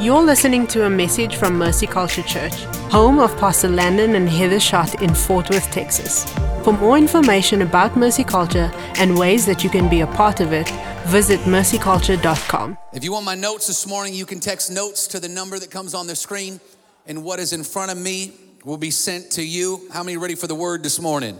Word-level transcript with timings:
You're 0.00 0.22
listening 0.22 0.66
to 0.68 0.86
a 0.86 0.90
message 0.90 1.36
from 1.36 1.56
Mercy 1.56 1.86
Culture 1.86 2.24
Church, 2.24 2.64
home 2.90 3.20
of 3.20 3.34
Pastor 3.38 3.68
Landon 3.68 4.16
and 4.16 4.28
Heather 4.28 4.58
Schott 4.58 5.00
in 5.00 5.14
Fort 5.14 5.48
Worth, 5.50 5.70
Texas. 5.70 6.24
For 6.64 6.72
more 6.72 6.98
information 6.98 7.62
about 7.62 7.96
Mercy 7.96 8.24
Culture 8.24 8.72
and 8.98 9.16
ways 9.16 9.46
that 9.46 9.62
you 9.62 9.70
can 9.70 9.88
be 9.88 10.00
a 10.00 10.08
part 10.08 10.40
of 10.40 10.52
it, 10.52 10.68
visit 11.06 11.38
mercyculture.com. 11.40 12.76
If 12.92 13.04
you 13.04 13.12
want 13.12 13.24
my 13.24 13.36
notes 13.36 13.68
this 13.68 13.86
morning, 13.86 14.14
you 14.14 14.26
can 14.26 14.40
text 14.40 14.72
notes 14.72 15.06
to 15.06 15.20
the 15.20 15.28
number 15.28 15.60
that 15.60 15.70
comes 15.70 15.94
on 15.94 16.08
the 16.08 16.16
screen, 16.16 16.60
and 17.06 17.22
what 17.22 17.38
is 17.38 17.52
in 17.52 17.62
front 17.62 17.92
of 17.92 17.96
me 17.96 18.32
will 18.64 18.78
be 18.78 18.90
sent 18.90 19.30
to 19.32 19.44
you. 19.44 19.88
How 19.92 20.02
many 20.02 20.16
ready 20.16 20.34
for 20.34 20.48
the 20.48 20.56
word 20.56 20.82
this 20.82 21.00
morning? 21.00 21.38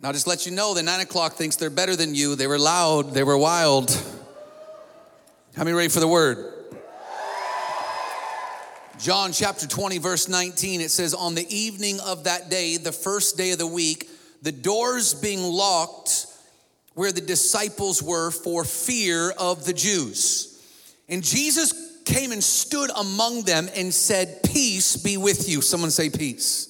Now, 0.00 0.12
just 0.12 0.28
let 0.28 0.46
you 0.46 0.52
know 0.52 0.74
the 0.74 0.82
nine 0.84 1.00
o'clock 1.00 1.32
thinks 1.32 1.56
they're 1.56 1.70
better 1.70 1.96
than 1.96 2.14
you. 2.14 2.36
They 2.36 2.46
were 2.46 2.58
loud, 2.58 3.14
they 3.14 3.24
were 3.24 3.36
wild. 3.36 3.90
How 5.56 5.64
many 5.64 5.76
ready 5.76 5.88
for 5.88 5.98
the 5.98 6.06
word? 6.06 6.54
John 9.00 9.32
chapter 9.32 9.66
20, 9.66 9.98
verse 9.98 10.28
19, 10.28 10.80
it 10.80 10.92
says, 10.92 11.12
On 11.12 11.34
the 11.34 11.46
evening 11.54 11.98
of 12.00 12.24
that 12.24 12.50
day, 12.50 12.76
the 12.76 12.92
first 12.92 13.36
day 13.36 13.50
of 13.50 13.58
the 13.58 13.66
week, 13.66 14.08
the 14.42 14.52
doors 14.52 15.12
being 15.12 15.42
locked 15.42 16.26
where 16.94 17.10
the 17.10 17.20
disciples 17.20 18.00
were 18.00 18.30
for 18.30 18.62
fear 18.62 19.32
of 19.32 19.64
the 19.64 19.72
Jews. 19.72 20.62
And 21.08 21.24
Jesus 21.24 21.74
came 22.04 22.30
and 22.30 22.44
stood 22.44 22.90
among 22.96 23.42
them 23.42 23.68
and 23.74 23.92
said, 23.92 24.44
Peace 24.44 24.96
be 24.96 25.16
with 25.16 25.48
you. 25.48 25.62
Someone 25.62 25.90
say, 25.90 26.10
Peace. 26.10 26.68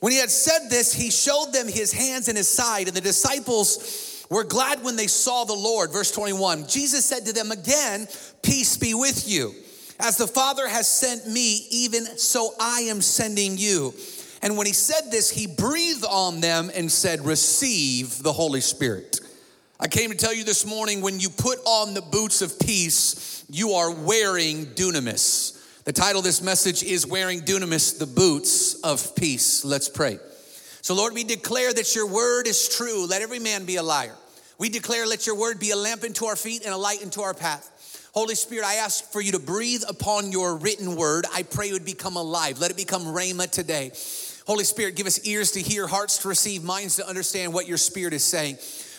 When 0.00 0.10
he 0.10 0.18
had 0.18 0.30
said 0.30 0.70
this, 0.70 0.92
he 0.92 1.10
showed 1.12 1.52
them 1.52 1.68
his 1.68 1.92
hands 1.92 2.26
and 2.26 2.36
his 2.36 2.48
side, 2.48 2.88
and 2.88 2.96
the 2.96 3.00
disciples 3.00 4.11
were 4.32 4.44
glad 4.44 4.82
when 4.82 4.96
they 4.96 5.06
saw 5.06 5.44
the 5.44 5.52
Lord. 5.52 5.92
Verse 5.92 6.10
21 6.10 6.66
Jesus 6.66 7.04
said 7.04 7.26
to 7.26 7.32
them 7.32 7.50
again, 7.50 8.06
Peace 8.42 8.76
be 8.76 8.94
with 8.94 9.28
you. 9.28 9.54
As 10.00 10.16
the 10.16 10.26
Father 10.26 10.66
has 10.66 10.90
sent 10.90 11.28
me, 11.28 11.66
even 11.70 12.04
so 12.18 12.54
I 12.58 12.80
am 12.82 13.00
sending 13.00 13.56
you. 13.56 13.94
And 14.42 14.56
when 14.56 14.66
he 14.66 14.72
said 14.72 15.10
this, 15.10 15.30
he 15.30 15.46
breathed 15.46 16.04
on 16.04 16.40
them 16.40 16.70
and 16.74 16.90
said, 16.90 17.24
Receive 17.24 18.22
the 18.22 18.32
Holy 18.32 18.60
Spirit. 18.60 19.20
I 19.78 19.86
came 19.86 20.10
to 20.10 20.16
tell 20.16 20.34
you 20.34 20.44
this 20.44 20.66
morning 20.66 21.00
when 21.00 21.20
you 21.20 21.28
put 21.28 21.58
on 21.64 21.94
the 21.94 22.02
boots 22.02 22.42
of 22.42 22.58
peace, 22.58 23.44
you 23.48 23.72
are 23.72 23.90
wearing 23.92 24.66
dunamis. 24.66 25.58
The 25.84 25.92
title 25.92 26.20
of 26.20 26.24
this 26.24 26.40
message 26.40 26.84
is 26.84 27.04
Wearing 27.04 27.40
Dunamis, 27.40 27.98
the 27.98 28.06
Boots 28.06 28.74
of 28.82 29.16
Peace. 29.16 29.64
Let's 29.64 29.88
pray. 29.88 30.20
So, 30.80 30.94
Lord, 30.94 31.12
we 31.12 31.24
declare 31.24 31.72
that 31.72 31.96
your 31.96 32.06
word 32.06 32.46
is 32.46 32.68
true. 32.68 33.04
Let 33.08 33.20
every 33.20 33.40
man 33.40 33.64
be 33.64 33.76
a 33.76 33.82
liar. 33.82 34.14
We 34.62 34.68
declare, 34.68 35.08
let 35.08 35.26
your 35.26 35.34
word 35.34 35.58
be 35.58 35.72
a 35.72 35.76
lamp 35.76 36.04
into 36.04 36.26
our 36.26 36.36
feet 36.36 36.64
and 36.64 36.72
a 36.72 36.76
light 36.76 37.02
into 37.02 37.20
our 37.22 37.34
path. 37.34 38.08
Holy 38.14 38.36
Spirit, 38.36 38.64
I 38.64 38.74
ask 38.74 39.10
for 39.10 39.20
you 39.20 39.32
to 39.32 39.40
breathe 39.40 39.82
upon 39.88 40.30
your 40.30 40.56
written 40.56 40.94
word. 40.94 41.26
I 41.34 41.42
pray 41.42 41.70
it 41.70 41.72
would 41.72 41.84
become 41.84 42.14
alive. 42.14 42.60
Let 42.60 42.70
it 42.70 42.76
become 42.76 43.02
rhema 43.02 43.50
today. 43.50 43.90
Holy 44.46 44.62
Spirit, 44.62 44.94
give 44.94 45.08
us 45.08 45.26
ears 45.26 45.50
to 45.50 45.60
hear, 45.60 45.88
hearts 45.88 46.18
to 46.18 46.28
receive, 46.28 46.62
minds 46.62 46.94
to 46.94 47.08
understand 47.08 47.52
what 47.52 47.66
your 47.66 47.76
spirit 47.76 48.12
is 48.12 48.22
saying. 48.22 48.56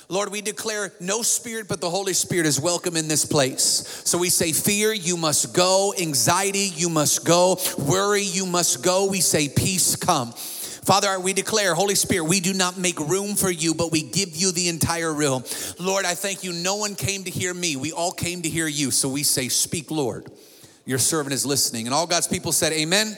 Lord, 0.09 0.33
we 0.33 0.41
declare 0.41 0.91
no 0.99 1.21
spirit 1.21 1.69
but 1.69 1.79
the 1.79 1.89
Holy 1.89 2.11
Spirit 2.11 2.45
is 2.45 2.59
welcome 2.59 2.97
in 2.97 3.07
this 3.07 3.23
place. 3.23 4.01
So 4.03 4.17
we 4.17 4.27
say, 4.27 4.51
fear, 4.51 4.91
you 4.91 5.15
must 5.15 5.53
go. 5.53 5.93
Anxiety, 5.97 6.73
you 6.75 6.89
must 6.89 7.23
go. 7.23 7.57
Worry, 7.79 8.23
you 8.23 8.45
must 8.45 8.83
go. 8.83 9.05
We 9.05 9.21
say, 9.21 9.47
peace, 9.47 9.95
come. 9.95 10.33
Father, 10.85 11.17
we 11.19 11.31
declare, 11.31 11.73
Holy 11.73 11.95
Spirit, 11.95 12.25
we 12.25 12.39
do 12.39 12.53
not 12.53 12.77
make 12.77 12.99
room 12.99 13.35
for 13.35 13.49
you, 13.49 13.73
but 13.73 13.91
we 13.91 14.01
give 14.01 14.35
you 14.35 14.51
the 14.51 14.67
entire 14.67 15.13
room. 15.13 15.43
Lord, 15.79 16.03
I 16.03 16.13
thank 16.13 16.43
you. 16.43 16.51
No 16.51 16.75
one 16.75 16.95
came 16.95 17.23
to 17.23 17.29
hear 17.29 17.53
me. 17.53 17.75
We 17.77 17.93
all 17.93 18.11
came 18.11 18.41
to 18.41 18.49
hear 18.49 18.67
you. 18.67 18.91
So 18.91 19.07
we 19.07 19.23
say, 19.23 19.47
Speak, 19.47 19.91
Lord. 19.91 20.29
Your 20.85 20.99
servant 20.99 21.33
is 21.33 21.45
listening. 21.45 21.87
And 21.87 21.93
all 21.93 22.05
God's 22.05 22.27
people 22.27 22.51
said, 22.51 22.73
Amen 22.73 23.17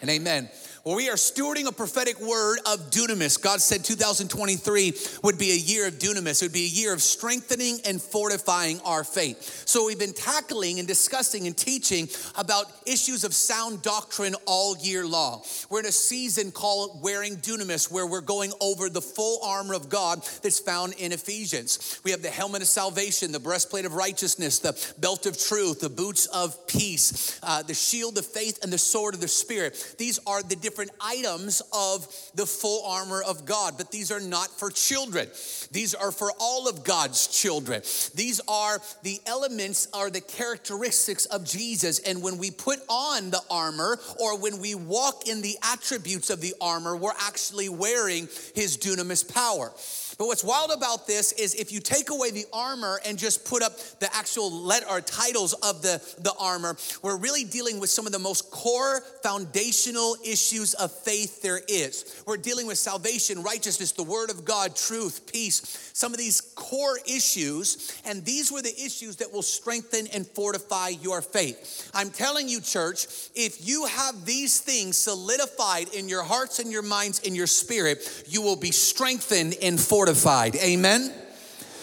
and 0.00 0.10
amen. 0.10 0.48
Well, 0.88 0.96
we 0.96 1.10
are 1.10 1.16
stewarding 1.16 1.66
a 1.66 1.72
prophetic 1.72 2.18
word 2.18 2.60
of 2.64 2.88
dunamis. 2.90 3.38
God 3.38 3.60
said 3.60 3.84
2023 3.84 4.94
would 5.22 5.36
be 5.36 5.50
a 5.50 5.54
year 5.54 5.86
of 5.86 5.98
dunamis. 5.98 6.40
It 6.40 6.46
would 6.46 6.52
be 6.54 6.64
a 6.64 6.80
year 6.80 6.94
of 6.94 7.02
strengthening 7.02 7.80
and 7.84 8.00
fortifying 8.00 8.80
our 8.86 9.04
faith. 9.04 9.64
So 9.66 9.84
we've 9.84 9.98
been 9.98 10.14
tackling 10.14 10.78
and 10.78 10.88
discussing 10.88 11.46
and 11.46 11.54
teaching 11.54 12.08
about 12.38 12.72
issues 12.86 13.24
of 13.24 13.34
sound 13.34 13.82
doctrine 13.82 14.34
all 14.46 14.78
year 14.78 15.06
long. 15.06 15.42
We're 15.68 15.80
in 15.80 15.84
a 15.84 15.92
season 15.92 16.52
called 16.52 17.02
wearing 17.02 17.36
dunamis, 17.36 17.92
where 17.92 18.06
we're 18.06 18.22
going 18.22 18.54
over 18.58 18.88
the 18.88 19.02
full 19.02 19.44
armor 19.44 19.74
of 19.74 19.90
God 19.90 20.22
that's 20.42 20.58
found 20.58 20.94
in 20.94 21.12
Ephesians. 21.12 22.00
We 22.02 22.12
have 22.12 22.22
the 22.22 22.30
helmet 22.30 22.62
of 22.62 22.68
salvation, 22.68 23.30
the 23.30 23.40
breastplate 23.40 23.84
of 23.84 23.92
righteousness, 23.92 24.58
the 24.60 24.72
belt 24.96 25.26
of 25.26 25.38
truth, 25.38 25.80
the 25.80 25.90
boots 25.90 26.24
of 26.24 26.66
peace, 26.66 27.38
uh, 27.42 27.62
the 27.62 27.74
shield 27.74 28.16
of 28.16 28.24
faith, 28.24 28.60
and 28.62 28.72
the 28.72 28.78
sword 28.78 29.12
of 29.12 29.20
the 29.20 29.28
Spirit. 29.28 29.96
These 29.98 30.18
are 30.26 30.42
the 30.42 30.56
different 30.56 30.77
items 31.00 31.62
of 31.72 32.06
the 32.34 32.46
full 32.46 32.84
armor 32.86 33.22
of 33.22 33.44
God, 33.44 33.74
but 33.76 33.90
these 33.90 34.10
are 34.10 34.20
not 34.20 34.48
for 34.48 34.70
children. 34.70 35.28
These 35.72 35.94
are 35.94 36.12
for 36.12 36.32
all 36.38 36.68
of 36.68 36.84
God's 36.84 37.26
children. 37.26 37.82
These 38.14 38.40
are 38.48 38.80
the 39.02 39.20
elements, 39.26 39.88
are 39.92 40.10
the 40.10 40.20
characteristics 40.20 41.26
of 41.26 41.44
Jesus. 41.44 41.98
And 42.00 42.22
when 42.22 42.38
we 42.38 42.50
put 42.50 42.78
on 42.88 43.30
the 43.30 43.42
armor 43.50 43.98
or 44.20 44.38
when 44.38 44.60
we 44.60 44.74
walk 44.74 45.28
in 45.28 45.42
the 45.42 45.56
attributes 45.72 46.30
of 46.30 46.40
the 46.40 46.54
armor, 46.60 46.96
we're 46.96 47.10
actually 47.20 47.68
wearing 47.68 48.28
his 48.54 48.76
dunamis 48.76 49.32
power. 49.32 49.72
But 50.18 50.26
what's 50.26 50.42
wild 50.42 50.72
about 50.72 51.06
this 51.06 51.30
is 51.30 51.54
if 51.54 51.70
you 51.70 51.78
take 51.78 52.10
away 52.10 52.32
the 52.32 52.44
armor 52.52 53.00
and 53.06 53.16
just 53.16 53.44
put 53.44 53.62
up 53.62 53.78
the 54.00 54.12
actual 54.12 54.50
let 54.50 54.82
or 54.90 55.00
titles 55.00 55.52
of 55.52 55.80
the, 55.80 56.02
the 56.18 56.34
armor, 56.40 56.76
we're 57.02 57.16
really 57.16 57.44
dealing 57.44 57.78
with 57.78 57.88
some 57.88 58.04
of 58.04 58.10
the 58.10 58.18
most 58.18 58.50
core 58.50 59.00
foundational 59.22 60.16
issues 60.26 60.74
of 60.74 60.90
faith 60.90 61.40
there 61.40 61.60
is. 61.68 62.20
We're 62.26 62.36
dealing 62.36 62.66
with 62.66 62.78
salvation, 62.78 63.44
righteousness, 63.44 63.92
the 63.92 64.02
word 64.02 64.30
of 64.30 64.44
God, 64.44 64.74
truth, 64.74 65.30
peace, 65.32 65.92
some 65.94 66.12
of 66.12 66.18
these 66.18 66.40
core 66.40 66.98
issues, 67.06 68.00
and 68.04 68.24
these 68.24 68.50
were 68.50 68.62
the 68.62 68.74
issues 68.74 69.16
that 69.16 69.32
will 69.32 69.42
strengthen 69.42 70.08
and 70.08 70.26
fortify 70.26 70.88
your 70.88 71.22
faith. 71.22 71.92
I'm 71.94 72.10
telling 72.10 72.48
you, 72.48 72.60
church, 72.60 73.06
if 73.36 73.64
you 73.68 73.86
have 73.86 74.24
these 74.24 74.58
things 74.58 74.98
solidified 74.98 75.94
in 75.94 76.08
your 76.08 76.24
hearts 76.24 76.58
and 76.58 76.72
your 76.72 76.82
minds 76.82 77.22
and 77.24 77.36
your 77.36 77.46
spirit, 77.46 78.24
you 78.26 78.42
will 78.42 78.56
be 78.56 78.72
strengthened 78.72 79.54
and 79.62 79.78
fortified 79.78 80.07
fortified. 80.08 80.56
Amen? 80.56 81.12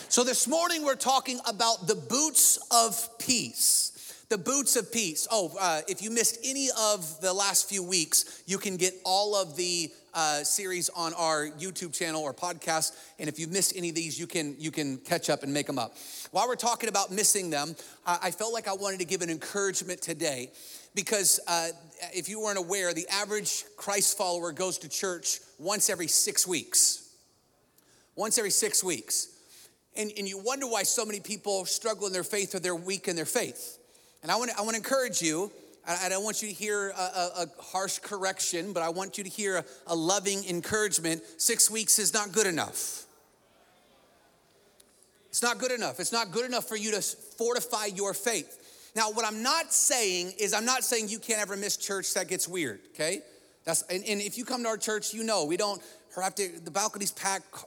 So 0.09 0.23
this 0.23 0.47
morning 0.47 0.83
we're 0.83 0.95
talking 0.95 1.39
about 1.47 1.85
the 1.85 1.93
boots 1.93 2.57
of 2.71 3.07
peace. 3.19 4.25
The 4.29 4.37
boots 4.39 4.75
of 4.75 4.91
peace. 4.91 5.27
Oh, 5.29 5.55
uh, 5.59 5.81
if 5.87 6.01
you 6.01 6.09
missed 6.09 6.39
any 6.43 6.69
of 6.75 7.21
the 7.21 7.31
last 7.31 7.69
few 7.69 7.83
weeks, 7.83 8.41
you 8.47 8.57
can 8.57 8.77
get 8.77 8.95
all 9.03 9.35
of 9.35 9.55
the 9.55 9.91
uh, 10.15 10.43
series 10.43 10.89
on 10.89 11.13
our 11.13 11.49
YouTube 11.59 11.93
channel 11.93 12.23
or 12.23 12.33
podcast. 12.33 12.97
And 13.19 13.29
if 13.29 13.37
you've 13.37 13.51
missed 13.51 13.73
any 13.77 13.89
of 13.89 13.95
these, 13.95 14.19
you 14.19 14.25
can 14.25 14.55
you 14.57 14.71
can 14.71 14.97
catch 14.97 15.29
up 15.29 15.43
and 15.43 15.53
make 15.53 15.67
them 15.67 15.77
up. 15.77 15.95
While 16.31 16.47
we're 16.47 16.55
talking 16.55 16.89
about 16.89 17.11
missing 17.11 17.51
them, 17.51 17.75
I, 18.07 18.17
I 18.23 18.31
felt 18.31 18.53
like 18.53 18.67
I 18.67 18.73
wanted 18.73 19.01
to 19.01 19.05
give 19.05 19.21
an 19.21 19.29
encouragement 19.29 20.01
today 20.01 20.49
because 20.95 21.39
uh, 21.47 21.67
if 22.11 22.27
you 22.27 22.41
weren't 22.41 22.57
aware, 22.57 22.91
the 22.91 23.05
average 23.07 23.65
Christ 23.77 24.17
follower 24.17 24.51
goes 24.51 24.79
to 24.79 24.89
church 24.89 25.41
once 25.59 25.91
every 25.91 26.07
six 26.07 26.47
weeks 26.47 27.04
once 28.15 28.37
every 28.37 28.51
six 28.51 28.83
weeks. 28.83 29.29
And, 29.97 30.11
and 30.17 30.27
you 30.27 30.37
wonder 30.37 30.67
why 30.67 30.83
so 30.83 31.05
many 31.05 31.19
people 31.19 31.65
struggle 31.65 32.07
in 32.07 32.13
their 32.13 32.23
faith 32.23 32.53
or 32.55 32.59
they're 32.59 32.75
weak 32.75 33.07
in 33.07 33.15
their 33.15 33.25
faith. 33.25 33.77
And 34.23 34.31
I 34.31 34.35
want 34.35 34.51
to, 34.51 34.57
I 34.57 34.61
want 34.61 34.71
to 34.71 34.77
encourage 34.77 35.21
you. 35.21 35.51
I, 35.87 36.07
I 36.07 36.09
don't 36.09 36.23
want 36.23 36.41
you 36.41 36.49
to 36.49 36.53
hear 36.53 36.89
a, 36.89 36.93
a, 36.93 37.31
a, 37.43 37.61
harsh 37.61 37.99
correction, 37.99 38.73
but 38.73 38.83
I 38.83 38.89
want 38.89 39.17
you 39.17 39.23
to 39.23 39.29
hear 39.29 39.57
a, 39.57 39.65
a 39.87 39.95
loving 39.95 40.43
encouragement. 40.45 41.21
Six 41.37 41.69
weeks 41.69 41.99
is 41.99 42.13
not 42.13 42.31
good 42.31 42.47
enough. 42.47 43.05
It's 45.29 45.43
not 45.43 45.57
good 45.57 45.71
enough. 45.71 45.99
It's 45.99 46.13
not 46.13 46.31
good 46.31 46.45
enough 46.45 46.67
for 46.67 46.77
you 46.77 46.91
to 46.91 47.01
fortify 47.01 47.87
your 47.87 48.13
faith. 48.13 48.91
Now, 48.95 49.11
what 49.11 49.25
I'm 49.25 49.43
not 49.43 49.73
saying 49.73 50.33
is, 50.39 50.53
I'm 50.53 50.63
not 50.63 50.85
saying 50.85 51.09
you 51.09 51.19
can't 51.19 51.41
ever 51.41 51.57
miss 51.57 51.75
church 51.75 52.13
that 52.13 52.29
gets 52.29 52.47
weird, 52.47 52.79
okay? 52.93 53.19
That's, 53.65 53.81
and, 53.83 54.03
and 54.05 54.21
if 54.21 54.37
you 54.37 54.45
come 54.45 54.63
to 54.63 54.69
our 54.69 54.77
church, 54.77 55.13
you 55.13 55.25
know 55.25 55.43
we 55.43 55.57
don't 55.57 55.81
have 56.15 56.35
to, 56.35 56.47
the 56.63 56.71
balcony's 56.71 57.11
packed, 57.11 57.65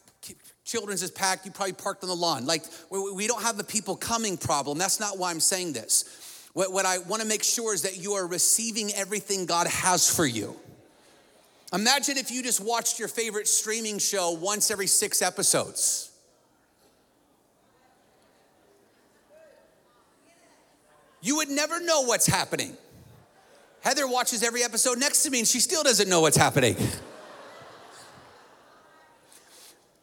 children's 0.68 1.02
is 1.02 1.10
packed, 1.10 1.46
you 1.46 1.50
probably 1.50 1.72
parked 1.72 2.02
on 2.02 2.10
the 2.10 2.16
lawn. 2.16 2.44
Like, 2.44 2.62
we 2.90 3.26
don't 3.26 3.42
have 3.42 3.56
the 3.56 3.64
people 3.64 3.96
coming 3.96 4.36
problem. 4.36 4.76
That's 4.76 5.00
not 5.00 5.18
why 5.18 5.30
I'm 5.30 5.40
saying 5.40 5.72
this. 5.72 6.50
What, 6.52 6.72
what 6.72 6.84
I 6.84 6.98
want 6.98 7.22
to 7.22 7.28
make 7.28 7.42
sure 7.42 7.72
is 7.72 7.82
that 7.82 7.96
you 7.96 8.12
are 8.12 8.26
receiving 8.26 8.92
everything 8.92 9.46
God 9.46 9.66
has 9.66 10.14
for 10.14 10.26
you. 10.26 10.54
Imagine 11.72 12.18
if 12.18 12.30
you 12.30 12.42
just 12.42 12.60
watched 12.60 12.98
your 12.98 13.08
favorite 13.08 13.48
streaming 13.48 13.98
show 13.98 14.32
once 14.32 14.70
every 14.70 14.86
six 14.86 15.22
episodes. 15.22 16.10
You 21.20 21.36
would 21.36 21.48
never 21.48 21.80
know 21.80 22.02
what's 22.02 22.26
happening. 22.26 22.76
Heather 23.80 24.06
watches 24.06 24.42
every 24.42 24.62
episode 24.62 24.98
next 24.98 25.22
to 25.22 25.30
me 25.30 25.40
and 25.40 25.48
she 25.48 25.60
still 25.60 25.82
doesn't 25.82 26.08
know 26.08 26.20
what's 26.20 26.36
happening. 26.36 26.76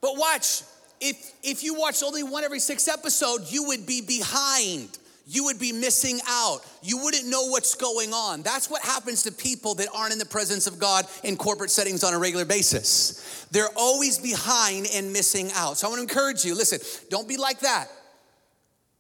But 0.06 0.18
watch, 0.18 0.62
if 1.02 1.34
if 1.42 1.64
you 1.64 1.74
watch 1.74 2.04
only 2.04 2.22
one 2.22 2.44
every 2.44 2.60
six 2.60 2.88
episode, 2.88 3.52
you 3.52 3.64
would 3.70 3.88
be 3.88 4.02
behind. 4.02 5.00
you 5.28 5.46
would 5.46 5.60
be 5.60 5.72
missing 5.72 6.20
out. 6.28 6.60
You 6.84 7.00
wouldn't 7.00 7.28
know 7.28 7.48
what's 7.48 7.74
going 7.76 8.14
on. 8.14 8.44
That's 8.44 8.70
what 8.70 8.84
happens 8.84 9.24
to 9.24 9.32
people 9.32 9.76
that 9.76 9.88
aren't 9.94 10.14
in 10.14 10.20
the 10.20 10.26
presence 10.26 10.68
of 10.68 10.78
God 10.78 11.06
in 11.24 11.36
corporate 11.36 11.72
settings 11.72 12.04
on 12.04 12.14
a 12.14 12.20
regular 12.20 12.46
basis. 12.46 13.48
They're 13.52 13.70
always 13.76 14.20
behind 14.20 14.88
and 14.94 15.12
missing 15.12 15.50
out. 15.56 15.78
So 15.78 15.88
I 15.88 15.90
want 15.90 16.00
to 16.00 16.04
encourage 16.04 16.46
you 16.46 16.56
listen, 16.56 16.80
don't 17.10 17.28
be 17.28 17.38
like 17.38 17.62
that. 17.62 17.88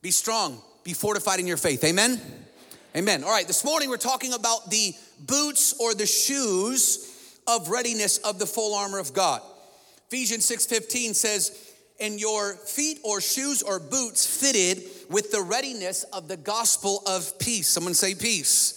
Be 0.02 0.12
strong, 0.12 0.62
be 0.84 0.94
fortified 0.94 1.40
in 1.40 1.48
your 1.48 1.57
faith. 1.57 1.84
Amen? 1.84 2.19
Amen. 2.96 3.24
All 3.24 3.31
right, 3.31 3.46
this 3.46 3.63
morning 3.63 3.90
we're 3.90 3.98
talking 3.98 4.34
about 4.34 4.69
the 4.69 4.94
boots 5.28 5.75
or 5.80 5.94
the 5.94 6.06
shoes 6.06 7.12
of 7.48 7.69
readiness 7.69 8.18
of 8.19 8.40
the 8.40 8.46
full 8.46 8.74
armor 8.74 9.00
of 9.00 9.13
God. 9.13 9.42
Ephesians 10.07 10.46
6:15 10.46 11.13
says, 11.13 11.52
"And 12.00 12.19
your 12.19 12.57
feet 12.57 13.00
or 13.04 13.22
shoes 13.22 13.62
or 13.62 13.80
boots 13.80 14.25
fitted 14.25 14.90
with 15.10 15.31
the 15.31 15.42
readiness 15.42 16.04
of 16.13 16.28
the 16.28 16.38
gospel 16.38 17.04
of 17.06 17.38
peace." 17.40 17.69
Someone 17.69 17.96
say 17.96 18.13
peace. 18.13 18.74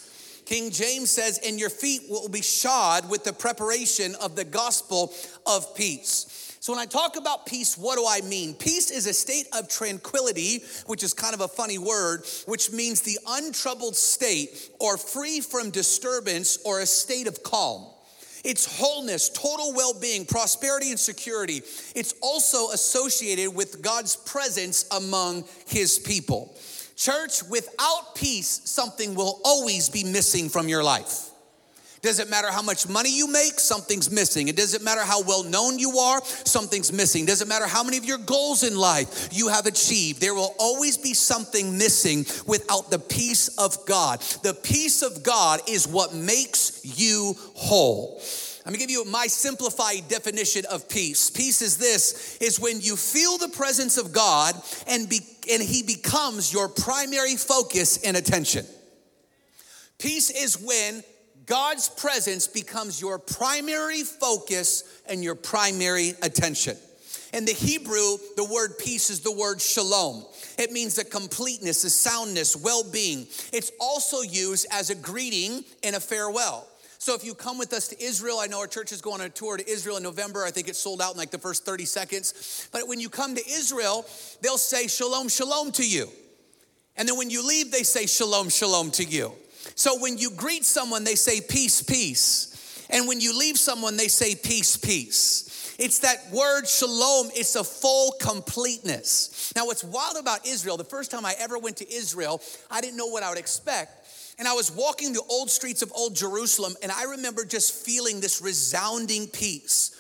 King 0.47 0.71
James 0.71 1.11
says, 1.11 1.39
"And 1.39 1.61
your 1.61 1.69
feet 1.69 2.09
will 2.09 2.29
be 2.29 2.41
shod 2.41 3.11
with 3.11 3.25
the 3.25 3.35
preparation 3.35 4.15
of 4.15 4.35
the 4.35 4.45
gospel 4.45 5.13
of 5.45 5.75
peace." 5.75 6.25
So, 6.61 6.73
when 6.73 6.81
I 6.81 6.87
talk 6.87 7.17
about 7.17 7.47
peace, 7.47 7.77
what 7.79 7.97
do 7.97 8.07
I 8.07 8.21
mean? 8.23 8.55
Peace 8.55 8.91
is 8.91 9.07
a 9.07 9.15
state 9.15 9.47
of 9.53 9.69
tranquility, 9.69 10.65
which 10.87 11.03
is 11.03 11.15
kind 11.15 11.35
of 11.35 11.41
a 11.41 11.49
funny 11.49 11.79
word, 11.79 12.27
which 12.47 12.71
means 12.71 13.03
the 13.03 13.19
untroubled 13.27 13.97
state 13.97 14.71
or 14.79 14.97
free 14.99 15.41
from 15.41 15.71
disturbance 15.71 16.59
or 16.65 16.81
a 16.81 16.87
state 16.87 17.27
of 17.27 17.43
calm. 17.43 17.87
It's 18.49 18.65
wholeness, 18.65 19.29
total 19.29 19.75
well 19.75 19.93
being, 19.93 20.25
prosperity, 20.25 20.89
and 20.89 20.99
security. 20.99 21.57
It's 21.95 22.15
also 22.23 22.71
associated 22.71 23.55
with 23.55 23.83
God's 23.83 24.17
presence 24.17 24.87
among 24.91 25.45
his 25.67 25.99
people. 25.99 26.57
Church, 26.97 27.43
without 27.45 28.15
peace, 28.15 28.63
something 28.65 29.15
will 29.15 29.43
always 29.45 29.91
be 29.91 30.03
missing 30.03 30.49
from 30.49 30.67
your 30.67 30.83
life. 30.83 31.28
Doesn't 32.03 32.31
matter 32.31 32.51
how 32.51 32.63
much 32.63 32.89
money 32.89 33.11
you 33.11 33.27
make, 33.27 33.59
something's 33.59 34.11
missing. 34.11 34.49
It 34.49 34.57
doesn't 34.57 34.85
matter 34.85 35.03
how 35.03 35.23
well 35.23 35.45
known 35.45 35.79
you 35.79 35.99
are, 35.99 36.23
something's 36.25 36.93
missing. 36.93 37.27
Doesn't 37.27 37.49
matter 37.49 37.67
how 37.67 37.83
many 37.83 37.97
of 37.97 38.05
your 38.05 38.19
goals 38.19 38.63
in 38.63 38.77
life 38.77 39.29
you 39.33 39.49
have 39.49 39.67
achieved, 39.67 40.21
there 40.21 40.35
will 40.35 40.55
always 40.59 40.97
be 40.97 41.15
something 41.15 41.77
missing 41.77 42.25
without 42.47 42.91
the 42.91 42.99
peace 42.99 43.49
of 43.59 43.85
God. 43.87 44.21
The 44.43 44.55
peace 44.55 45.03
of 45.03 45.23
God 45.23 45.61
is 45.69 45.89
what 45.89 46.15
makes 46.15 46.81
you 46.99 47.35
whole. 47.55 48.23
Let 48.65 48.73
me 48.75 48.79
give 48.79 48.91
you 48.91 49.07
my 49.07 49.29
simplified 49.29 50.09
definition 50.09 50.65
of 50.71 50.91
peace. 50.91 51.31
Peace 51.31 51.63
is 51.63 51.79
this 51.79 52.37
is 52.39 52.61
when 52.61 52.81
you 52.83 52.97
feel 52.97 53.39
the 53.39 53.49
presence 53.49 53.97
of 53.97 54.13
God 54.13 54.55
and 54.87 55.09
be, 55.09 55.21
and 55.51 55.63
he 55.63 55.83
becomes 55.83 56.53
your 56.53 56.69
primary 56.69 57.37
focus 57.37 58.05
and 58.05 58.15
attention. 58.15 58.67
Peace 59.99 60.29
is 60.29 60.61
when 60.61 61.03
God's 61.49 61.89
presence 61.89 62.47
becomes 62.47 63.01
your 63.01 63.19
primary 63.19 64.03
focus 64.03 65.03
and 65.09 65.25
your 65.25 65.35
primary 65.35 66.13
attention. 66.23 66.77
In 67.33 67.45
the 67.45 67.53
Hebrew, 67.53 68.17
the 68.37 68.45
word 68.45 68.79
peace 68.79 69.11
is 69.11 69.21
the 69.21 69.33
word 69.33 69.61
shalom. 69.61 70.25
It 70.59 70.73
means 70.73 70.95
the 70.95 71.05
completeness, 71.05 71.83
the 71.83 71.91
soundness, 71.91 72.57
well 72.57 72.85
being. 72.85 73.27
It's 73.53 73.73
also 73.81 74.21
used 74.21 74.67
as 74.71 74.91
a 74.91 74.95
greeting 74.95 75.65
and 75.83 75.97
a 75.97 76.01
farewell. 76.01 76.67
So 76.99 77.15
if 77.15 77.25
you 77.25 77.35
come 77.35 77.59
with 77.59 77.73
us 77.73 77.89
to 77.89 78.03
Israel, 78.03 78.39
I 78.41 78.47
know 78.47 78.61
our 78.61 78.67
church 78.67 78.93
is 78.93 79.01
going 79.01 79.21
on 79.21 79.29
a 79.29 79.31
tour 79.31 79.57
to 79.57 79.71
Israel 79.71 79.99
in 79.99 80.03
November. 80.03 80.45
I 80.45 80.51
think 80.51 80.69
it's 80.69 80.79
sold 80.79 81.01
out 81.01 81.13
in 81.13 81.19
like 81.19 81.31
the 81.31 81.39
first 81.39 81.65
30 81.65 81.85
seconds. 81.85 82.69
But 82.73 82.89
when 82.89 82.99
you 82.99 83.09
come 83.09 83.35
to 83.35 83.43
Israel, 83.49 84.05
they'll 84.43 84.59
say 84.59 84.89
shalom, 84.89 85.29
shalom 85.29 85.71
to 85.73 85.87
you. 85.87 86.09
And 86.97 87.09
then 87.09 87.17
when 87.17 87.31
you 87.31 87.47
leave, 87.47 87.71
they 87.71 87.85
say 87.85 88.07
shalom, 88.07 88.49
shalom 88.49 88.91
to 88.93 89.05
you. 89.05 89.33
So 89.79 89.97
when 89.97 90.19
you 90.19 90.33
greet 90.33 90.65
someone, 90.65 91.05
they 91.05 91.15
say 91.15 91.41
peace, 91.41 91.83
peace. 91.83 92.85
And 92.91 93.07
when 93.07 93.21
you 93.21 93.39
leave 93.39 93.57
someone, 93.57 93.97
they 93.97 94.09
say 94.09 94.35
peace, 94.35 94.77
peace. 94.77 95.77
It's 95.79 96.01
that 96.01 96.33
word 96.33 96.67
shalom, 96.67 97.31
it's 97.33 97.55
a 97.55 97.63
full 97.63 98.13
completeness. 98.21 99.53
Now, 99.55 99.67
what's 99.67 99.85
wild 99.85 100.17
about 100.17 100.45
Israel, 100.45 100.79
the 100.79 100.83
first 100.83 101.13
time 101.13 101.25
I 101.25 101.37
ever 101.39 101.61
went 101.61 101.77
to 101.77 101.95
Israel, 101.95 102.43
I 102.69 102.81
didn't 102.81 102.97
know 102.97 103.07
what 103.07 103.23
I 103.23 103.29
would 103.29 103.39
expect. 103.39 104.05
And 104.41 104.49
I 104.49 104.53
was 104.53 104.73
walking 104.73 105.13
the 105.13 105.23
old 105.31 105.49
streets 105.49 105.81
of 105.83 105.93
Old 105.95 106.17
Jerusalem, 106.17 106.75
and 106.83 106.91
I 106.91 107.05
remember 107.05 107.45
just 107.45 107.73
feeling 107.73 108.21
this 108.21 108.43
resounding 108.43 109.29
peace. 109.29 109.95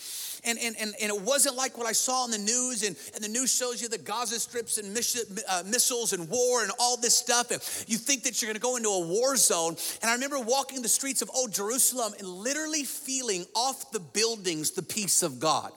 And, 0.48 0.58
and, 0.58 0.74
and, 0.80 0.94
and 1.00 1.10
it 1.10 1.20
wasn't 1.20 1.56
like 1.56 1.76
what 1.76 1.86
I 1.86 1.92
saw 1.92 2.24
on 2.24 2.30
the 2.30 2.38
news, 2.38 2.82
and, 2.82 2.96
and 3.14 3.22
the 3.22 3.28
news 3.28 3.54
shows 3.54 3.82
you 3.82 3.88
the 3.88 3.98
Gaza 3.98 4.40
strips 4.40 4.78
and 4.78 4.96
uh, 4.96 5.62
missiles 5.66 6.14
and 6.14 6.28
war 6.30 6.62
and 6.62 6.72
all 6.80 6.96
this 6.96 7.14
stuff. 7.14 7.50
And 7.50 7.60
you 7.86 7.98
think 7.98 8.22
that 8.24 8.40
you're 8.40 8.48
gonna 8.48 8.58
go 8.58 8.76
into 8.76 8.88
a 8.88 9.06
war 9.06 9.36
zone. 9.36 9.76
And 10.00 10.10
I 10.10 10.14
remember 10.14 10.40
walking 10.40 10.80
the 10.80 10.88
streets 10.88 11.20
of 11.20 11.30
Old 11.34 11.52
Jerusalem 11.52 12.14
and 12.18 12.26
literally 12.26 12.84
feeling 12.84 13.44
off 13.54 13.90
the 13.92 14.00
buildings 14.00 14.70
the 14.70 14.82
peace 14.82 15.22
of 15.22 15.38
God 15.38 15.72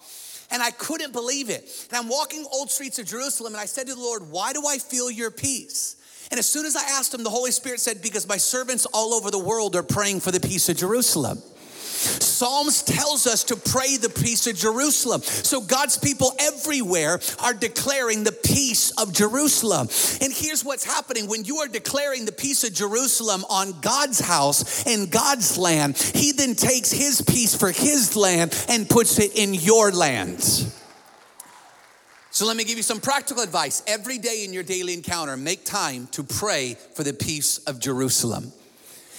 and 0.51 0.61
I 0.61 0.71
couldn't 0.71 1.13
believe 1.13 1.49
it. 1.49 1.87
And 1.89 1.97
I'm 1.97 2.09
walking 2.09 2.45
old 2.51 2.69
streets 2.69 2.99
of 2.99 3.05
Jerusalem, 3.05 3.53
and 3.53 3.61
I 3.61 3.65
said 3.65 3.87
to 3.87 3.95
the 3.95 4.01
Lord, 4.01 4.23
Why 4.29 4.53
do 4.53 4.67
I 4.67 4.77
feel 4.77 5.09
your 5.09 5.31
peace? 5.31 5.95
And 6.29 6.39
as 6.39 6.45
soon 6.45 6.65
as 6.65 6.75
I 6.75 6.83
asked 6.83 7.13
him, 7.13 7.23
the 7.23 7.29
Holy 7.29 7.51
Spirit 7.51 7.79
said, 7.79 8.01
Because 8.01 8.27
my 8.27 8.37
servants 8.37 8.85
all 8.93 9.13
over 9.13 9.31
the 9.31 9.39
world 9.39 9.75
are 9.75 9.83
praying 9.83 10.19
for 10.19 10.31
the 10.31 10.39
peace 10.39 10.69
of 10.69 10.77
Jerusalem. 10.77 11.41
Psalms 12.01 12.83
tells 12.83 13.27
us 13.27 13.43
to 13.45 13.55
pray 13.55 13.97
the 13.97 14.09
peace 14.09 14.47
of 14.47 14.55
Jerusalem. 14.55 15.21
So 15.21 15.61
God's 15.61 15.97
people 15.97 16.33
everywhere 16.39 17.19
are 17.39 17.53
declaring 17.53 18.23
the 18.23 18.31
peace 18.31 18.91
of 18.91 19.13
Jerusalem. 19.13 19.87
And 20.21 20.33
here's 20.33 20.65
what's 20.65 20.83
happening 20.83 21.27
when 21.27 21.45
you 21.45 21.57
are 21.57 21.67
declaring 21.67 22.25
the 22.25 22.31
peace 22.31 22.63
of 22.63 22.73
Jerusalem 22.73 23.45
on 23.49 23.79
God's 23.81 24.19
house 24.19 24.85
and 24.87 25.11
God's 25.11 25.57
land, 25.57 25.97
He 25.97 26.31
then 26.31 26.55
takes 26.55 26.91
His 26.91 27.21
peace 27.21 27.55
for 27.55 27.71
His 27.71 28.15
land 28.15 28.53
and 28.69 28.89
puts 28.89 29.19
it 29.19 29.37
in 29.37 29.53
your 29.53 29.91
land. 29.91 30.41
So 32.33 32.45
let 32.45 32.55
me 32.55 32.63
give 32.63 32.77
you 32.77 32.83
some 32.83 33.01
practical 33.01 33.43
advice. 33.43 33.83
Every 33.87 34.17
day 34.17 34.45
in 34.45 34.53
your 34.53 34.63
daily 34.63 34.93
encounter, 34.93 35.35
make 35.35 35.65
time 35.65 36.07
to 36.13 36.23
pray 36.23 36.77
for 36.93 37.03
the 37.03 37.13
peace 37.13 37.57
of 37.59 37.79
Jerusalem. 37.79 38.53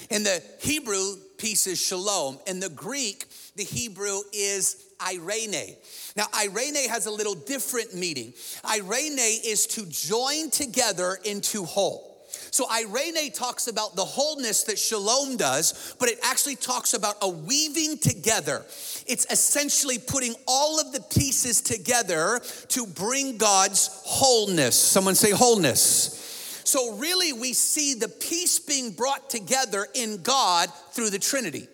In 0.09 0.23
the 0.23 0.43
Hebrew, 0.59 1.17
peace 1.43 1.67
is 1.67 1.77
shalom. 1.77 2.39
In 2.47 2.61
the 2.61 2.69
Greek, 2.69 3.25
the 3.57 3.65
Hebrew 3.65 4.21
is 4.31 4.81
irene. 5.05 5.75
Now, 6.15 6.27
irene 6.33 6.87
has 6.87 7.05
a 7.05 7.11
little 7.11 7.35
different 7.35 7.93
meaning. 7.93 8.33
Irene 8.63 9.19
is 9.19 9.67
to 9.67 9.85
join 9.87 10.51
together 10.51 11.19
into 11.25 11.65
whole. 11.65 12.25
So 12.49 12.65
Irene 12.71 13.29
talks 13.33 13.67
about 13.67 13.97
the 13.97 14.05
wholeness 14.05 14.63
that 14.63 14.79
shalom 14.79 15.35
does, 15.35 15.95
but 15.99 16.07
it 16.07 16.17
actually 16.23 16.55
talks 16.55 16.93
about 16.93 17.17
a 17.21 17.27
weaving 17.27 17.97
together. 17.97 18.63
It's 19.05 19.27
essentially 19.29 19.99
putting 19.99 20.35
all 20.47 20.79
of 20.79 20.93
the 20.93 21.01
pieces 21.01 21.59
together 21.59 22.39
to 22.69 22.87
bring 22.87 23.37
God's 23.37 23.89
wholeness. 24.05 24.79
Someone 24.79 25.15
say 25.15 25.31
wholeness. 25.31 26.32
So, 26.63 26.95
really, 26.95 27.33
we 27.33 27.53
see 27.53 27.93
the 27.93 28.07
peace 28.07 28.59
being 28.59 28.91
brought 28.91 29.29
together 29.29 29.87
in 29.93 30.21
God 30.21 30.69
through 30.91 31.09
the 31.09 31.19
Trinity. 31.19 31.67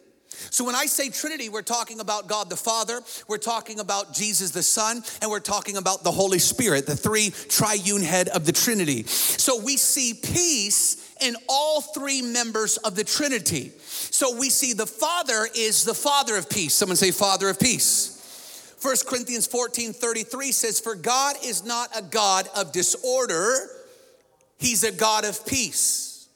So, 0.51 0.63
when 0.63 0.75
I 0.75 0.86
say 0.86 1.10
Trinity, 1.10 1.50
we're 1.50 1.62
talking 1.62 2.00
about 2.00 2.27
God 2.27 2.50
the 2.50 2.55
Father, 2.55 3.01
we're 3.27 3.38
talking 3.38 3.79
about 3.79 4.13
Jesus 4.13 4.51
the 4.51 4.63
Son, 4.63 5.03
and 5.22 5.29
we're 5.29 5.39
talking 5.39 5.77
about 5.77 6.03
the 6.03 6.12
Holy 6.12 6.39
Spirit, 6.39 6.86
the 6.86 6.96
three 6.96 7.29
triune 7.50 8.01
head 8.01 8.29
of 8.29 8.46
the 8.46 8.51
Trinity. 8.51 9.03
So, 9.03 9.62
we 9.62 9.77
see 9.77 10.13
peace 10.13 11.13
in 11.22 11.36
all 11.48 11.81
three 11.81 12.22
members 12.22 12.77
of 12.77 12.96
the 12.96 13.03
Trinity. 13.03 13.72
So, 13.79 14.38
we 14.38 14.50
see 14.50 14.74
the 14.74 14.88
Father 14.88 15.48
is 15.55 15.84
the 15.84 15.93
Father 15.93 16.36
of 16.38 16.50
peace. 16.50 16.74
Someone 16.74 16.96
say, 16.96 17.12
Father 17.12 17.50
of 17.50 17.60
peace. 17.60 18.15
1 18.81 18.96
Corinthians 19.08 19.46
14 19.46 19.91
33 19.91 20.51
says, 20.53 20.79
For 20.79 20.96
God 20.96 21.36
is 21.43 21.65
not 21.65 21.89
a 21.98 22.01
God 22.01 22.48
of 22.55 22.72
disorder 22.72 23.69
He's 24.60 24.84
a 24.84 24.92
God 24.92 25.25
of 25.25 25.46
peace. 25.48 26.28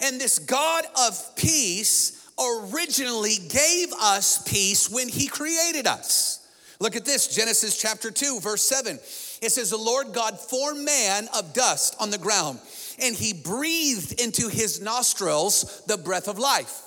And 0.00 0.20
this 0.20 0.38
God 0.38 0.84
of 0.96 1.36
peace 1.36 2.30
originally 2.38 3.36
gave 3.48 3.92
us 4.00 4.42
peace 4.48 4.88
when 4.88 5.08
He 5.08 5.26
created 5.26 5.86
us. 5.86 6.46
Look 6.80 6.94
at 6.94 7.04
this 7.04 7.34
Genesis 7.34 7.76
chapter 7.76 8.12
2, 8.12 8.38
verse 8.40 8.62
7. 8.62 8.96
It 9.42 9.50
says, 9.50 9.70
The 9.70 9.76
Lord 9.76 10.12
God 10.12 10.38
formed 10.38 10.84
man 10.84 11.28
of 11.36 11.52
dust 11.52 11.96
on 11.98 12.10
the 12.10 12.18
ground, 12.18 12.60
and 13.02 13.16
He 13.16 13.32
breathed 13.32 14.20
into 14.20 14.48
his 14.48 14.80
nostrils 14.80 15.82
the 15.86 15.96
breath 15.96 16.28
of 16.28 16.38
life. 16.38 16.82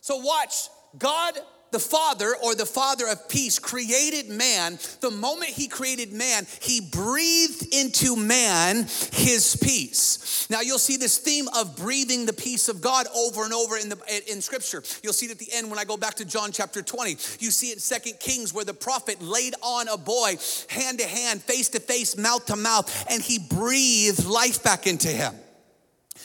So, 0.00 0.18
watch, 0.18 0.68
God 0.98 1.36
the 1.74 1.80
Father 1.80 2.36
or 2.40 2.54
the 2.54 2.64
Father 2.64 3.08
of 3.08 3.28
peace 3.28 3.58
created 3.58 4.28
man, 4.28 4.78
the 5.00 5.10
moment 5.10 5.50
he 5.50 5.66
created 5.66 6.12
man, 6.12 6.46
he 6.60 6.80
breathed 6.80 7.74
into 7.74 8.14
man 8.14 8.86
his 9.12 9.58
peace. 9.60 10.46
Now 10.48 10.60
you'll 10.60 10.78
see 10.78 10.96
this 10.96 11.18
theme 11.18 11.48
of 11.48 11.76
breathing 11.76 12.26
the 12.26 12.32
peace 12.32 12.68
of 12.68 12.80
God 12.80 13.08
over 13.12 13.42
and 13.42 13.52
over 13.52 13.76
in 13.76 13.88
the 13.88 13.98
in 14.30 14.40
scripture. 14.40 14.84
You'll 15.02 15.12
see 15.12 15.26
it 15.26 15.32
at 15.32 15.38
the 15.40 15.52
end 15.52 15.68
when 15.68 15.80
I 15.80 15.84
go 15.84 15.96
back 15.96 16.14
to 16.14 16.24
John 16.24 16.52
chapter 16.52 16.80
20. 16.80 17.10
You 17.40 17.50
see 17.50 17.70
it 17.70 17.74
in 17.74 17.80
Second 17.80 18.20
Kings 18.20 18.54
where 18.54 18.64
the 18.64 18.72
prophet 18.72 19.20
laid 19.20 19.56
on 19.60 19.88
a 19.88 19.96
boy 19.96 20.36
hand 20.68 21.00
to 21.00 21.08
hand, 21.08 21.42
face 21.42 21.70
to 21.70 21.80
face, 21.80 22.16
mouth 22.16 22.46
to 22.46 22.54
mouth, 22.54 23.04
and 23.10 23.20
he 23.20 23.40
breathed 23.40 24.26
life 24.26 24.62
back 24.62 24.86
into 24.86 25.08
him. 25.08 25.34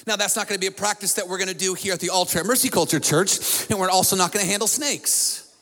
Now, 0.05 0.15
that's 0.15 0.35
not 0.35 0.47
going 0.47 0.55
to 0.55 0.59
be 0.59 0.67
a 0.67 0.71
practice 0.71 1.13
that 1.13 1.27
we're 1.27 1.37
going 1.37 1.49
to 1.49 1.53
do 1.53 1.73
here 1.73 1.93
at 1.93 1.99
the 1.99 2.09
Altar 2.09 2.39
at 2.39 2.45
Mercy 2.45 2.69
Culture 2.69 2.99
Church, 2.99 3.69
and 3.69 3.79
we're 3.79 3.89
also 3.89 4.15
not 4.15 4.31
going 4.31 4.43
to 4.43 4.49
handle 4.49 4.67
snakes. 4.67 5.55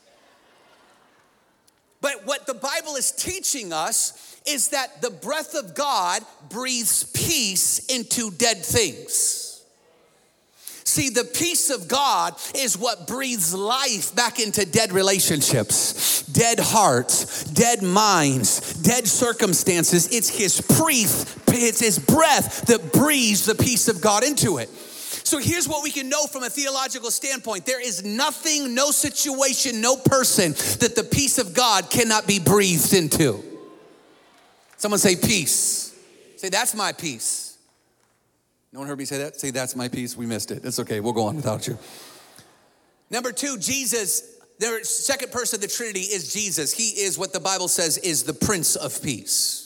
But 2.02 2.26
what 2.26 2.46
the 2.46 2.54
Bible 2.54 2.96
is 2.96 3.12
teaching 3.12 3.74
us 3.74 4.40
is 4.46 4.70
that 4.70 5.02
the 5.02 5.10
breath 5.10 5.56
of 5.56 5.76
God 5.76 6.24
breathes 6.50 7.04
peace 7.04 7.80
into 7.88 8.32
dead 8.32 8.64
things. 8.64 9.47
See, 10.88 11.10
the 11.10 11.26
peace 11.26 11.70
of 11.70 11.90
God 11.90 12.34
is 12.56 12.78
what 12.78 13.08
breathes 13.08 13.54
life 13.54 14.16
back 14.16 14.40
into 14.40 14.66
dead 14.66 14.94
relationships, 14.94 16.24
dead 16.24 16.62
hearts, 16.62 17.44
dead 17.44 17.84
minds, 17.84 18.74
dead 18.76 19.06
circumstances. 19.06 20.08
It's 20.14 20.30
His 20.30 20.62
breath, 20.62 21.44
it's 21.50 21.82
His 21.82 22.00
breath 22.00 22.68
that 22.68 22.94
breathes 22.94 23.46
the 23.46 23.54
peace 23.54 23.90
of 23.90 24.00
God 24.00 24.24
into 24.24 24.60
it. 24.60 24.70
So 24.70 25.40
here's 25.40 25.68
what 25.68 25.84
we 25.84 25.92
can 25.92 26.08
know 26.08 26.26
from 26.26 26.44
a 26.44 26.50
theological 26.50 27.12
standpoint 27.12 27.66
there 27.66 27.86
is 27.86 28.06
nothing, 28.06 28.74
no 28.74 28.92
situation, 28.92 29.82
no 29.82 29.98
person 29.98 30.54
that 30.80 30.94
the 30.96 31.04
peace 31.04 31.38
of 31.38 31.54
God 31.54 31.90
cannot 31.90 32.26
be 32.26 32.40
breathed 32.40 32.94
into. 32.94 33.44
Someone 34.78 35.00
say, 35.00 35.18
peace. 35.18 35.94
Say, 36.38 36.48
that's 36.48 36.74
my 36.74 36.94
peace. 36.94 37.47
No 38.74 38.80
one 38.80 38.88
heard 38.88 38.98
me 38.98 39.06
say 39.06 39.20
that? 39.20 39.40
Say, 39.40 39.52
that's 39.52 39.76
my 39.76 39.88
piece. 39.88 40.18
We 40.18 40.26
missed 40.26 40.52
it. 40.52 40.66
It's 40.66 40.80
okay. 40.80 41.00
We'll 41.00 41.14
go 41.14 41.26
on 41.26 41.36
without 41.36 41.68
you. 41.68 41.78
Number 43.10 43.32
two, 43.32 43.58
Jesus, 43.58 44.38
the 44.60 44.82
second 44.84 45.32
person 45.32 45.58
of 45.58 45.62
the 45.62 45.68
Trinity 45.68 46.02
is 46.02 46.34
Jesus. 46.34 46.74
He 46.74 47.02
is 47.02 47.18
what 47.18 47.32
the 47.32 47.40
Bible 47.40 47.68
says 47.68 47.98
is 47.98 48.24
the 48.24 48.34
Prince 48.34 48.76
of 48.76 49.02
Peace. 49.02 49.64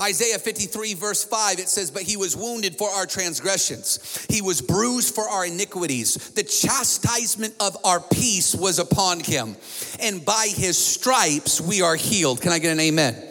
Isaiah 0.00 0.38
53, 0.38 0.94
verse 0.94 1.24
5, 1.24 1.58
it 1.58 1.68
says, 1.68 1.90
But 1.90 2.02
he 2.02 2.16
was 2.16 2.36
wounded 2.36 2.76
for 2.76 2.88
our 2.88 3.04
transgressions, 3.04 4.26
he 4.30 4.42
was 4.42 4.60
bruised 4.60 5.14
for 5.14 5.28
our 5.28 5.46
iniquities. 5.46 6.30
The 6.30 6.44
chastisement 6.44 7.54
of 7.58 7.76
our 7.84 7.98
peace 7.98 8.54
was 8.54 8.78
upon 8.78 9.20
him, 9.20 9.56
and 10.00 10.24
by 10.24 10.48
his 10.54 10.78
stripes 10.78 11.60
we 11.60 11.82
are 11.82 11.96
healed. 11.96 12.40
Can 12.40 12.52
I 12.52 12.60
get 12.60 12.72
an 12.72 12.80
amen? 12.80 13.24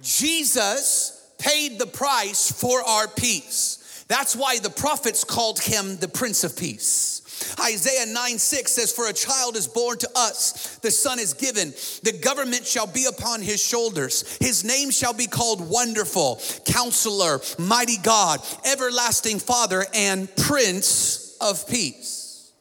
Jesus 0.00 1.21
paid 1.42 1.78
the 1.78 1.86
price 1.86 2.52
for 2.52 2.82
our 2.82 3.08
peace. 3.08 4.04
That's 4.06 4.36
why 4.36 4.58
the 4.58 4.70
prophets 4.70 5.24
called 5.24 5.58
him 5.58 5.96
the 5.96 6.08
Prince 6.08 6.44
of 6.44 6.56
Peace. 6.56 7.56
Isaiah 7.58 8.06
9 8.06 8.38
6 8.38 8.70
says, 8.70 8.92
For 8.92 9.08
a 9.08 9.12
child 9.12 9.56
is 9.56 9.66
born 9.66 9.98
to 9.98 10.10
us, 10.14 10.76
the 10.78 10.92
son 10.92 11.18
is 11.18 11.34
given, 11.34 11.70
the 12.04 12.16
government 12.22 12.64
shall 12.64 12.86
be 12.86 13.06
upon 13.06 13.42
his 13.42 13.60
shoulders. 13.60 14.36
His 14.38 14.64
name 14.64 14.92
shall 14.92 15.14
be 15.14 15.26
called 15.26 15.68
Wonderful, 15.68 16.40
Counselor, 16.64 17.40
Mighty 17.58 17.96
God, 17.96 18.40
Everlasting 18.64 19.40
Father, 19.40 19.84
and 19.92 20.34
Prince 20.36 21.36
of 21.40 21.66
Peace. 21.66 22.52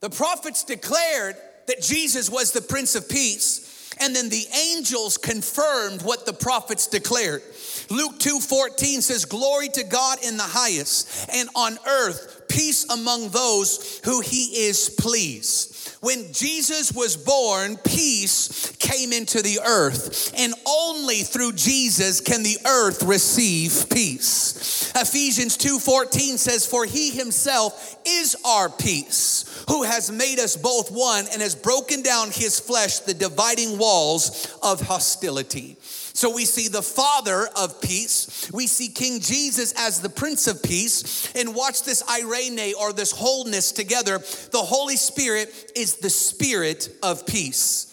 The 0.00 0.10
prophets 0.10 0.64
declared 0.64 1.36
that 1.68 1.82
Jesus 1.82 2.28
was 2.28 2.50
the 2.50 2.62
Prince 2.62 2.96
of 2.96 3.08
Peace. 3.08 3.69
And 4.00 4.16
then 4.16 4.28
the 4.28 4.46
angels 4.72 5.18
confirmed 5.18 6.02
what 6.02 6.24
the 6.26 6.32
prophets 6.32 6.86
declared. 6.86 7.42
Luke 7.90 8.18
2 8.18 8.40
14 8.40 9.02
says, 9.02 9.24
Glory 9.24 9.68
to 9.68 9.84
God 9.84 10.18
in 10.24 10.36
the 10.36 10.42
highest, 10.42 11.28
and 11.32 11.48
on 11.54 11.78
earth, 11.86 12.44
peace 12.48 12.88
among 12.88 13.28
those 13.28 14.00
who 14.04 14.20
he 14.20 14.66
is 14.66 14.88
pleased. 14.88 15.79
When 16.00 16.32
Jesus 16.32 16.92
was 16.92 17.14
born, 17.18 17.76
peace 17.76 18.72
came 18.78 19.12
into 19.12 19.42
the 19.42 19.60
earth, 19.62 20.32
and 20.34 20.54
only 20.66 21.22
through 21.22 21.52
Jesus 21.52 22.20
can 22.20 22.42
the 22.42 22.56
earth 22.64 23.02
receive 23.02 23.86
peace. 23.90 24.90
Ephesians 24.94 25.58
2:14 25.58 26.38
says, 26.38 26.64
"For 26.64 26.86
he 26.86 27.10
himself 27.10 27.96
is 28.06 28.34
our 28.44 28.70
peace, 28.70 29.44
who 29.68 29.82
has 29.82 30.10
made 30.10 30.40
us 30.40 30.56
both 30.56 30.90
one 30.90 31.28
and 31.28 31.42
has 31.42 31.54
broken 31.54 32.00
down 32.00 32.30
his 32.30 32.58
flesh 32.58 33.00
the 33.00 33.12
dividing 33.12 33.76
walls 33.76 34.30
of 34.62 34.80
hostility." 34.80 35.76
So 36.12 36.34
we 36.34 36.44
see 36.44 36.68
the 36.68 36.82
Father 36.82 37.48
of 37.56 37.80
peace. 37.80 38.50
We 38.52 38.66
see 38.66 38.88
King 38.88 39.20
Jesus 39.20 39.72
as 39.76 40.00
the 40.00 40.08
Prince 40.08 40.46
of 40.46 40.62
Peace. 40.62 41.32
And 41.34 41.54
watch 41.54 41.82
this 41.82 42.02
irene 42.08 42.74
or 42.78 42.92
this 42.92 43.12
wholeness 43.12 43.72
together. 43.72 44.18
The 44.18 44.58
Holy 44.58 44.96
Spirit 44.96 45.72
is 45.76 45.96
the 45.96 46.10
Spirit 46.10 46.88
of 47.02 47.26
peace. 47.26 47.86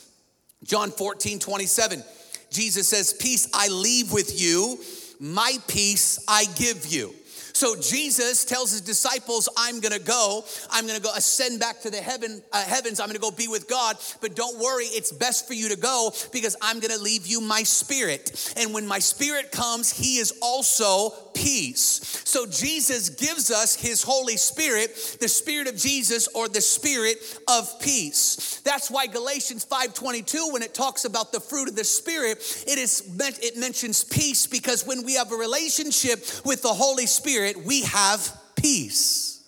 John 0.63 0.91
14, 0.91 1.39
27. 1.39 2.03
Jesus 2.51 2.87
says, 2.87 3.13
Peace 3.13 3.49
I 3.53 3.67
leave 3.69 4.11
with 4.11 4.39
you, 4.39 4.79
my 5.19 5.57
peace 5.67 6.23
I 6.27 6.45
give 6.55 6.85
you. 6.87 7.13
So 7.57 7.75
Jesus 7.75 8.45
tells 8.45 8.69
his 8.69 8.81
disciples, 8.81 9.49
I'm 9.57 9.79
gonna 9.79 9.97
go, 9.97 10.45
I'm 10.69 10.85
gonna 10.85 10.99
go 10.99 11.11
ascend 11.15 11.59
back 11.59 11.81
to 11.81 11.89
the 11.89 11.97
heaven, 11.97 12.43
uh, 12.53 12.63
heavens, 12.63 12.99
I'm 12.99 13.07
gonna 13.07 13.17
go 13.17 13.31
be 13.31 13.47
with 13.47 13.67
God, 13.67 13.97
but 14.21 14.35
don't 14.35 14.59
worry, 14.59 14.85
it's 14.85 15.11
best 15.11 15.47
for 15.47 15.55
you 15.55 15.67
to 15.69 15.75
go 15.75 16.11
because 16.31 16.55
I'm 16.61 16.79
gonna 16.79 16.99
leave 16.99 17.25
you 17.25 17.41
my 17.41 17.63
spirit. 17.63 18.53
And 18.57 18.75
when 18.75 18.85
my 18.85 18.99
spirit 18.99 19.51
comes, 19.51 19.91
he 19.91 20.19
is 20.19 20.37
also 20.39 21.09
peace. 21.33 22.21
So 22.25 22.45
Jesus 22.45 23.09
gives 23.09 23.49
us 23.49 23.75
his 23.75 24.03
Holy 24.03 24.37
Spirit, 24.37 25.17
the 25.19 25.27
Spirit 25.27 25.67
of 25.67 25.77
Jesus 25.77 26.27
or 26.27 26.47
the 26.47 26.61
Spirit 26.61 27.17
of 27.47 27.79
peace. 27.79 28.61
That's 28.63 28.91
why 28.91 29.07
Galatians 29.07 29.65
5:22, 29.65 30.51
when 30.51 30.61
it 30.61 30.73
talks 30.73 31.05
about 31.05 31.31
the 31.31 31.39
fruit 31.39 31.69
of 31.69 31.75
the 31.75 31.83
Spirit, 31.83 32.37
it 32.67 32.77
is 32.77 33.03
meant 33.15 33.39
it 33.41 33.57
mentions 33.57 34.03
peace 34.03 34.45
because 34.45 34.85
when 34.85 35.03
we 35.03 35.15
have 35.15 35.31
a 35.31 35.35
relationship 35.35 36.23
with 36.45 36.61
the 36.61 36.73
Holy 36.73 37.05
Spirit, 37.05 37.46
Spirit, 37.47 37.65
we 37.65 37.81
have 37.83 38.37
peace. 38.55 39.41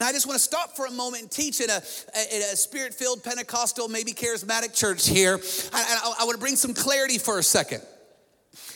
Now, 0.00 0.06
I 0.06 0.12
just 0.12 0.26
want 0.26 0.38
to 0.38 0.42
stop 0.42 0.76
for 0.76 0.86
a 0.86 0.90
moment 0.90 1.22
and 1.22 1.30
teach 1.30 1.60
in 1.60 1.68
a, 1.68 1.82
in 2.32 2.42
a 2.42 2.56
spirit 2.56 2.94
filled 2.94 3.24
Pentecostal, 3.24 3.88
maybe 3.88 4.12
charismatic 4.12 4.74
church 4.74 5.08
here. 5.08 5.40
I, 5.72 6.00
I, 6.02 6.14
I 6.20 6.24
want 6.24 6.36
to 6.36 6.40
bring 6.40 6.56
some 6.56 6.74
clarity 6.74 7.18
for 7.18 7.38
a 7.38 7.42
second. 7.42 7.82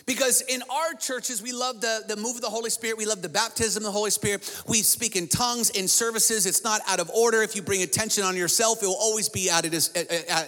Because 0.06 0.42
in 0.42 0.62
our 0.70 0.94
churches, 0.94 1.42
we 1.42 1.52
love 1.52 1.80
the, 1.80 2.04
the 2.06 2.16
move 2.16 2.36
of 2.36 2.42
the 2.42 2.50
Holy 2.50 2.70
Spirit. 2.70 2.98
We 2.98 3.06
love 3.06 3.22
the 3.22 3.28
baptism 3.28 3.82
of 3.82 3.84
the 3.84 3.92
Holy 3.92 4.10
Spirit. 4.10 4.62
We 4.66 4.82
speak 4.82 5.16
in 5.16 5.28
tongues 5.28 5.70
in 5.70 5.88
services. 5.88 6.46
It's 6.46 6.62
not 6.62 6.80
out 6.86 7.00
of 7.00 7.10
order. 7.10 7.42
If 7.42 7.56
you 7.56 7.62
bring 7.62 7.82
attention 7.82 8.24
on 8.24 8.36
yourself, 8.36 8.82
it 8.82 8.86
will 8.86 8.98
always 9.00 9.28
be 9.28 9.50
out 9.50 9.64
of, 9.64 9.74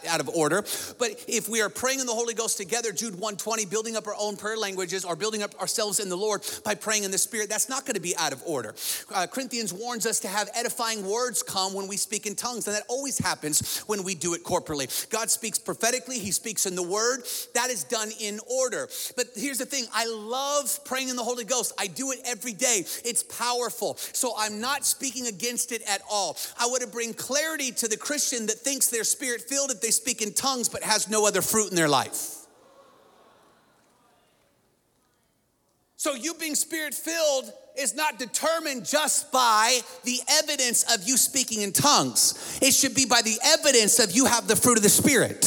out 0.08 0.20
of 0.20 0.28
order. 0.28 0.62
But 0.98 1.24
if 1.26 1.48
we 1.48 1.62
are 1.62 1.70
praying 1.70 2.00
in 2.00 2.06
the 2.06 2.12
Holy 2.12 2.34
Ghost 2.34 2.58
together, 2.58 2.92
Jude 2.92 3.14
120, 3.14 3.64
building 3.66 3.96
up 3.96 4.06
our 4.06 4.14
own 4.18 4.36
prayer 4.36 4.58
languages 4.58 5.04
or 5.04 5.16
building 5.16 5.42
up 5.42 5.58
ourselves 5.60 6.00
in 6.00 6.08
the 6.08 6.16
Lord 6.16 6.42
by 6.64 6.74
praying 6.74 7.04
in 7.04 7.10
the 7.10 7.18
Spirit, 7.18 7.48
that's 7.48 7.68
not 7.68 7.86
going 7.86 7.94
to 7.94 8.00
be 8.00 8.16
out 8.16 8.32
of 8.32 8.42
order. 8.46 8.74
Uh, 9.14 9.26
Corinthians 9.26 9.72
warns 9.72 10.06
us 10.06 10.20
to 10.20 10.28
have 10.28 10.50
edifying 10.54 11.06
words 11.06 11.42
come 11.42 11.72
when 11.72 11.88
we 11.88 11.96
speak 11.96 12.26
in 12.26 12.34
tongues. 12.34 12.66
And 12.66 12.76
that 12.76 12.84
always 12.88 13.18
happens 13.18 13.80
when 13.86 14.04
we 14.04 14.14
do 14.14 14.34
it 14.34 14.44
corporately. 14.44 15.08
God 15.10 15.30
speaks 15.30 15.58
prophetically, 15.58 16.18
He 16.18 16.30
speaks 16.30 16.66
in 16.66 16.74
the 16.74 16.82
Word. 16.82 17.22
That 17.54 17.70
is 17.70 17.84
done 17.84 18.10
in 18.20 18.40
order. 18.50 18.88
But 19.16 19.26
here's 19.46 19.58
the 19.58 19.64
thing 19.64 19.84
I 19.94 20.06
love 20.06 20.84
praying 20.84 21.08
in 21.08 21.14
the 21.14 21.22
Holy 21.22 21.44
Ghost. 21.44 21.72
I 21.78 21.86
do 21.86 22.10
it 22.10 22.18
every 22.26 22.52
day. 22.52 22.84
It's 23.04 23.22
powerful. 23.22 23.94
So 23.96 24.34
I'm 24.36 24.60
not 24.60 24.84
speaking 24.84 25.28
against 25.28 25.70
it 25.70 25.82
at 25.88 26.02
all. 26.10 26.36
I 26.58 26.66
want 26.66 26.82
to 26.82 26.88
bring 26.88 27.14
clarity 27.14 27.70
to 27.70 27.86
the 27.86 27.96
Christian 27.96 28.46
that 28.46 28.58
thinks 28.58 28.88
they're 28.88 29.04
spirit 29.04 29.42
filled 29.42 29.70
if 29.70 29.80
they 29.80 29.92
speak 29.92 30.20
in 30.20 30.32
tongues 30.32 30.68
but 30.68 30.82
has 30.82 31.08
no 31.08 31.28
other 31.28 31.42
fruit 31.42 31.70
in 31.70 31.76
their 31.76 31.88
life. 31.88 32.32
So, 35.98 36.14
you 36.14 36.34
being 36.34 36.56
spirit 36.56 36.92
filled 36.92 37.52
is 37.78 37.94
not 37.94 38.18
determined 38.18 38.84
just 38.84 39.30
by 39.32 39.80
the 40.04 40.18
evidence 40.28 40.82
of 40.92 41.06
you 41.06 41.16
speaking 41.16 41.62
in 41.62 41.72
tongues. 41.72 42.58
It 42.60 42.72
should 42.72 42.94
be 42.94 43.06
by 43.06 43.22
the 43.22 43.38
evidence 43.44 43.98
of 43.98 44.12
you 44.12 44.26
have 44.26 44.48
the 44.48 44.56
fruit 44.56 44.76
of 44.76 44.82
the 44.82 44.88
Spirit. 44.88 45.44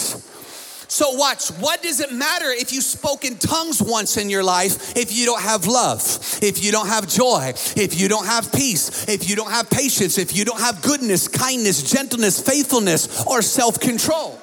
So, 0.91 1.11
watch, 1.11 1.49
what 1.49 1.83
does 1.83 1.99
it 1.99 2.11
matter 2.11 2.49
if 2.49 2.73
you 2.73 2.81
spoke 2.81 3.23
in 3.23 3.37
tongues 3.37 3.79
once 3.79 4.17
in 4.17 4.27
your 4.27 4.43
life 4.43 4.97
if 4.97 5.15
you 5.15 5.27
don't 5.27 5.41
have 5.41 5.67
love, 5.67 6.01
if 6.41 6.63
you 6.63 6.71
don't 6.71 6.87
have 6.87 7.07
joy, 7.07 7.53
if 7.77 7.99
you 8.01 8.09
don't 8.09 8.25
have 8.25 8.51
peace, 8.51 9.07
if 9.07 9.29
you 9.29 9.35
don't 9.35 9.51
have 9.51 9.69
patience, 9.69 10.17
if 10.17 10.35
you 10.35 10.45
don't 10.45 10.59
have 10.59 10.81
goodness, 10.81 11.27
kindness, 11.27 11.83
gentleness, 11.91 12.41
faithfulness, 12.41 13.23
or 13.27 13.43
self 13.43 13.79
control? 13.79 14.41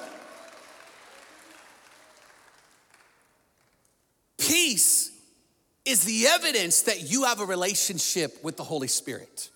Peace 4.37 5.11
is 5.83 6.05
the 6.05 6.27
evidence 6.27 6.83
that 6.83 7.11
you 7.11 7.25
have 7.25 7.41
a 7.41 7.45
relationship 7.45 8.41
with 8.41 8.55
the 8.55 8.63
Holy 8.63 8.87
Spirit. 8.87 9.49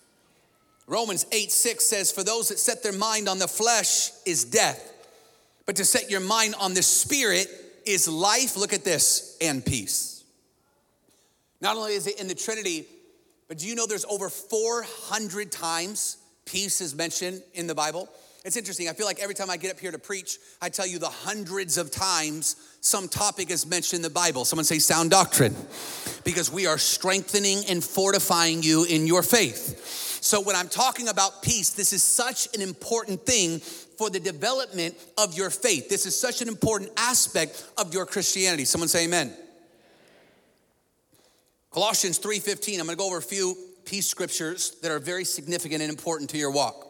Romans 0.86 1.24
8 1.32 1.50
6 1.50 1.86
says, 1.86 2.12
For 2.12 2.22
those 2.22 2.48
that 2.48 2.58
set 2.58 2.82
their 2.82 2.92
mind 2.92 3.30
on 3.30 3.38
the 3.38 3.48
flesh 3.48 4.10
is 4.26 4.44
death 4.44 4.91
but 5.66 5.76
to 5.76 5.84
set 5.84 6.10
your 6.10 6.20
mind 6.20 6.54
on 6.58 6.74
the 6.74 6.82
Spirit 6.82 7.48
is 7.86 8.08
life, 8.08 8.56
look 8.56 8.72
at 8.72 8.84
this, 8.84 9.36
and 9.40 9.64
peace. 9.64 10.24
Not 11.60 11.76
only 11.76 11.94
is 11.94 12.06
it 12.06 12.20
in 12.20 12.26
the 12.26 12.34
Trinity, 12.34 12.86
but 13.48 13.58
do 13.58 13.66
you 13.66 13.74
know 13.74 13.86
there's 13.86 14.04
over 14.06 14.28
400 14.28 15.52
times 15.52 16.16
peace 16.44 16.80
is 16.80 16.94
mentioned 16.94 17.42
in 17.54 17.66
the 17.66 17.74
Bible? 17.74 18.08
It's 18.44 18.56
interesting. 18.56 18.88
I 18.88 18.92
feel 18.92 19.06
like 19.06 19.20
every 19.20 19.36
time 19.36 19.50
I 19.50 19.56
get 19.56 19.70
up 19.70 19.78
here 19.78 19.92
to 19.92 19.98
preach, 19.98 20.38
I 20.60 20.68
tell 20.68 20.86
you 20.86 20.98
the 20.98 21.08
hundreds 21.08 21.78
of 21.78 21.92
times 21.92 22.56
some 22.80 23.06
topic 23.06 23.50
is 23.50 23.64
mentioned 23.66 23.98
in 23.98 24.02
the 24.02 24.10
Bible. 24.10 24.44
Someone 24.44 24.64
say 24.64 24.80
sound 24.80 25.10
doctrine, 25.12 25.54
because 26.24 26.50
we 26.50 26.66
are 26.66 26.78
strengthening 26.78 27.62
and 27.68 27.84
fortifying 27.84 28.64
you 28.64 28.84
in 28.84 29.06
your 29.06 29.22
faith. 29.22 30.18
So, 30.20 30.40
when 30.40 30.56
I'm 30.56 30.68
talking 30.68 31.08
about 31.08 31.42
peace, 31.42 31.70
this 31.70 31.92
is 31.92 32.02
such 32.02 32.48
an 32.54 32.62
important 32.62 33.24
thing 33.26 33.60
for 34.02 34.10
the 34.10 34.18
development 34.18 34.96
of 35.16 35.36
your 35.38 35.48
faith. 35.48 35.88
This 35.88 36.06
is 36.06 36.18
such 36.18 36.42
an 36.42 36.48
important 36.48 36.90
aspect 36.96 37.64
of 37.78 37.94
your 37.94 38.04
Christianity. 38.04 38.64
Someone 38.64 38.88
say 38.88 39.04
amen. 39.04 39.32
Colossians 41.70 42.18
3:15. 42.18 42.80
I'm 42.80 42.86
going 42.86 42.96
to 42.96 43.00
go 43.00 43.06
over 43.06 43.18
a 43.18 43.22
few 43.22 43.56
peace 43.84 44.08
scriptures 44.08 44.72
that 44.82 44.90
are 44.90 44.98
very 44.98 45.24
significant 45.24 45.82
and 45.82 45.88
important 45.88 46.30
to 46.30 46.36
your 46.36 46.50
walk 46.50 46.84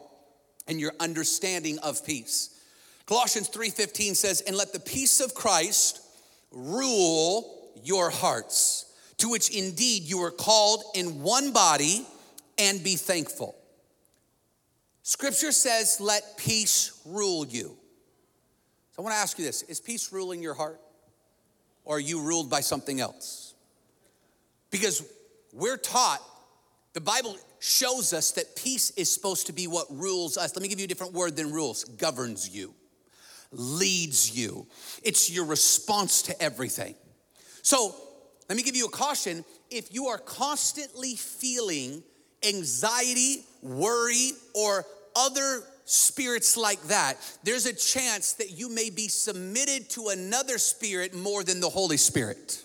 and 0.67 0.79
your 0.79 0.93
understanding 0.99 1.77
of 1.79 2.03
peace. 2.03 2.49
Colossians 3.05 3.47
3:15 3.47 4.15
says, 4.15 4.41
"And 4.41 4.57
let 4.57 4.73
the 4.73 4.79
peace 4.79 5.19
of 5.19 5.35
Christ 5.35 5.99
rule 6.49 7.71
your 7.83 8.09
hearts, 8.09 8.85
to 9.19 9.29
which 9.29 9.51
indeed 9.51 10.01
you 10.01 10.17
were 10.17 10.31
called 10.31 10.83
in 10.95 11.21
one 11.21 11.51
body, 11.51 12.07
and 12.57 12.83
be 12.83 12.95
thankful." 12.95 13.53
Scripture 15.03 15.51
says, 15.51 15.99
"Let 15.99 16.37
peace 16.37 16.93
rule 17.05 17.45
you." 17.45 17.77
So 18.91 19.01
I 19.01 19.01
want 19.01 19.13
to 19.13 19.19
ask 19.19 19.37
you 19.39 19.45
this, 19.45 19.63
is 19.63 19.79
peace 19.79 20.11
ruling 20.11 20.41
your 20.41 20.53
heart 20.53 20.79
or 21.83 21.97
are 21.97 21.99
you 21.99 22.21
ruled 22.21 22.49
by 22.49 22.61
something 22.61 22.99
else? 22.99 23.55
Because 24.69 25.03
we're 25.51 25.77
taught 25.77 26.21
the 26.93 27.01
Bible 27.01 27.35
shows 27.59 28.13
us 28.13 28.31
that 28.31 28.55
peace 28.55 28.91
is 28.91 29.11
supposed 29.11 29.47
to 29.47 29.53
be 29.53 29.65
what 29.65 29.87
rules 29.89 30.37
us. 30.37 30.55
Let 30.55 30.61
me 30.61 30.67
give 30.67 30.79
you 30.79 30.85
a 30.85 30.87
different 30.87 31.13
word 31.13 31.35
than 31.35 31.51
rules 31.51 31.85
governs 31.85 32.47
you, 32.47 32.75
leads 33.51 34.29
you. 34.31 34.67
It's 35.01 35.29
your 35.29 35.45
response 35.45 36.21
to 36.23 36.39
everything. 36.41 36.95
So 37.63 37.95
let 38.47 38.55
me 38.55 38.61
give 38.61 38.75
you 38.75 38.85
a 38.85 38.91
caution. 38.91 39.43
If 39.71 39.91
you 39.91 40.07
are 40.07 40.19
constantly 40.19 41.15
feeling 41.15 42.03
anxiety, 42.43 43.47
worry, 43.63 44.31
or 44.53 44.85
other 45.15 45.63
spirits 45.85 46.57
like 46.57 46.81
that, 46.83 47.15
there's 47.43 47.65
a 47.65 47.73
chance 47.73 48.33
that 48.33 48.51
you 48.51 48.69
may 48.69 48.89
be 48.89 49.07
submitted 49.07 49.89
to 49.91 50.09
another 50.09 50.57
spirit 50.57 51.13
more 51.13 51.43
than 51.43 51.59
the 51.59 51.69
Holy 51.69 51.97
Spirit. 51.97 52.63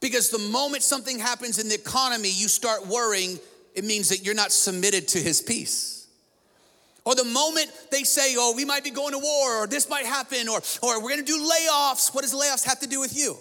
Because 0.00 0.30
the 0.30 0.38
moment 0.38 0.82
something 0.82 1.18
happens 1.18 1.58
in 1.58 1.68
the 1.68 1.74
economy, 1.74 2.28
you 2.28 2.48
start 2.48 2.86
worrying, 2.86 3.38
it 3.74 3.84
means 3.84 4.08
that 4.08 4.24
you're 4.24 4.34
not 4.34 4.52
submitted 4.52 5.08
to 5.08 5.18
his 5.18 5.40
peace. 5.40 6.08
Or 7.04 7.14
the 7.14 7.24
moment 7.24 7.70
they 7.90 8.04
say, 8.04 8.34
oh, 8.36 8.54
we 8.56 8.64
might 8.64 8.84
be 8.84 8.90
going 8.90 9.12
to 9.12 9.18
war, 9.18 9.62
or 9.62 9.66
this 9.66 9.88
might 9.88 10.04
happen, 10.04 10.48
or, 10.48 10.60
or 10.82 11.02
we're 11.02 11.10
gonna 11.10 11.22
do 11.22 11.38
layoffs, 11.38 12.14
what 12.14 12.22
does 12.22 12.34
layoffs 12.34 12.64
have 12.64 12.80
to 12.80 12.88
do 12.88 13.00
with 13.00 13.16
you? 13.16 13.36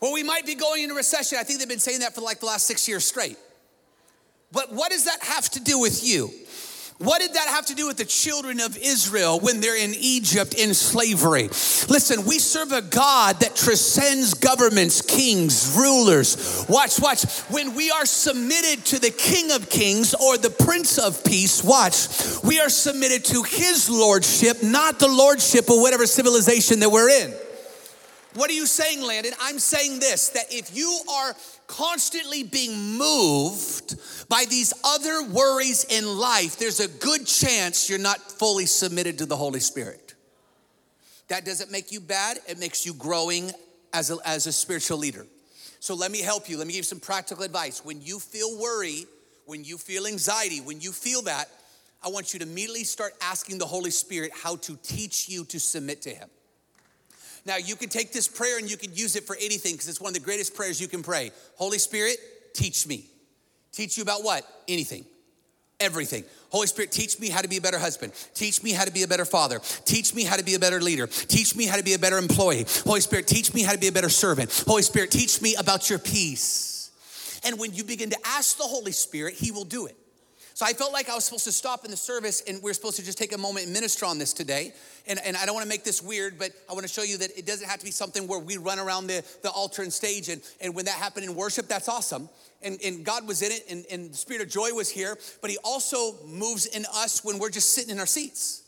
Well, 0.00 0.12
we 0.12 0.22
might 0.22 0.44
be 0.44 0.54
going 0.54 0.82
into 0.82 0.94
recession. 0.94 1.38
I 1.38 1.42
think 1.42 1.58
they've 1.58 1.68
been 1.68 1.78
saying 1.78 2.00
that 2.00 2.14
for 2.14 2.20
like 2.20 2.40
the 2.40 2.46
last 2.46 2.66
six 2.66 2.86
years 2.86 3.04
straight. 3.04 3.38
But 4.52 4.72
what 4.72 4.90
does 4.90 5.04
that 5.04 5.22
have 5.22 5.48
to 5.50 5.60
do 5.60 5.78
with 5.78 6.04
you? 6.04 6.30
What 6.98 7.20
did 7.20 7.34
that 7.34 7.48
have 7.48 7.66
to 7.66 7.74
do 7.74 7.86
with 7.86 7.98
the 7.98 8.06
children 8.06 8.58
of 8.58 8.78
Israel 8.78 9.38
when 9.38 9.60
they're 9.60 9.76
in 9.76 9.92
Egypt 9.94 10.54
in 10.54 10.72
slavery? 10.72 11.48
Listen, 11.90 12.24
we 12.24 12.38
serve 12.38 12.72
a 12.72 12.80
God 12.80 13.40
that 13.40 13.54
transcends 13.54 14.32
governments, 14.32 15.02
kings, 15.02 15.76
rulers. 15.76 16.64
Watch, 16.70 16.98
watch. 16.98 17.24
When 17.50 17.74
we 17.74 17.90
are 17.90 18.06
submitted 18.06 18.86
to 18.86 18.98
the 18.98 19.10
King 19.10 19.50
of 19.52 19.68
Kings 19.68 20.14
or 20.14 20.38
the 20.38 20.48
Prince 20.48 20.96
of 20.96 21.22
Peace, 21.22 21.62
watch, 21.62 22.08
we 22.42 22.60
are 22.60 22.70
submitted 22.70 23.26
to 23.26 23.42
his 23.42 23.90
lordship, 23.90 24.62
not 24.62 24.98
the 24.98 25.08
lordship 25.08 25.68
of 25.68 25.78
whatever 25.78 26.06
civilization 26.06 26.80
that 26.80 26.88
we're 26.88 27.10
in. 27.10 27.34
What 28.36 28.50
are 28.50 28.54
you 28.54 28.66
saying, 28.66 29.00
Landon? 29.00 29.32
I'm 29.40 29.58
saying 29.58 29.98
this 29.98 30.28
that 30.30 30.52
if 30.52 30.76
you 30.76 31.00
are 31.10 31.34
constantly 31.66 32.42
being 32.42 32.98
moved 32.98 33.96
by 34.28 34.44
these 34.48 34.74
other 34.84 35.24
worries 35.24 35.84
in 35.84 36.18
life, 36.18 36.58
there's 36.58 36.80
a 36.80 36.88
good 36.88 37.26
chance 37.26 37.88
you're 37.88 37.98
not 37.98 38.20
fully 38.20 38.66
submitted 38.66 39.18
to 39.18 39.26
the 39.26 39.36
Holy 39.36 39.60
Spirit. 39.60 40.14
That 41.28 41.46
doesn't 41.46 41.72
make 41.72 41.92
you 41.92 42.00
bad, 42.00 42.38
it 42.46 42.58
makes 42.58 42.84
you 42.84 42.92
growing 42.92 43.52
as 43.94 44.10
a, 44.10 44.18
as 44.26 44.46
a 44.46 44.52
spiritual 44.52 44.98
leader. 44.98 45.26
So 45.80 45.94
let 45.94 46.10
me 46.10 46.20
help 46.20 46.48
you. 46.50 46.58
Let 46.58 46.66
me 46.66 46.74
give 46.74 46.80
you 46.80 46.82
some 46.84 47.00
practical 47.00 47.42
advice. 47.42 47.86
When 47.86 48.02
you 48.02 48.18
feel 48.18 48.60
worry, 48.60 49.06
when 49.46 49.64
you 49.64 49.78
feel 49.78 50.06
anxiety, 50.06 50.60
when 50.60 50.82
you 50.82 50.92
feel 50.92 51.22
that, 51.22 51.48
I 52.04 52.08
want 52.08 52.34
you 52.34 52.40
to 52.40 52.44
immediately 52.44 52.84
start 52.84 53.14
asking 53.22 53.58
the 53.58 53.66
Holy 53.66 53.90
Spirit 53.90 54.32
how 54.34 54.56
to 54.56 54.76
teach 54.82 55.26
you 55.26 55.44
to 55.46 55.58
submit 55.58 56.02
to 56.02 56.10
Him. 56.10 56.28
Now, 57.46 57.56
you 57.56 57.76
can 57.76 57.88
take 57.88 58.12
this 58.12 58.26
prayer 58.26 58.58
and 58.58 58.68
you 58.68 58.76
can 58.76 58.92
use 58.92 59.14
it 59.14 59.24
for 59.24 59.36
anything 59.36 59.72
because 59.72 59.88
it's 59.88 60.00
one 60.00 60.10
of 60.10 60.14
the 60.14 60.20
greatest 60.20 60.54
prayers 60.54 60.80
you 60.80 60.88
can 60.88 61.02
pray. 61.02 61.30
Holy 61.54 61.78
Spirit, 61.78 62.16
teach 62.54 62.86
me. 62.86 63.06
Teach 63.72 63.96
you 63.96 64.02
about 64.02 64.24
what? 64.24 64.44
Anything. 64.66 65.04
Everything. 65.78 66.24
Holy 66.50 66.66
Spirit, 66.66 66.90
teach 66.90 67.20
me 67.20 67.28
how 67.28 67.42
to 67.42 67.48
be 67.48 67.58
a 67.58 67.60
better 67.60 67.78
husband. 67.78 68.12
Teach 68.34 68.62
me 68.62 68.72
how 68.72 68.84
to 68.84 68.90
be 68.90 69.04
a 69.04 69.08
better 69.08 69.24
father. 69.24 69.60
Teach 69.84 70.14
me 70.14 70.24
how 70.24 70.36
to 70.36 70.42
be 70.42 70.54
a 70.54 70.58
better 70.58 70.80
leader. 70.80 71.06
Teach 71.06 71.54
me 71.54 71.66
how 71.66 71.76
to 71.76 71.84
be 71.84 71.94
a 71.94 71.98
better 71.98 72.18
employee. 72.18 72.66
Holy 72.84 73.00
Spirit, 73.00 73.28
teach 73.28 73.54
me 73.54 73.62
how 73.62 73.72
to 73.72 73.78
be 73.78 73.88
a 73.88 73.92
better 73.92 74.08
servant. 74.08 74.64
Holy 74.66 74.82
Spirit, 74.82 75.10
teach 75.12 75.40
me 75.40 75.54
about 75.54 75.88
your 75.88 75.98
peace. 75.98 76.90
And 77.44 77.60
when 77.60 77.74
you 77.74 77.84
begin 77.84 78.10
to 78.10 78.18
ask 78.24 78.56
the 78.56 78.64
Holy 78.64 78.92
Spirit, 78.92 79.34
He 79.34 79.52
will 79.52 79.64
do 79.64 79.86
it. 79.86 79.96
So 80.56 80.64
I 80.64 80.72
felt 80.72 80.90
like 80.90 81.10
I 81.10 81.14
was 81.14 81.26
supposed 81.26 81.44
to 81.44 81.52
stop 81.52 81.84
in 81.84 81.90
the 81.90 81.98
service 81.98 82.42
and 82.48 82.62
we 82.62 82.70
are 82.70 82.72
supposed 82.72 82.96
to 82.96 83.04
just 83.04 83.18
take 83.18 83.34
a 83.34 83.38
moment 83.38 83.66
and 83.66 83.74
minister 83.74 84.06
on 84.06 84.16
this 84.16 84.32
today. 84.32 84.72
And, 85.06 85.20
and 85.22 85.36
I 85.36 85.44
don't 85.44 85.54
want 85.54 85.64
to 85.64 85.68
make 85.68 85.84
this 85.84 86.00
weird, 86.00 86.38
but 86.38 86.50
I 86.66 86.72
want 86.72 86.86
to 86.86 86.90
show 86.90 87.02
you 87.02 87.18
that 87.18 87.38
it 87.38 87.44
doesn't 87.44 87.68
have 87.68 87.78
to 87.80 87.84
be 87.84 87.90
something 87.90 88.26
where 88.26 88.38
we 88.38 88.56
run 88.56 88.78
around 88.78 89.06
the, 89.06 89.22
the 89.42 89.50
altar 89.50 89.82
and 89.82 89.92
stage. 89.92 90.30
And, 90.30 90.40
and 90.62 90.74
when 90.74 90.86
that 90.86 90.94
happened 90.94 91.26
in 91.26 91.34
worship, 91.34 91.68
that's 91.68 91.90
awesome. 91.90 92.30
And, 92.62 92.78
and 92.82 93.04
God 93.04 93.28
was 93.28 93.42
in 93.42 93.52
it 93.52 93.66
and, 93.68 93.84
and 93.90 94.10
the 94.10 94.16
spirit 94.16 94.40
of 94.40 94.48
joy 94.48 94.72
was 94.72 94.88
here, 94.88 95.18
but 95.42 95.50
He 95.50 95.58
also 95.62 96.14
moves 96.24 96.64
in 96.64 96.86
us 96.86 97.22
when 97.22 97.38
we're 97.38 97.50
just 97.50 97.74
sitting 97.74 97.90
in 97.90 97.98
our 97.98 98.06
seats. 98.06 98.62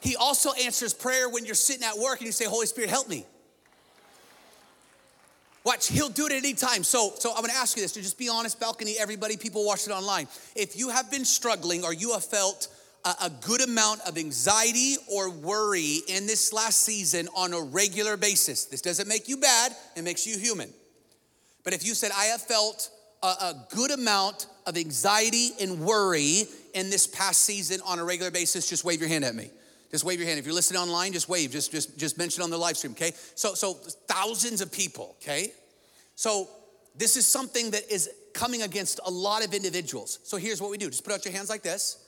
He 0.00 0.16
also 0.16 0.50
answers 0.52 0.94
prayer 0.94 1.28
when 1.28 1.44
you're 1.44 1.54
sitting 1.54 1.84
at 1.84 1.98
work 1.98 2.20
and 2.20 2.26
you 2.26 2.32
say, 2.32 2.46
Holy 2.46 2.66
Spirit, 2.66 2.88
help 2.88 3.06
me. 3.06 3.26
Watch, 5.64 5.88
he'll 5.88 6.10
do 6.10 6.26
it 6.26 6.32
at 6.32 6.38
any 6.38 6.52
time. 6.52 6.84
So, 6.84 7.14
so 7.18 7.32
I'm 7.34 7.40
gonna 7.40 7.54
ask 7.54 7.74
you 7.76 7.82
this 7.82 7.92
to 7.92 8.02
just 8.02 8.18
be 8.18 8.28
honest, 8.28 8.60
balcony, 8.60 8.96
everybody, 8.98 9.38
people 9.38 9.64
watching 9.64 9.92
online. 9.94 10.28
If 10.54 10.76
you 10.76 10.90
have 10.90 11.10
been 11.10 11.24
struggling 11.24 11.84
or 11.84 11.94
you 11.94 12.12
have 12.12 12.24
felt 12.24 12.68
a, 13.04 13.08
a 13.24 13.30
good 13.40 13.62
amount 13.62 14.02
of 14.02 14.18
anxiety 14.18 14.96
or 15.10 15.30
worry 15.30 16.00
in 16.06 16.26
this 16.26 16.52
last 16.52 16.80
season 16.80 17.28
on 17.34 17.54
a 17.54 17.60
regular 17.60 18.18
basis, 18.18 18.66
this 18.66 18.82
doesn't 18.82 19.08
make 19.08 19.26
you 19.26 19.38
bad, 19.38 19.72
it 19.96 20.04
makes 20.04 20.26
you 20.26 20.38
human. 20.38 20.70
But 21.64 21.72
if 21.72 21.84
you 21.86 21.94
said, 21.94 22.10
I 22.14 22.26
have 22.26 22.42
felt 22.42 22.90
a, 23.22 23.26
a 23.26 23.66
good 23.70 23.90
amount 23.90 24.48
of 24.66 24.76
anxiety 24.76 25.52
and 25.62 25.80
worry 25.80 26.42
in 26.74 26.90
this 26.90 27.06
past 27.06 27.40
season 27.42 27.80
on 27.86 27.98
a 27.98 28.04
regular 28.04 28.30
basis, 28.30 28.68
just 28.68 28.84
wave 28.84 29.00
your 29.00 29.08
hand 29.08 29.24
at 29.24 29.34
me. 29.34 29.50
Just 29.94 30.02
wave 30.02 30.18
your 30.18 30.26
hand. 30.26 30.40
If 30.40 30.44
you're 30.44 30.56
listening 30.56 30.80
online, 30.80 31.12
just 31.12 31.28
wave. 31.28 31.52
Just, 31.52 31.70
just, 31.70 31.96
just 31.96 32.18
mention 32.18 32.42
on 32.42 32.50
the 32.50 32.58
live 32.58 32.76
stream, 32.76 32.94
okay? 32.94 33.12
So, 33.36 33.54
so 33.54 33.74
thousands 33.74 34.60
of 34.60 34.72
people, 34.72 35.14
okay? 35.22 35.52
So 36.16 36.48
this 36.96 37.16
is 37.16 37.28
something 37.28 37.70
that 37.70 37.88
is 37.88 38.10
coming 38.32 38.62
against 38.62 38.98
a 39.06 39.10
lot 39.12 39.46
of 39.46 39.54
individuals. 39.54 40.18
So 40.24 40.36
here's 40.36 40.60
what 40.60 40.72
we 40.72 40.78
do. 40.78 40.90
Just 40.90 41.04
put 41.04 41.12
out 41.12 41.24
your 41.24 41.32
hands 41.32 41.48
like 41.48 41.62
this. 41.62 42.04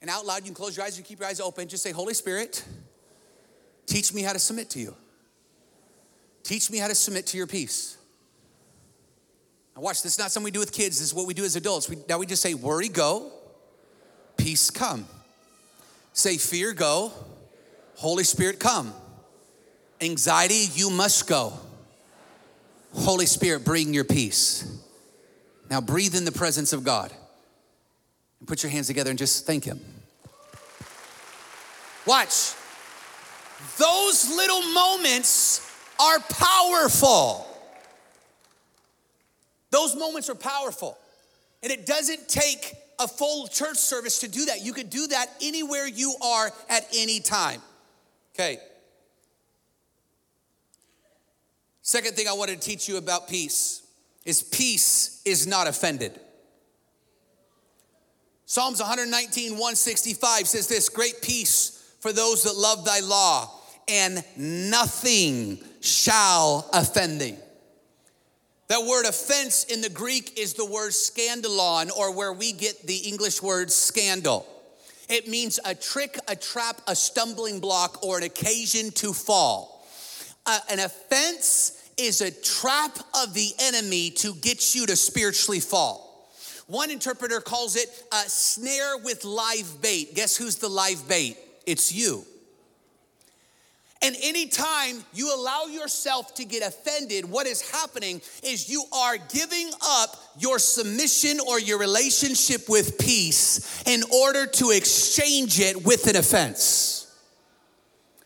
And 0.00 0.08
out 0.08 0.24
loud, 0.24 0.42
you 0.42 0.44
can 0.44 0.54
close 0.54 0.76
your 0.76 0.86
eyes, 0.86 0.96
you 0.96 1.02
keep 1.02 1.18
your 1.18 1.28
eyes 1.28 1.40
open. 1.40 1.66
Just 1.66 1.82
say, 1.82 1.90
Holy 1.90 2.14
Spirit, 2.14 2.64
teach 3.86 4.14
me 4.14 4.22
how 4.22 4.32
to 4.32 4.38
submit 4.38 4.70
to 4.70 4.78
you. 4.78 4.94
Teach 6.44 6.70
me 6.70 6.78
how 6.78 6.86
to 6.86 6.94
submit 6.94 7.26
to 7.26 7.36
your 7.36 7.48
peace. 7.48 7.96
Now 9.74 9.82
watch, 9.82 10.04
this 10.04 10.12
is 10.12 10.18
not 10.20 10.30
something 10.30 10.44
we 10.44 10.52
do 10.52 10.60
with 10.60 10.70
kids. 10.70 11.00
This 11.00 11.08
is 11.08 11.14
what 11.14 11.26
we 11.26 11.34
do 11.34 11.44
as 11.44 11.56
adults. 11.56 11.90
We, 11.90 11.96
now 12.08 12.18
we 12.18 12.26
just 12.26 12.42
say, 12.42 12.54
worry, 12.54 12.88
go, 12.88 13.32
peace, 14.36 14.70
come. 14.70 15.08
Say, 16.14 16.38
fear, 16.38 16.72
go. 16.72 17.12
Holy 17.96 18.22
Spirit, 18.24 18.60
come. 18.60 18.94
Anxiety, 20.00 20.66
you 20.74 20.88
must 20.88 21.26
go. 21.26 21.52
Holy 22.94 23.26
Spirit, 23.26 23.64
bring 23.64 23.92
your 23.92 24.04
peace. 24.04 24.80
Now 25.68 25.80
breathe 25.80 26.14
in 26.14 26.24
the 26.24 26.32
presence 26.32 26.72
of 26.72 26.84
God 26.84 27.12
and 28.38 28.48
put 28.48 28.62
your 28.62 28.70
hands 28.70 28.86
together 28.86 29.10
and 29.10 29.18
just 29.18 29.44
thank 29.44 29.64
Him. 29.64 29.80
Watch. 32.06 32.54
Those 33.78 34.28
little 34.28 34.62
moments 34.72 35.68
are 35.98 36.20
powerful. 36.20 37.44
Those 39.70 39.96
moments 39.96 40.30
are 40.30 40.36
powerful. 40.36 40.96
And 41.64 41.72
it 41.72 41.86
doesn't 41.86 42.28
take 42.28 42.76
a 42.98 43.08
full 43.08 43.48
church 43.48 43.76
service 43.76 44.20
to 44.20 44.28
do 44.28 44.46
that. 44.46 44.62
You 44.62 44.72
could 44.72 44.90
do 44.90 45.06
that 45.08 45.26
anywhere 45.42 45.86
you 45.86 46.14
are 46.22 46.50
at 46.68 46.86
any 46.96 47.20
time. 47.20 47.60
Okay. 48.34 48.58
Second 51.82 52.16
thing 52.16 52.26
I 52.28 52.32
wanted 52.32 52.60
to 52.60 52.66
teach 52.66 52.88
you 52.88 52.96
about 52.96 53.28
peace 53.28 53.82
is 54.24 54.42
peace 54.42 55.20
is 55.24 55.46
not 55.46 55.66
offended. 55.66 56.18
Psalms 58.46 58.80
119, 58.80 59.52
165 59.52 60.48
says 60.48 60.66
this 60.66 60.88
great 60.88 61.20
peace 61.22 61.94
for 62.00 62.12
those 62.12 62.42
that 62.44 62.56
love 62.56 62.84
thy 62.84 63.00
law, 63.00 63.50
and 63.88 64.24
nothing 64.36 65.58
shall 65.80 66.68
offend 66.72 67.20
thee. 67.20 67.36
That 68.68 68.84
word 68.86 69.04
offense 69.04 69.64
in 69.64 69.82
the 69.82 69.90
Greek 69.90 70.38
is 70.38 70.54
the 70.54 70.64
word 70.64 70.92
scandalon, 70.92 71.90
or 71.96 72.14
where 72.14 72.32
we 72.32 72.52
get 72.52 72.86
the 72.86 72.96
English 72.96 73.42
word 73.42 73.70
scandal. 73.70 74.46
It 75.08 75.28
means 75.28 75.60
a 75.66 75.74
trick, 75.74 76.18
a 76.28 76.36
trap, 76.36 76.80
a 76.88 76.96
stumbling 76.96 77.60
block, 77.60 78.02
or 78.02 78.16
an 78.16 78.24
occasion 78.24 78.90
to 78.92 79.12
fall. 79.12 79.86
Uh, 80.46 80.58
an 80.70 80.78
offense 80.78 81.90
is 81.98 82.22
a 82.22 82.30
trap 82.30 82.98
of 83.22 83.34
the 83.34 83.50
enemy 83.60 84.10
to 84.10 84.34
get 84.34 84.74
you 84.74 84.86
to 84.86 84.96
spiritually 84.96 85.60
fall. 85.60 86.30
One 86.66 86.90
interpreter 86.90 87.40
calls 87.40 87.76
it 87.76 87.88
a 88.12 88.28
snare 88.28 88.96
with 88.96 89.24
live 89.24 89.82
bait. 89.82 90.14
Guess 90.14 90.36
who's 90.36 90.56
the 90.56 90.68
live 90.68 91.06
bait? 91.06 91.36
It's 91.66 91.92
you. 91.92 92.24
And 94.04 94.14
anytime 94.22 95.02
you 95.14 95.34
allow 95.34 95.64
yourself 95.64 96.34
to 96.34 96.44
get 96.44 96.62
offended, 96.62 97.24
what 97.24 97.46
is 97.46 97.70
happening 97.70 98.20
is 98.42 98.68
you 98.68 98.84
are 98.92 99.16
giving 99.16 99.70
up 99.82 100.14
your 100.38 100.58
submission 100.58 101.38
or 101.48 101.58
your 101.58 101.78
relationship 101.78 102.68
with 102.68 102.98
peace 102.98 103.82
in 103.86 104.02
order 104.12 104.44
to 104.44 104.72
exchange 104.72 105.58
it 105.58 105.86
with 105.86 106.06
an 106.06 106.16
offense. 106.16 107.16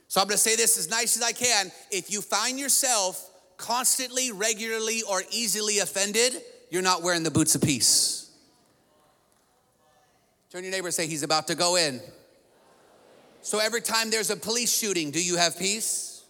So 0.09 0.21
I'm 0.21 0.27
gonna 0.27 0.37
say 0.37 0.57
this 0.57 0.79
as 0.79 0.91
nice 0.91 1.17
as 1.17 1.23
I 1.23 1.31
can. 1.31 1.71
If 1.93 2.11
you 2.11 2.23
find 2.23 2.59
yourself 2.59 3.31
constantly, 3.57 4.33
regularly, 4.33 5.03
or 5.09 5.23
easily 5.31 5.79
offended, 5.79 6.43
you're 6.71 6.83
not 6.83 7.05
wearing 7.05 7.23
the 7.23 7.31
boots 7.31 7.55
of 7.55 7.63
peace. 7.63 8.33
Turn 10.51 10.65
your 10.65 10.73
neighbor 10.73 10.89
and 10.89 10.95
say, 10.95 11.07
He's 11.07 11.23
about 11.23 11.47
to 11.47 11.55
go 11.55 11.77
in. 11.77 12.01
So 13.49 13.61
every 13.61 13.81
time 13.81 14.11
there's 14.11 14.29
a 14.29 14.37
police 14.37 14.71
shooting, 14.71 15.11
do 15.11 15.25
you 15.25 15.39
have 15.39 15.59
peace? 15.59 16.23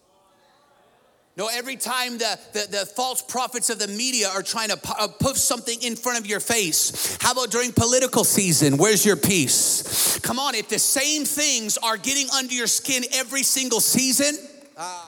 No, 1.37 1.48
every 1.48 1.74
time 1.74 2.16
the, 2.16 2.38
the, 2.52 2.66
the, 2.70 2.87
false 2.87 3.22
prophets 3.22 3.70
of 3.70 3.81
the 3.81 3.88
media 3.88 4.28
are 4.28 4.40
trying 4.40 4.68
to 4.68 4.78
uh, 4.96 5.09
put 5.09 5.35
something 5.35 5.83
in 5.83 5.96
front 5.96 6.20
of 6.20 6.26
your 6.26 6.38
face. 6.38 7.18
How 7.20 7.33
about 7.33 7.50
during 7.50 7.72
political 7.72 8.22
season? 8.22 8.76
Where's 8.76 9.04
your 9.04 9.16
peace? 9.16 10.20
Come 10.20 10.38
on, 10.38 10.54
if 10.54 10.68
the 10.68 10.78
same 10.78 11.24
things 11.24 11.76
are 11.78 11.96
getting 11.96 12.31
under 12.31 12.54
your 12.54 12.68
skin 12.68 13.02
every 13.12 13.42
single 13.42 13.81
season, 13.81 14.37
uh, 14.76 15.04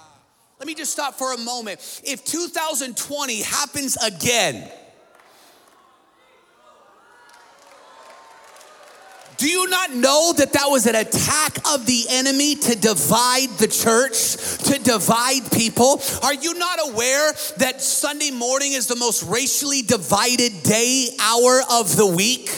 let 0.59 0.67
me 0.67 0.75
just 0.75 0.91
stop 0.91 1.15
for 1.15 1.33
a 1.33 1.39
moment. 1.39 1.79
If 2.03 2.25
2020 2.25 3.43
happens 3.43 3.97
again, 3.99 4.69
Do 9.41 9.49
you 9.49 9.71
not 9.71 9.95
know 9.95 10.35
that 10.37 10.53
that 10.53 10.67
was 10.67 10.87
an 10.87 10.95
attack 10.95 11.67
of 11.67 11.87
the 11.87 12.05
enemy 12.11 12.57
to 12.57 12.77
divide 12.77 13.49
the 13.57 13.69
church, 13.69 14.37
to 14.65 14.79
divide 14.79 15.51
people? 15.51 15.99
Are 16.23 16.35
you 16.35 16.53
not 16.59 16.79
aware 16.91 17.33
that 17.57 17.81
Sunday 17.81 18.33
morning 18.33 18.75
is 18.75 18.87
the 18.87 18.97
most 18.97 19.23
racially 19.23 19.81
divided 19.81 20.63
day, 20.63 21.09
hour 21.19 21.63
of 21.71 21.97
the 21.97 22.05
week? 22.05 22.51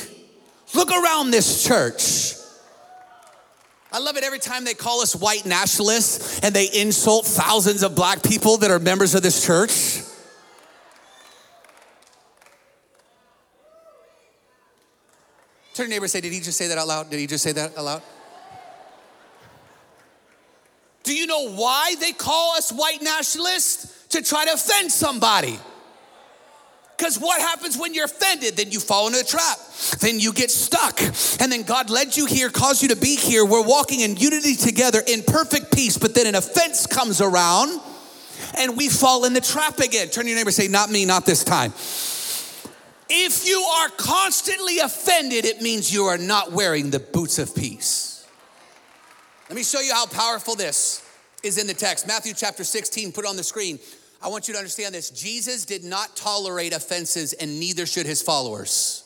Look 0.74 0.90
around 0.90 1.30
this 1.30 1.62
church. 1.62 2.34
I 3.92 4.00
love 4.00 4.16
it 4.16 4.24
every 4.24 4.40
time 4.40 4.64
they 4.64 4.74
call 4.74 5.02
us 5.02 5.14
white 5.14 5.46
nationalists 5.46 6.40
and 6.40 6.52
they 6.52 6.66
insult 6.66 7.26
thousands 7.26 7.84
of 7.84 7.94
black 7.94 8.24
people 8.24 8.56
that 8.56 8.72
are 8.72 8.80
members 8.80 9.14
of 9.14 9.22
this 9.22 9.46
church. 9.46 10.02
Turn 15.74 15.86
to 15.86 15.90
your 15.92 16.00
neighbor 16.00 16.08
say, 16.08 16.20
Did 16.20 16.32
he 16.32 16.40
just 16.40 16.58
say 16.58 16.68
that 16.68 16.78
out 16.78 16.88
loud? 16.88 17.10
Did 17.10 17.20
he 17.20 17.26
just 17.26 17.42
say 17.42 17.52
that 17.52 17.76
out 17.76 17.84
loud? 17.84 18.02
Do 21.02 21.14
you 21.14 21.26
know 21.26 21.50
why 21.50 21.94
they 22.00 22.12
call 22.12 22.54
us 22.56 22.70
white 22.70 23.02
nationalists? 23.02 24.00
To 24.10 24.22
try 24.22 24.44
to 24.44 24.52
offend 24.52 24.92
somebody. 24.92 25.58
Because 26.98 27.18
what 27.18 27.40
happens 27.40 27.78
when 27.78 27.94
you're 27.94 28.04
offended? 28.04 28.56
Then 28.56 28.70
you 28.70 28.78
fall 28.78 29.06
into 29.06 29.18
a 29.18 29.24
trap. 29.24 29.58
Then 30.00 30.20
you 30.20 30.32
get 30.32 30.50
stuck. 30.50 31.00
And 31.40 31.50
then 31.50 31.62
God 31.62 31.88
led 31.88 32.16
you 32.16 32.26
here, 32.26 32.50
caused 32.50 32.82
you 32.82 32.88
to 32.90 32.96
be 32.96 33.16
here. 33.16 33.44
We're 33.44 33.66
walking 33.66 34.00
in 34.00 34.16
unity 34.16 34.54
together 34.54 35.00
in 35.08 35.22
perfect 35.22 35.74
peace. 35.74 35.96
But 35.96 36.14
then 36.14 36.26
an 36.26 36.34
offense 36.34 36.86
comes 36.86 37.20
around 37.20 37.80
and 38.58 38.76
we 38.76 38.88
fall 38.88 39.24
in 39.24 39.32
the 39.32 39.40
trap 39.40 39.78
again. 39.78 40.08
Turn 40.10 40.24
to 40.24 40.30
your 40.30 40.38
neighbor 40.38 40.50
say, 40.50 40.68
Not 40.68 40.90
me, 40.90 41.04
not 41.04 41.24
this 41.24 41.42
time. 41.42 41.72
If 43.14 43.46
you 43.46 43.60
are 43.60 43.90
constantly 43.90 44.78
offended, 44.78 45.44
it 45.44 45.60
means 45.60 45.92
you 45.92 46.06
are 46.06 46.16
not 46.16 46.52
wearing 46.52 46.88
the 46.88 46.98
boots 46.98 47.38
of 47.38 47.54
peace. 47.54 48.26
Let 49.50 49.56
me 49.56 49.62
show 49.62 49.80
you 49.80 49.92
how 49.92 50.06
powerful 50.06 50.54
this 50.54 51.06
is 51.42 51.58
in 51.58 51.66
the 51.66 51.74
text. 51.74 52.06
Matthew 52.06 52.32
chapter 52.32 52.64
16, 52.64 53.12
put 53.12 53.26
on 53.26 53.36
the 53.36 53.42
screen. 53.42 53.78
I 54.22 54.28
want 54.28 54.48
you 54.48 54.54
to 54.54 54.58
understand 54.58 54.94
this. 54.94 55.10
Jesus 55.10 55.66
did 55.66 55.84
not 55.84 56.16
tolerate 56.16 56.72
offenses, 56.72 57.34
and 57.34 57.60
neither 57.60 57.84
should 57.84 58.06
his 58.06 58.22
followers. 58.22 59.04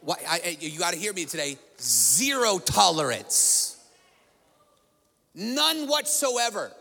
Why, 0.00 0.16
I, 0.28 0.56
you 0.58 0.80
got 0.80 0.92
to 0.92 0.98
hear 0.98 1.12
me 1.12 1.24
today. 1.24 1.58
Zero 1.80 2.58
tolerance, 2.58 3.76
none 5.32 5.86
whatsoever. 5.86 6.72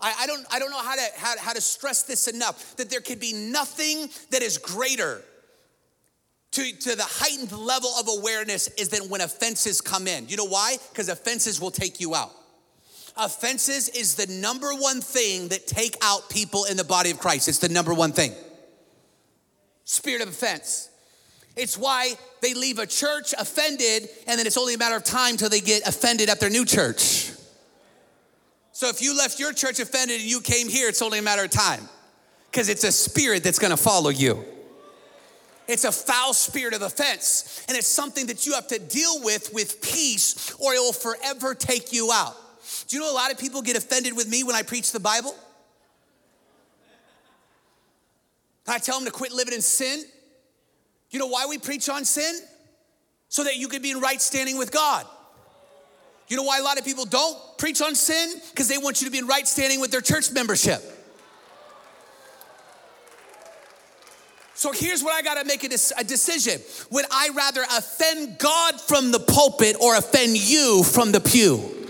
I, 0.00 0.14
I, 0.20 0.26
don't, 0.28 0.46
I 0.52 0.60
don't 0.60 0.70
know 0.70 0.82
how 0.82 0.94
to, 0.94 1.02
how, 1.16 1.34
how 1.36 1.52
to 1.52 1.60
stress 1.60 2.04
this 2.04 2.28
enough 2.28 2.76
that 2.76 2.90
there 2.90 3.00
could 3.00 3.18
be 3.18 3.32
nothing 3.32 4.08
that 4.30 4.42
is 4.42 4.56
greater 4.56 5.24
to, 6.52 6.72
to 6.72 6.96
the 6.96 7.04
heightened 7.04 7.52
level 7.52 7.90
of 7.98 8.08
awareness 8.08 8.68
is 8.68 8.88
that 8.90 9.08
when 9.08 9.20
offenses 9.20 9.80
come 9.80 10.06
in. 10.06 10.28
You 10.28 10.36
know 10.36 10.46
why? 10.46 10.76
Because 10.90 11.08
offenses 11.08 11.60
will 11.60 11.70
take 11.70 12.00
you 12.00 12.14
out. 12.14 12.32
Offenses 13.16 13.88
is 13.90 14.14
the 14.14 14.26
number 14.32 14.72
one 14.72 15.00
thing 15.00 15.48
that 15.48 15.66
take 15.66 15.96
out 16.02 16.30
people 16.30 16.64
in 16.64 16.76
the 16.76 16.84
body 16.84 17.10
of 17.10 17.18
Christ. 17.18 17.48
It's 17.48 17.58
the 17.58 17.68
number 17.68 17.92
one 17.92 18.12
thing. 18.12 18.32
Spirit 19.84 20.22
of 20.22 20.28
offense. 20.28 20.88
It's 21.56 21.76
why 21.76 22.12
they 22.40 22.54
leave 22.54 22.78
a 22.78 22.86
church 22.86 23.34
offended, 23.36 24.08
and 24.28 24.38
then 24.38 24.46
it's 24.46 24.56
only 24.56 24.74
a 24.74 24.78
matter 24.78 24.94
of 24.94 25.02
time 25.02 25.36
till 25.36 25.48
they 25.48 25.60
get 25.60 25.86
offended 25.88 26.30
at 26.30 26.38
their 26.38 26.50
new 26.50 26.64
church. 26.64 27.32
So 28.70 28.88
if 28.88 29.02
you 29.02 29.16
left 29.18 29.40
your 29.40 29.52
church 29.52 29.80
offended 29.80 30.20
and 30.20 30.30
you 30.30 30.40
came 30.40 30.68
here, 30.68 30.88
it's 30.88 31.02
only 31.02 31.18
a 31.18 31.22
matter 31.22 31.42
of 31.42 31.50
time 31.50 31.88
because 32.52 32.68
it's 32.68 32.84
a 32.84 32.92
spirit 32.92 33.42
that's 33.42 33.58
gonna 33.58 33.76
follow 33.76 34.10
you. 34.10 34.44
It's 35.68 35.84
a 35.84 35.92
foul 35.92 36.32
spirit 36.32 36.72
of 36.72 36.80
offense, 36.80 37.62
and 37.68 37.76
it's 37.76 37.86
something 37.86 38.26
that 38.26 38.46
you 38.46 38.54
have 38.54 38.66
to 38.68 38.78
deal 38.78 39.22
with 39.22 39.52
with 39.52 39.82
peace, 39.82 40.54
or 40.58 40.72
it 40.72 40.78
will 40.78 40.94
forever 40.94 41.54
take 41.54 41.92
you 41.92 42.10
out. 42.10 42.34
Do 42.88 42.96
you 42.96 43.02
know 43.02 43.12
a 43.12 43.14
lot 43.14 43.30
of 43.30 43.38
people 43.38 43.60
get 43.60 43.76
offended 43.76 44.16
with 44.16 44.28
me 44.28 44.42
when 44.44 44.56
I 44.56 44.62
preach 44.62 44.92
the 44.92 45.00
Bible? 45.00 45.34
I 48.66 48.78
tell 48.78 48.98
them 48.98 49.06
to 49.06 49.12
quit 49.12 49.32
living 49.32 49.54
in 49.54 49.62
sin. 49.62 50.04
You 51.10 51.18
know 51.18 51.26
why 51.26 51.46
we 51.46 51.58
preach 51.58 51.88
on 51.88 52.04
sin? 52.04 52.34
So 53.28 53.44
that 53.44 53.56
you 53.56 53.68
can 53.68 53.82
be 53.82 53.90
in 53.90 54.00
right 54.00 54.20
standing 54.20 54.56
with 54.56 54.72
God. 54.72 55.06
You 56.28 56.36
know 56.36 56.42
why 56.42 56.58
a 56.58 56.62
lot 56.62 56.78
of 56.78 56.84
people 56.84 57.04
don't 57.04 57.36
preach 57.58 57.80
on 57.82 57.94
sin? 57.94 58.40
Because 58.50 58.68
they 58.68 58.78
want 58.78 59.00
you 59.00 59.06
to 59.06 59.10
be 59.10 59.18
in 59.18 59.26
right 59.26 59.46
standing 59.46 59.80
with 59.80 59.90
their 59.90 60.00
church 60.00 60.30
membership. 60.32 60.82
So 64.58 64.72
here's 64.72 65.04
what 65.04 65.14
I 65.14 65.22
got 65.22 65.40
to 65.40 65.44
make 65.44 65.62
a, 65.62 65.68
a 65.98 66.02
decision. 66.02 66.60
Would 66.90 67.04
I 67.12 67.28
rather 67.32 67.62
offend 67.62 68.38
God 68.40 68.80
from 68.80 69.12
the 69.12 69.20
pulpit 69.20 69.76
or 69.80 69.94
offend 69.94 70.36
you 70.36 70.82
from 70.82 71.12
the 71.12 71.20
pew? 71.20 71.86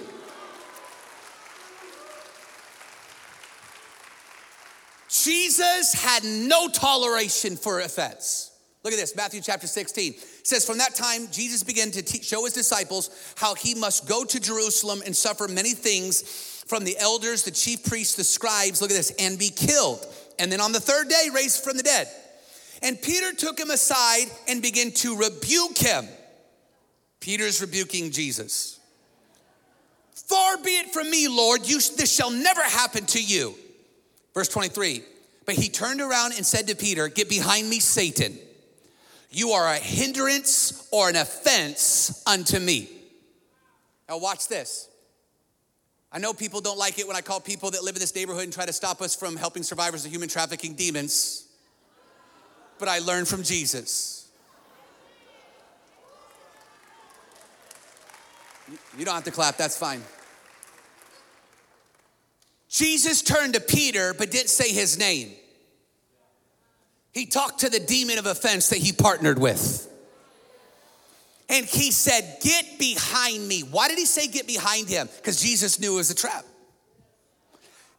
Jesus 5.08 5.94
had 5.94 6.22
no 6.24 6.68
toleration 6.68 7.56
for 7.56 7.80
offense. 7.80 8.50
Look 8.84 8.92
at 8.92 8.98
this, 8.98 9.16
Matthew 9.16 9.40
chapter 9.40 9.66
16. 9.66 10.12
It 10.12 10.46
says, 10.46 10.66
From 10.66 10.76
that 10.76 10.94
time, 10.94 11.28
Jesus 11.32 11.62
began 11.62 11.90
to 11.92 12.02
teach, 12.02 12.24
show 12.24 12.44
his 12.44 12.52
disciples 12.52 13.32
how 13.38 13.54
he 13.54 13.74
must 13.76 14.06
go 14.06 14.26
to 14.26 14.38
Jerusalem 14.38 15.00
and 15.06 15.16
suffer 15.16 15.48
many 15.48 15.72
things 15.72 16.64
from 16.66 16.84
the 16.84 16.98
elders, 16.98 17.44
the 17.44 17.50
chief 17.50 17.82
priests, 17.84 18.16
the 18.16 18.24
scribes, 18.24 18.82
look 18.82 18.90
at 18.90 18.96
this, 18.98 19.14
and 19.18 19.38
be 19.38 19.48
killed. 19.48 20.06
And 20.38 20.52
then 20.52 20.60
on 20.60 20.72
the 20.72 20.80
third 20.80 21.08
day, 21.08 21.30
raised 21.34 21.64
from 21.64 21.78
the 21.78 21.82
dead. 21.82 22.08
And 22.82 23.00
Peter 23.00 23.32
took 23.32 23.58
him 23.58 23.70
aside 23.70 24.26
and 24.46 24.62
began 24.62 24.92
to 24.92 25.16
rebuke 25.16 25.78
him. 25.78 26.06
Peter's 27.20 27.60
rebuking 27.60 28.10
Jesus. 28.10 28.78
Far 30.14 30.58
be 30.58 30.70
it 30.70 30.92
from 30.92 31.10
me, 31.10 31.26
Lord, 31.26 31.66
you, 31.66 31.76
this 31.76 32.14
shall 32.14 32.30
never 32.30 32.62
happen 32.62 33.06
to 33.06 33.22
you. 33.22 33.54
Verse 34.34 34.48
23. 34.48 35.02
But 35.46 35.56
he 35.56 35.68
turned 35.68 36.00
around 36.00 36.34
and 36.36 36.44
said 36.44 36.68
to 36.68 36.76
Peter, 36.76 37.08
Get 37.08 37.28
behind 37.28 37.68
me, 37.68 37.80
Satan. 37.80 38.38
You 39.30 39.50
are 39.50 39.66
a 39.66 39.76
hindrance 39.76 40.88
or 40.90 41.08
an 41.08 41.16
offense 41.16 42.22
unto 42.26 42.58
me. 42.58 42.88
Now, 44.08 44.18
watch 44.18 44.48
this. 44.48 44.88
I 46.10 46.18
know 46.18 46.32
people 46.32 46.60
don't 46.60 46.78
like 46.78 46.98
it 46.98 47.06
when 47.06 47.16
I 47.16 47.20
call 47.20 47.40
people 47.40 47.70
that 47.72 47.82
live 47.82 47.96
in 47.96 48.00
this 48.00 48.14
neighborhood 48.14 48.44
and 48.44 48.52
try 48.52 48.64
to 48.64 48.72
stop 48.72 49.02
us 49.02 49.14
from 49.14 49.36
helping 49.36 49.62
survivors 49.62 50.04
of 50.06 50.10
human 50.10 50.28
trafficking 50.28 50.74
demons 50.74 51.47
but 52.78 52.88
I 52.88 52.98
learned 53.00 53.28
from 53.28 53.42
Jesus. 53.42 54.28
You 58.96 59.04
don't 59.04 59.14
have 59.14 59.24
to 59.24 59.30
clap, 59.30 59.56
that's 59.56 59.76
fine. 59.76 60.02
Jesus 62.68 63.22
turned 63.22 63.54
to 63.54 63.60
Peter 63.60 64.14
but 64.14 64.30
didn't 64.30 64.50
say 64.50 64.72
his 64.72 64.98
name. 64.98 65.32
He 67.12 67.26
talked 67.26 67.60
to 67.60 67.70
the 67.70 67.80
demon 67.80 68.18
of 68.18 68.26
offense 68.26 68.68
that 68.68 68.78
he 68.78 68.92
partnered 68.92 69.38
with. 69.38 69.86
And 71.48 71.64
he 71.64 71.90
said, 71.90 72.38
Get 72.42 72.78
behind 72.78 73.46
me. 73.48 73.60
Why 73.62 73.88
did 73.88 73.98
he 73.98 74.04
say 74.04 74.28
get 74.28 74.46
behind 74.46 74.88
him? 74.88 75.08
Because 75.16 75.40
Jesus 75.40 75.80
knew 75.80 75.94
it 75.94 75.96
was 75.96 76.10
a 76.10 76.14
trap. 76.14 76.44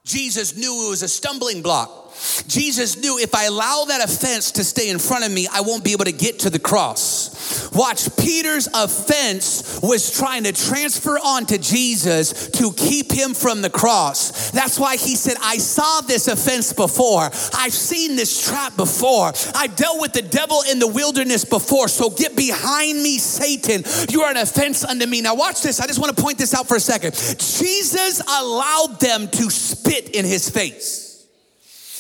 Jesus 0.05 0.55
knew 0.55 0.87
it 0.87 0.89
was 0.89 1.03
a 1.03 1.07
stumbling 1.07 1.61
block. 1.61 2.08
Jesus 2.47 2.97
knew 2.97 3.17
if 3.19 3.35
I 3.35 3.45
allow 3.45 3.85
that 3.85 4.03
offense 4.03 4.51
to 4.53 4.63
stay 4.63 4.89
in 4.89 4.99
front 4.99 5.25
of 5.25 5.31
me, 5.31 5.47
I 5.51 5.61
won't 5.61 5.83
be 5.83 5.91
able 5.91 6.05
to 6.05 6.11
get 6.11 6.39
to 6.39 6.49
the 6.49 6.59
cross. 6.59 7.69
Watch, 7.73 8.15
Peter's 8.17 8.67
offense 8.73 9.79
was 9.81 10.11
trying 10.11 10.43
to 10.43 10.51
transfer 10.51 11.17
onto 11.17 11.57
Jesus 11.57 12.49
to 12.51 12.71
keep 12.73 13.11
him 13.11 13.33
from 13.33 13.61
the 13.61 13.69
cross. 13.69 14.51
That's 14.51 14.79
why 14.79 14.97
he 14.97 15.15
said, 15.15 15.37
I 15.41 15.57
saw 15.57 16.01
this 16.01 16.27
offense 16.27 16.73
before. 16.73 17.29
I've 17.53 17.73
seen 17.73 18.15
this 18.15 18.47
trap 18.47 18.75
before. 18.75 19.31
I've 19.55 19.75
dealt 19.75 20.01
with 20.01 20.13
the 20.13 20.21
devil 20.21 20.63
in 20.69 20.79
the 20.79 20.87
wilderness 20.87 21.45
before. 21.45 21.87
So 21.87 22.09
get 22.09 22.35
behind 22.35 23.01
me, 23.01 23.17
Satan. 23.17 23.83
You 24.09 24.23
are 24.23 24.31
an 24.31 24.37
offense 24.37 24.83
unto 24.83 25.05
me. 25.05 25.21
Now, 25.21 25.35
watch 25.35 25.61
this. 25.61 25.79
I 25.79 25.87
just 25.87 25.99
want 25.99 26.15
to 26.15 26.21
point 26.21 26.37
this 26.37 26.53
out 26.53 26.67
for 26.67 26.75
a 26.75 26.79
second. 26.79 27.13
Jesus 27.13 28.21
allowed 28.21 28.99
them 28.99 29.27
to 29.27 29.49
spit 29.49 30.15
in 30.15 30.25
his 30.25 30.49
face. 30.49 31.08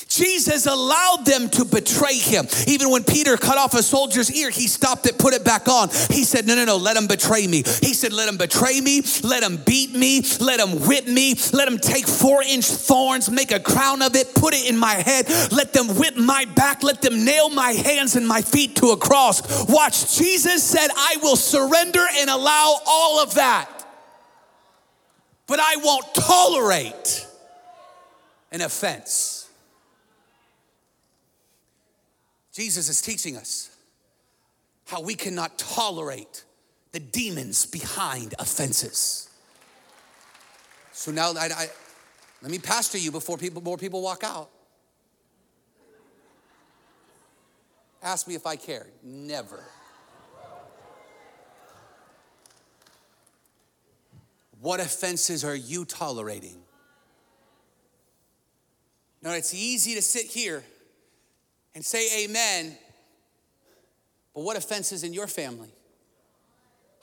Jesus 0.09 0.65
allowed 0.65 1.23
them 1.25 1.49
to 1.49 1.63
betray 1.63 2.17
him. 2.17 2.47
Even 2.67 2.89
when 2.89 3.03
Peter 3.03 3.37
cut 3.37 3.59
off 3.59 3.75
a 3.75 3.83
soldier's 3.83 4.31
ear, 4.31 4.49
he 4.49 4.67
stopped 4.67 5.05
it, 5.05 5.19
put 5.19 5.35
it 5.35 5.45
back 5.45 5.67
on. 5.67 5.89
He 6.09 6.23
said, 6.23 6.47
No, 6.47 6.55
no, 6.55 6.65
no, 6.65 6.77
let 6.77 6.97
him 6.97 7.05
betray 7.05 7.45
me. 7.45 7.57
He 7.81 7.93
said, 7.93 8.11
Let 8.11 8.27
him 8.27 8.37
betray 8.37 8.81
me, 8.81 9.03
let 9.23 9.43
him 9.43 9.57
beat 9.57 9.93
me, 9.93 10.23
let 10.39 10.59
him 10.59 10.87
whip 10.87 11.07
me, 11.07 11.35
let 11.53 11.67
him 11.67 11.77
take 11.77 12.07
four 12.07 12.41
inch 12.41 12.65
thorns, 12.65 13.29
make 13.29 13.51
a 13.51 13.59
crown 13.59 14.01
of 14.01 14.15
it, 14.15 14.33
put 14.33 14.55
it 14.55 14.67
in 14.67 14.77
my 14.77 14.95
head, 14.95 15.29
let 15.51 15.73
them 15.73 15.89
whip 15.89 16.17
my 16.17 16.45
back, 16.55 16.81
let 16.81 17.03
them 17.03 17.23
nail 17.23 17.51
my 17.51 17.71
hands 17.71 18.15
and 18.15 18.27
my 18.27 18.41
feet 18.41 18.75
to 18.77 18.87
a 18.87 18.97
cross. 18.97 19.69
Watch, 19.69 20.17
Jesus 20.17 20.63
said, 20.63 20.87
I 20.97 21.17
will 21.21 21.35
surrender 21.35 22.03
and 22.17 22.31
allow 22.31 22.77
all 22.87 23.21
of 23.21 23.35
that, 23.35 23.69
but 25.45 25.59
I 25.59 25.75
won't 25.83 26.15
tolerate 26.15 27.27
an 28.51 28.61
offense. 28.61 29.38
Jesus 32.59 32.89
is 32.89 32.99
teaching 33.01 33.37
us 33.37 33.69
how 34.85 35.01
we 35.01 35.15
cannot 35.15 35.57
tolerate 35.57 36.43
the 36.91 36.99
demons 36.99 37.65
behind 37.65 38.35
offenses. 38.37 39.29
So 40.91 41.09
now 41.09 41.31
I, 41.39 41.49
I, 41.55 41.69
let 42.41 42.51
me 42.51 42.59
pastor 42.59 42.97
you 42.97 43.11
before 43.11 43.37
people, 43.37 43.61
more 43.61 43.77
people 43.77 44.01
walk 44.01 44.25
out. 44.25 44.49
Ask 48.03 48.27
me 48.27 48.35
if 48.35 48.45
I 48.45 48.57
care. 48.57 48.87
Never. 49.01 49.63
What 54.59 54.81
offenses 54.81 55.45
are 55.45 55.55
you 55.55 55.85
tolerating? 55.85 56.57
Now, 59.21 59.31
it's 59.31 59.53
easy 59.53 59.95
to 59.95 60.01
sit 60.01 60.25
here 60.25 60.65
and 61.75 61.85
say 61.85 62.25
amen. 62.25 62.77
But 64.33 64.41
what 64.41 64.57
offenses 64.57 65.03
in 65.03 65.13
your 65.13 65.27
family? 65.27 65.69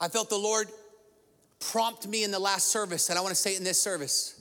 I 0.00 0.08
felt 0.08 0.28
the 0.28 0.36
Lord 0.36 0.68
prompt 1.58 2.06
me 2.06 2.24
in 2.24 2.30
the 2.30 2.38
last 2.38 2.68
service, 2.68 3.08
and 3.08 3.18
I 3.18 3.22
want 3.22 3.34
to 3.34 3.40
say 3.40 3.54
it 3.54 3.58
in 3.58 3.64
this 3.64 3.80
service 3.80 4.40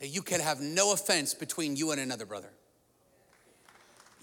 that 0.00 0.08
you 0.08 0.22
can 0.22 0.40
have 0.40 0.60
no 0.60 0.92
offense 0.92 1.34
between 1.34 1.76
you 1.76 1.92
and 1.92 2.00
another 2.00 2.26
brother. 2.26 2.50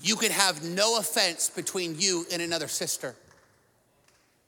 You 0.01 0.15
can 0.15 0.31
have 0.31 0.63
no 0.63 0.97
offense 0.97 1.49
between 1.49 1.99
you 1.99 2.25
and 2.31 2.41
another 2.41 2.67
sister. 2.67 3.15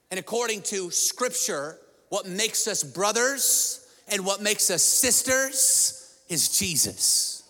And 0.10 0.20
according 0.20 0.64
to 0.64 0.92
scripture, 0.92 1.78
what 2.10 2.28
makes 2.28 2.68
us 2.68 2.84
brothers 2.84 3.88
and 4.10 4.26
what 4.26 4.42
makes 4.42 4.70
us 4.70 4.84
sisters 4.84 6.20
is 6.28 6.58
Jesus. 6.58 7.41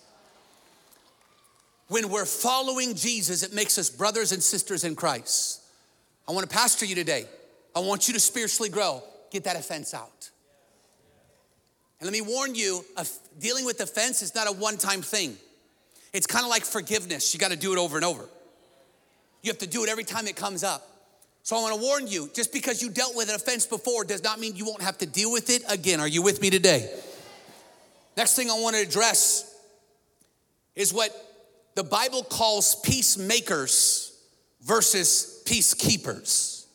When 1.91 2.07
we're 2.07 2.23
following 2.23 2.95
Jesus, 2.95 3.43
it 3.43 3.51
makes 3.51 3.77
us 3.77 3.89
brothers 3.89 4.31
and 4.31 4.41
sisters 4.41 4.85
in 4.85 4.95
Christ. 4.95 5.61
I 6.25 6.31
want 6.31 6.49
to 6.49 6.55
pastor 6.55 6.85
you 6.85 6.95
today. 6.95 7.25
I 7.75 7.81
want 7.81 8.07
you 8.07 8.13
to 8.13 8.19
spiritually 8.21 8.69
grow. 8.69 9.03
Get 9.29 9.43
that 9.43 9.57
offense 9.57 9.93
out. 9.93 10.29
And 11.99 12.09
let 12.09 12.13
me 12.13 12.21
warn 12.21 12.55
you, 12.55 12.85
dealing 13.41 13.65
with 13.65 13.81
offense 13.81 14.21
is 14.21 14.33
not 14.33 14.47
a 14.47 14.53
one 14.53 14.77
time 14.77 15.01
thing. 15.01 15.35
It's 16.13 16.25
kind 16.25 16.45
of 16.45 16.49
like 16.49 16.63
forgiveness. 16.63 17.33
You 17.33 17.41
got 17.41 17.51
to 17.51 17.57
do 17.57 17.73
it 17.73 17.77
over 17.77 17.97
and 17.97 18.05
over. 18.05 18.23
You 19.41 19.49
have 19.49 19.57
to 19.57 19.67
do 19.67 19.83
it 19.83 19.89
every 19.89 20.05
time 20.05 20.27
it 20.27 20.37
comes 20.37 20.63
up. 20.63 20.87
So 21.43 21.57
I 21.57 21.61
want 21.61 21.75
to 21.75 21.81
warn 21.81 22.07
you 22.07 22.29
just 22.33 22.53
because 22.53 22.81
you 22.81 22.89
dealt 22.89 23.17
with 23.17 23.27
an 23.27 23.35
offense 23.35 23.65
before 23.65 24.05
does 24.05 24.23
not 24.23 24.39
mean 24.39 24.55
you 24.55 24.63
won't 24.63 24.81
have 24.81 24.97
to 24.99 25.05
deal 25.05 25.29
with 25.29 25.49
it 25.49 25.61
again. 25.69 25.99
Are 25.99 26.07
you 26.07 26.21
with 26.21 26.41
me 26.41 26.51
today? 26.51 26.89
Next 28.15 28.37
thing 28.37 28.49
I 28.49 28.53
want 28.53 28.77
to 28.77 28.81
address 28.81 29.53
is 30.73 30.93
what 30.93 31.27
the 31.75 31.83
Bible 31.83 32.23
calls 32.23 32.75
peacemakers 32.75 34.17
versus 34.61 35.41
peacekeepers. 35.45 36.65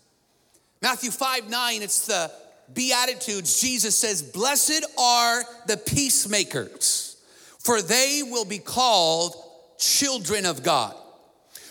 Matthew 0.83 1.11
5 1.11 1.51
9, 1.51 1.83
it's 1.83 2.07
the 2.07 2.31
Beatitudes. 2.73 3.61
Jesus 3.61 3.97
says, 3.97 4.23
Blessed 4.23 4.85
are 4.99 5.43
the 5.67 5.77
peacemakers, 5.77 7.17
for 7.59 7.81
they 7.83 8.23
will 8.25 8.45
be 8.45 8.59
called 8.59 9.35
children 9.79 10.47
of 10.47 10.63
God. 10.63 10.95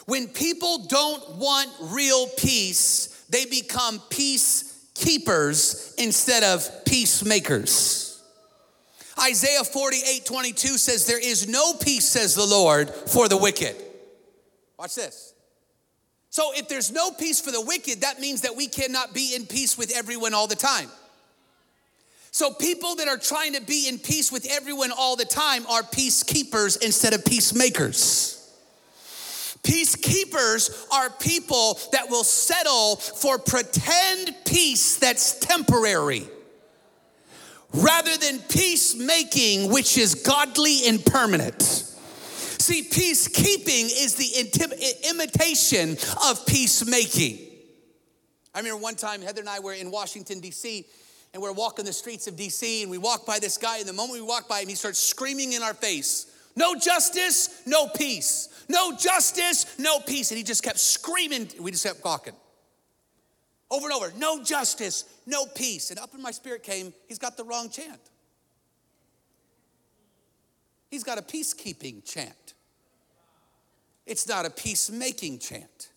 When 0.05 0.27
people 0.27 0.85
don't 0.85 1.38
want 1.38 1.69
real 1.81 2.27
peace, 2.38 3.25
they 3.29 3.45
become 3.45 3.99
peacekeepers 4.09 5.95
instead 5.97 6.43
of 6.43 6.85
peacemakers. 6.85 8.05
Isaiah 9.19 9.63
48 9.63 10.25
22 10.25 10.78
says, 10.78 11.06
There 11.06 11.19
is 11.19 11.47
no 11.47 11.73
peace, 11.73 12.08
says 12.08 12.36
the 12.36 12.45
Lord, 12.45 12.89
for 12.89 13.28
the 13.30 13.38
wicked. 13.38 13.75
Watch 14.78 14.95
this. 14.95 15.34
So, 16.30 16.51
if 16.54 16.67
there's 16.67 16.91
no 16.91 17.12
peace 17.12 17.39
for 17.39 17.51
the 17.51 17.62
wicked, 17.62 18.01
that 18.01 18.19
means 18.19 18.41
that 18.41 18.58
we 18.58 18.67
cannot 18.67 19.13
be 19.13 19.34
in 19.36 19.45
peace 19.45 19.78
with 19.78 19.95
everyone 19.95 20.34
all 20.34 20.47
the 20.47 20.56
time. 20.56 20.89
So, 22.32 22.51
people 22.51 22.95
that 22.95 23.08
are 23.08 23.17
trying 23.17 23.54
to 23.54 23.62
be 23.62 23.88
in 23.88 23.99
peace 23.99 24.34
with 24.34 24.45
everyone 24.51 24.91
all 24.91 25.15
the 25.15 25.23
time 25.23 25.65
are 25.67 25.82
peacekeepers 25.82 26.84
instead 26.84 27.13
of 27.13 27.23
peacemakers. 27.23 28.34
Peacekeepers 29.63 30.86
are 30.91 31.10
people 31.10 31.80
that 31.93 32.10
will 32.10 32.25
settle 32.25 32.97
for 32.97 33.39
pretend 33.39 34.36
peace 34.45 34.97
that's 34.97 35.39
temporary 35.39 36.28
rather 37.73 38.15
than 38.17 38.39
peacemaking, 38.39 39.71
which 39.71 39.97
is 39.97 40.15
godly 40.15 40.88
and 40.88 41.04
permanent. 41.06 41.62
See, 41.62 42.84
peacekeeping 42.84 43.91
is 44.04 44.15
the 44.15 44.99
imitation 45.10 45.97
of 46.28 46.45
peacemaking. 46.45 47.39
I 48.54 48.60
remember 48.60 48.82
one 48.82 48.95
time 48.95 49.21
Heather 49.21 49.41
and 49.41 49.49
I 49.49 49.60
were 49.60 49.73
in 49.73 49.91
Washington, 49.91 50.39
D.C., 50.39 50.86
and 51.34 51.43
we're 51.43 51.51
walking 51.51 51.84
the 51.84 51.93
streets 51.93 52.28
of 52.28 52.38
D.C., 52.38 52.82
and 52.84 52.89
we 52.89 52.97
walk 52.97 53.25
by 53.25 53.39
this 53.39 53.58
guy, 53.58 53.80
and 53.80 53.88
the 53.88 53.93
moment 53.93 54.21
we 54.21 54.25
walk 54.25 54.47
by 54.47 54.62
him, 54.62 54.69
he 54.69 54.75
starts 54.75 54.99
screaming 54.99 55.54
in 55.54 55.62
our 55.62 55.73
face, 55.73 56.28
No 56.56 56.75
justice, 56.75 57.62
no 57.65 57.88
peace. 57.88 58.49
No 58.69 58.95
justice, 58.95 59.78
no 59.78 59.99
peace. 59.99 60.32
And 60.32 60.38
he 60.38 60.43
just 60.43 60.63
kept 60.63 60.80
screaming. 60.80 61.49
We 61.60 61.71
just 61.71 61.86
kept 61.86 62.04
walking. 62.04 62.34
Over 63.71 63.88
and 63.88 63.93
over, 63.93 64.13
no 64.17 64.43
justice, 64.43 65.06
no 65.25 65.45
peace. 65.45 65.89
And 65.89 65.99
up 65.99 66.13
in 66.13 66.21
my 66.21 66.32
spirit 66.32 66.63
came, 66.63 66.93
he's 67.08 67.17
got 67.17 67.36
the 67.36 67.43
wrong 67.43 67.69
chant. 67.69 67.99
He's 70.89 71.04
got 71.04 71.17
a 71.17 71.21
peacekeeping 71.21 72.06
chant. 72.06 72.54
It's 74.06 74.28
not 74.28 74.45
a 74.45 74.49
peacemaking 74.49 75.39
chant. 75.39 75.89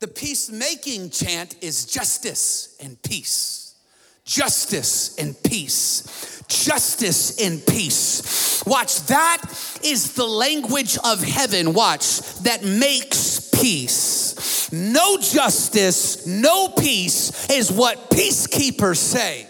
The 0.00 0.08
peacemaking 0.08 1.10
chant 1.10 1.56
is 1.62 1.86
justice 1.86 2.76
and 2.80 3.00
peace. 3.02 3.76
Justice 4.24 5.16
and 5.16 5.34
peace. 5.42 6.42
Justice 6.46 7.40
and 7.42 7.64
peace. 7.66 8.62
Watch, 8.66 9.00
that 9.06 9.42
is 9.82 10.12
the 10.14 10.26
language 10.26 10.98
of 11.04 11.22
heaven. 11.22 11.72
Watch, 11.72 12.20
that 12.40 12.62
makes 12.64 13.41
peace 13.62 14.52
no 14.72 15.18
justice, 15.18 16.26
no 16.26 16.68
peace 16.68 17.50
is 17.50 17.70
what 17.70 18.10
peacekeepers 18.10 18.96
say 18.96 19.46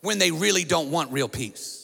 when 0.00 0.18
they 0.18 0.32
really 0.32 0.64
don't 0.64 0.90
want 0.90 1.12
real 1.12 1.28
peace. 1.28 1.74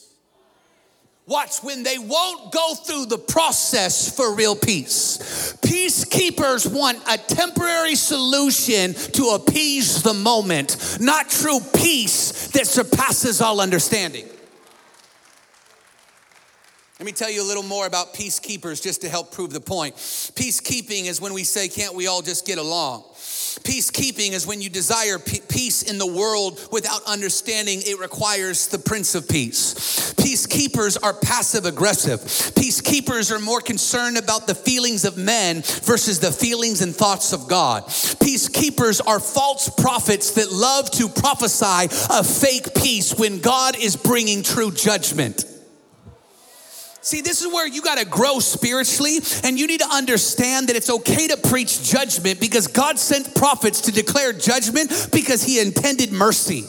Watch 1.26 1.62
when 1.62 1.84
they 1.84 1.98
won't 1.98 2.50
go 2.52 2.74
through 2.74 3.06
the 3.06 3.18
process 3.18 4.14
for 4.14 4.34
real 4.34 4.56
peace. 4.56 5.56
Peacekeepers 5.62 6.66
want 6.66 6.98
a 7.08 7.16
temporary 7.16 7.94
solution 7.94 8.92
to 9.12 9.28
appease 9.28 10.02
the 10.02 10.14
moment, 10.14 10.98
not 11.00 11.30
true 11.30 11.60
peace 11.74 12.48
that 12.48 12.66
surpasses 12.66 13.40
all 13.40 13.60
understanding. 13.60 14.26
Let 17.02 17.06
me 17.06 17.10
tell 17.10 17.30
you 17.30 17.42
a 17.42 17.48
little 17.48 17.64
more 17.64 17.86
about 17.86 18.14
peacekeepers 18.14 18.80
just 18.80 19.00
to 19.00 19.08
help 19.08 19.32
prove 19.32 19.52
the 19.52 19.60
point. 19.60 19.96
Peacekeeping 19.96 21.06
is 21.06 21.20
when 21.20 21.34
we 21.34 21.42
say, 21.42 21.66
can't 21.66 21.96
we 21.96 22.06
all 22.06 22.22
just 22.22 22.46
get 22.46 22.58
along? 22.58 23.02
Peacekeeping 23.02 24.30
is 24.30 24.46
when 24.46 24.62
you 24.62 24.70
desire 24.70 25.18
peace 25.18 25.82
in 25.82 25.98
the 25.98 26.06
world 26.06 26.60
without 26.70 27.02
understanding 27.08 27.80
it 27.82 27.98
requires 27.98 28.68
the 28.68 28.78
Prince 28.78 29.16
of 29.16 29.28
Peace. 29.28 30.14
Peacekeepers 30.14 30.96
are 31.02 31.12
passive 31.12 31.64
aggressive. 31.64 32.20
Peacekeepers 32.20 33.32
are 33.32 33.40
more 33.40 33.60
concerned 33.60 34.16
about 34.16 34.46
the 34.46 34.54
feelings 34.54 35.04
of 35.04 35.18
men 35.18 35.62
versus 35.62 36.20
the 36.20 36.30
feelings 36.30 36.82
and 36.82 36.94
thoughts 36.94 37.32
of 37.32 37.48
God. 37.48 37.82
Peacekeepers 37.82 39.00
are 39.04 39.18
false 39.18 39.68
prophets 39.68 40.30
that 40.34 40.52
love 40.52 40.88
to 40.92 41.08
prophesy 41.08 41.92
a 42.10 42.22
fake 42.22 42.72
peace 42.76 43.12
when 43.18 43.40
God 43.40 43.76
is 43.76 43.96
bringing 43.96 44.44
true 44.44 44.70
judgment. 44.70 45.46
See, 47.04 47.20
this 47.20 47.42
is 47.42 47.52
where 47.52 47.66
you 47.66 47.82
got 47.82 47.98
to 47.98 48.04
grow 48.04 48.38
spiritually, 48.38 49.18
and 49.42 49.58
you 49.58 49.66
need 49.66 49.80
to 49.80 49.88
understand 49.88 50.68
that 50.68 50.76
it's 50.76 50.88
okay 50.88 51.26
to 51.26 51.36
preach 51.36 51.82
judgment 51.82 52.38
because 52.38 52.68
God 52.68 52.96
sent 52.96 53.34
prophets 53.34 53.80
to 53.82 53.92
declare 53.92 54.32
judgment 54.32 55.08
because 55.12 55.42
He 55.42 55.60
intended 55.60 56.12
mercy. 56.12 56.64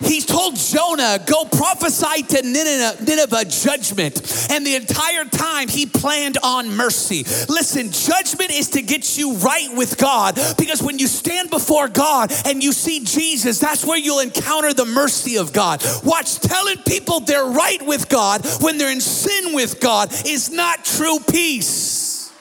He 0.00 0.20
told 0.20 0.56
Jonah, 0.56 1.18
go 1.26 1.44
prophesy 1.44 2.22
to 2.22 2.42
Nineveh, 2.42 3.04
Nineveh, 3.04 3.44
judgment. 3.46 4.48
And 4.50 4.64
the 4.64 4.76
entire 4.76 5.24
time 5.24 5.68
he 5.68 5.86
planned 5.86 6.38
on 6.42 6.76
mercy. 6.76 7.24
Listen, 7.48 7.90
judgment 7.90 8.52
is 8.52 8.70
to 8.70 8.82
get 8.82 9.18
you 9.18 9.34
right 9.34 9.68
with 9.74 9.98
God 9.98 10.38
because 10.56 10.82
when 10.82 10.98
you 10.98 11.08
stand 11.08 11.50
before 11.50 11.88
God 11.88 12.32
and 12.46 12.62
you 12.62 12.72
see 12.72 13.04
Jesus, 13.04 13.58
that's 13.58 13.84
where 13.84 13.98
you'll 13.98 14.20
encounter 14.20 14.72
the 14.72 14.84
mercy 14.84 15.36
of 15.36 15.52
God. 15.52 15.82
Watch, 16.04 16.38
telling 16.40 16.78
people 16.86 17.20
they're 17.20 17.44
right 17.44 17.84
with 17.84 18.08
God 18.08 18.46
when 18.60 18.78
they're 18.78 18.92
in 18.92 19.00
sin 19.00 19.52
with 19.54 19.80
God 19.80 20.12
is 20.26 20.50
not 20.50 20.84
true 20.84 21.18
peace. 21.28 22.32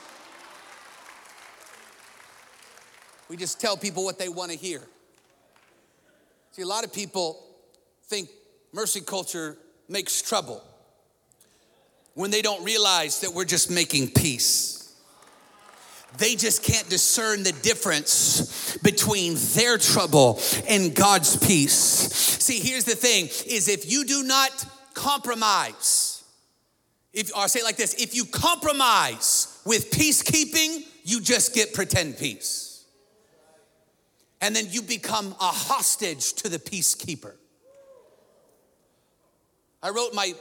We 3.30 3.36
just 3.36 3.60
tell 3.60 3.78
people 3.78 4.06
what 4.06 4.20
they 4.20 4.30
want 4.30 4.52
to 4.52 4.58
hear. 4.58 4.82
See, 6.52 6.62
a 6.62 6.68
lot 6.68 6.86
of 6.86 6.94
people 6.94 7.47
think 8.08 8.30
mercy 8.72 9.02
culture 9.02 9.58
makes 9.90 10.22
trouble 10.22 10.64
when 12.14 12.32
they 12.32 12.42
don't 12.42 12.64
realize 12.64 13.20
that 13.20 13.34
we're 13.34 13.46
just 13.46 13.70
making 13.70 14.10
peace. 14.12 14.96
They 16.18 16.36
just 16.36 16.64
can't 16.64 16.90
discern 16.90 17.44
the 17.44 17.52
difference 17.52 18.78
between 18.78 19.36
their 19.56 19.78
trouble 19.78 20.40
and 20.68 20.96
God's 20.96 21.36
peace. 21.46 21.74
See, 21.74 22.60
here's 22.60 22.86
the 22.86 22.96
thing 22.96 23.26
is 23.26 23.68
if 23.68 23.92
you 23.92 24.06
do 24.06 24.24
not 24.24 24.66
compromise, 24.94 26.24
if 27.14 27.36
or 27.36 27.48
say 27.50 27.60
it 27.60 27.66
like 27.66 27.76
this, 27.76 27.94
if 27.96 28.16
you 28.16 28.24
compromise 28.26 29.62
with 29.66 29.92
peacekeeping, 29.92 30.84
you 31.04 31.20
just 31.20 31.54
get 31.54 31.74
pretend 31.74 32.18
peace. 32.18 32.86
And 34.40 34.56
then 34.56 34.68
you 34.70 34.82
become 34.82 35.36
a 35.42 35.52
hostage 35.52 36.34
to 36.34 36.50
the 36.50 36.58
peacekeeper. 36.58 37.34
I 39.82 39.90
wrote 39.90 40.14
my 40.14 40.34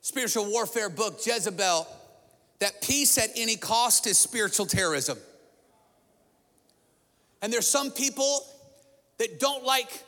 spiritual 0.00 0.50
warfare 0.50 0.88
book, 0.88 1.20
Jezebel, 1.24 1.86
that 2.58 2.80
peace 2.82 3.18
at 3.18 3.30
any 3.36 3.56
cost 3.56 4.06
is 4.06 4.18
spiritual 4.18 4.66
terrorism. 4.66 5.18
And 7.42 7.52
there's 7.52 7.66
some 7.66 7.90
people 7.90 8.40
that 9.18 9.40
don't 9.40 9.64
like 9.64 10.04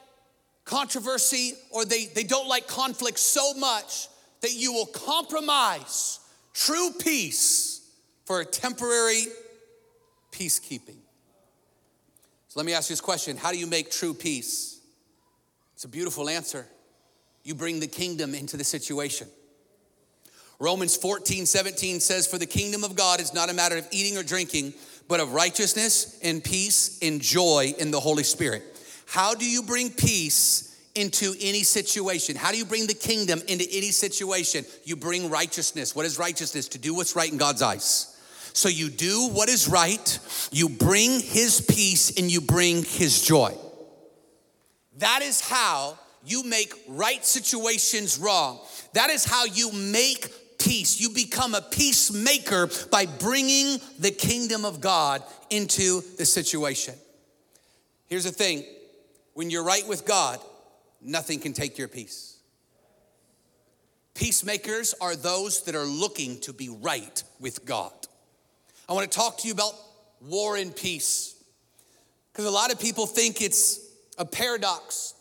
controversy 0.64 1.54
or 1.70 1.84
they, 1.84 2.06
they 2.06 2.24
don't 2.24 2.48
like 2.48 2.66
conflict 2.66 3.18
so 3.18 3.54
much 3.54 4.08
that 4.40 4.54
you 4.54 4.72
will 4.72 4.86
compromise 4.86 6.20
true 6.54 6.90
peace 6.98 7.90
for 8.24 8.40
a 8.40 8.44
temporary 8.44 9.24
peacekeeping. 10.32 10.98
So 12.48 12.60
let 12.60 12.66
me 12.66 12.74
ask 12.74 12.88
you 12.88 12.94
this 12.94 13.00
question 13.00 13.36
How 13.36 13.52
do 13.52 13.58
you 13.58 13.66
make 13.66 13.90
true 13.90 14.14
peace? 14.14 14.80
It's 15.74 15.84
a 15.84 15.88
beautiful 15.88 16.28
answer 16.28 16.66
you 17.48 17.54
bring 17.54 17.80
the 17.80 17.86
kingdom 17.86 18.34
into 18.34 18.58
the 18.58 18.62
situation. 18.62 19.26
Romans 20.58 20.96
14, 20.96 21.46
17 21.46 21.98
says, 21.98 22.26
For 22.26 22.36
the 22.36 22.44
kingdom 22.44 22.84
of 22.84 22.94
God 22.94 23.20
is 23.20 23.32
not 23.32 23.48
a 23.48 23.54
matter 23.54 23.78
of 23.78 23.88
eating 23.90 24.18
or 24.18 24.22
drinking, 24.22 24.74
but 25.08 25.18
of 25.18 25.32
righteousness 25.32 26.18
and 26.22 26.44
peace 26.44 26.98
and 27.00 27.22
joy 27.22 27.72
in 27.78 27.90
the 27.90 28.00
Holy 28.00 28.22
Spirit. 28.22 28.62
How 29.06 29.34
do 29.34 29.48
you 29.48 29.62
bring 29.62 29.88
peace 29.88 30.78
into 30.94 31.34
any 31.40 31.62
situation? 31.62 32.36
How 32.36 32.52
do 32.52 32.58
you 32.58 32.66
bring 32.66 32.86
the 32.86 32.92
kingdom 32.92 33.40
into 33.48 33.64
any 33.72 33.92
situation? 33.92 34.66
You 34.84 34.96
bring 34.96 35.30
righteousness. 35.30 35.96
What 35.96 36.04
is 36.04 36.18
righteousness? 36.18 36.68
To 36.68 36.78
do 36.78 36.94
what's 36.94 37.16
right 37.16 37.32
in 37.32 37.38
God's 37.38 37.62
eyes. 37.62 38.14
So 38.52 38.68
you 38.68 38.90
do 38.90 39.30
what 39.30 39.48
is 39.48 39.68
right, 39.68 40.18
you 40.50 40.68
bring 40.68 41.20
his 41.20 41.62
peace, 41.62 42.18
and 42.18 42.30
you 42.30 42.42
bring 42.42 42.82
his 42.82 43.22
joy. 43.22 43.56
That 44.98 45.22
is 45.22 45.40
how 45.40 45.98
you 46.24 46.44
make 46.44 46.72
right 46.88 47.24
situations 47.24 48.18
wrong. 48.18 48.60
That 48.94 49.10
is 49.10 49.24
how 49.24 49.44
you 49.44 49.72
make 49.72 50.58
peace. 50.58 51.00
You 51.00 51.10
become 51.10 51.54
a 51.54 51.62
peacemaker 51.62 52.68
by 52.90 53.06
bringing 53.06 53.78
the 53.98 54.10
kingdom 54.10 54.64
of 54.64 54.80
God 54.80 55.22
into 55.50 56.02
the 56.16 56.24
situation. 56.24 56.94
Here's 58.06 58.24
the 58.24 58.32
thing 58.32 58.64
when 59.34 59.50
you're 59.50 59.64
right 59.64 59.86
with 59.86 60.04
God, 60.04 60.40
nothing 61.00 61.38
can 61.38 61.52
take 61.52 61.78
your 61.78 61.88
peace. 61.88 62.38
Peacemakers 64.14 64.94
are 65.00 65.14
those 65.14 65.62
that 65.62 65.76
are 65.76 65.84
looking 65.84 66.40
to 66.40 66.52
be 66.52 66.68
right 66.68 67.22
with 67.38 67.64
God. 67.64 67.92
I 68.88 68.92
want 68.92 69.10
to 69.10 69.16
talk 69.16 69.38
to 69.38 69.46
you 69.46 69.54
about 69.54 69.74
war 70.20 70.56
and 70.56 70.74
peace 70.74 71.36
because 72.32 72.46
a 72.46 72.50
lot 72.50 72.72
of 72.72 72.80
people 72.80 73.06
think 73.06 73.40
it's 73.40 73.78
a 74.18 74.24
paradox 74.24 75.14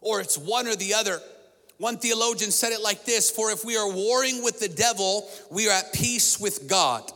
or 0.00 0.20
it's 0.20 0.38
one 0.38 0.66
or 0.66 0.76
the 0.76 0.94
other. 0.94 1.20
One 1.78 1.96
theologian 1.96 2.50
said 2.50 2.72
it 2.72 2.80
like 2.82 3.04
this 3.04 3.30
For 3.30 3.50
if 3.50 3.64
we 3.64 3.76
are 3.76 3.90
warring 3.90 4.42
with 4.42 4.60
the 4.60 4.68
devil, 4.68 5.28
we 5.50 5.68
are 5.68 5.72
at 5.72 5.92
peace 5.92 6.38
with 6.38 6.68
God. 6.68 7.10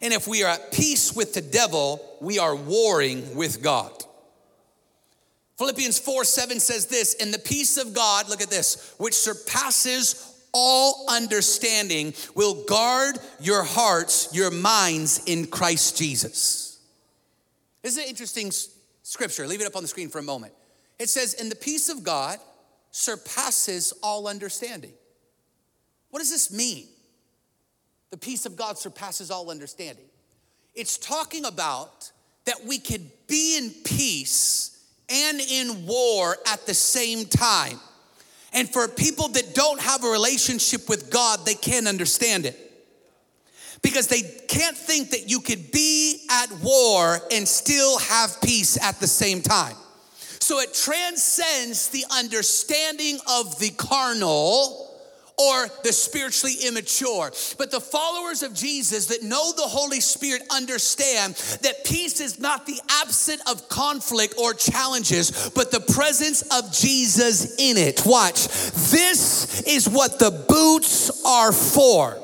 And 0.00 0.12
if 0.12 0.26
we 0.26 0.42
are 0.42 0.50
at 0.50 0.72
peace 0.72 1.14
with 1.14 1.32
the 1.32 1.40
devil, 1.40 2.16
we 2.20 2.38
are 2.38 2.56
warring 2.56 3.36
with 3.36 3.62
God. 3.62 3.92
Philippians 5.58 5.98
4 6.00 6.24
7 6.24 6.58
says 6.58 6.86
this, 6.86 7.14
and 7.20 7.32
the 7.32 7.38
peace 7.38 7.76
of 7.76 7.94
God, 7.94 8.28
look 8.28 8.42
at 8.42 8.50
this, 8.50 8.94
which 8.98 9.14
surpasses 9.14 10.28
all 10.52 11.06
understanding, 11.08 12.14
will 12.34 12.64
guard 12.64 13.16
your 13.40 13.62
hearts, 13.62 14.34
your 14.34 14.50
minds 14.50 15.22
in 15.26 15.46
Christ 15.46 15.96
Jesus. 15.96 16.80
This 17.82 17.96
is 17.96 18.02
an 18.02 18.08
interesting 18.08 18.50
scripture. 19.02 19.46
Leave 19.46 19.60
it 19.60 19.66
up 19.66 19.76
on 19.76 19.82
the 19.82 19.88
screen 19.88 20.08
for 20.08 20.18
a 20.18 20.22
moment. 20.22 20.52
It 20.98 21.08
says, 21.08 21.34
and 21.34 21.50
the 21.50 21.56
peace 21.56 21.88
of 21.88 22.04
God 22.04 22.38
surpasses 22.90 23.92
all 24.02 24.28
understanding. 24.28 24.92
What 26.10 26.20
does 26.20 26.30
this 26.30 26.52
mean? 26.52 26.86
The 28.10 28.18
peace 28.18 28.44
of 28.46 28.56
God 28.56 28.78
surpasses 28.78 29.30
all 29.30 29.50
understanding. 29.50 30.04
It's 30.74 30.98
talking 30.98 31.44
about 31.44 32.12
that 32.44 32.64
we 32.66 32.78
could 32.78 33.10
be 33.26 33.56
in 33.56 33.70
peace 33.84 34.84
and 35.08 35.40
in 35.40 35.86
war 35.86 36.36
at 36.46 36.66
the 36.66 36.74
same 36.74 37.24
time. 37.24 37.80
And 38.52 38.68
for 38.68 38.86
people 38.88 39.28
that 39.28 39.54
don't 39.54 39.80
have 39.80 40.04
a 40.04 40.08
relationship 40.08 40.88
with 40.88 41.10
God, 41.10 41.46
they 41.46 41.54
can't 41.54 41.88
understand 41.88 42.44
it. 42.44 42.58
Because 43.80 44.06
they 44.06 44.22
can't 44.48 44.76
think 44.76 45.10
that 45.10 45.28
you 45.28 45.40
could 45.40 45.72
be 45.72 46.26
at 46.30 46.52
war 46.62 47.18
and 47.32 47.48
still 47.48 47.98
have 47.98 48.40
peace 48.42 48.80
at 48.82 49.00
the 49.00 49.06
same 49.06 49.40
time. 49.40 49.76
So 50.52 50.60
it 50.60 50.74
transcends 50.74 51.88
the 51.88 52.04
understanding 52.10 53.18
of 53.26 53.58
the 53.58 53.70
carnal 53.70 54.94
or 55.38 55.66
the 55.82 55.94
spiritually 55.94 56.56
immature. 56.66 57.32
But 57.56 57.70
the 57.70 57.80
followers 57.80 58.42
of 58.42 58.52
Jesus 58.52 59.06
that 59.06 59.22
know 59.22 59.52
the 59.52 59.62
Holy 59.62 60.00
Spirit 60.00 60.42
understand 60.50 61.36
that 61.62 61.86
peace 61.86 62.20
is 62.20 62.38
not 62.38 62.66
the 62.66 62.78
absence 63.00 63.40
of 63.50 63.70
conflict 63.70 64.34
or 64.38 64.52
challenges, 64.52 65.50
but 65.54 65.70
the 65.70 65.80
presence 65.80 66.42
of 66.42 66.70
Jesus 66.70 67.56
in 67.58 67.78
it. 67.78 68.02
Watch, 68.04 68.46
this 68.90 69.62
is 69.62 69.88
what 69.88 70.18
the 70.18 70.44
boots 70.50 71.24
are 71.24 71.52
for. 71.52 72.18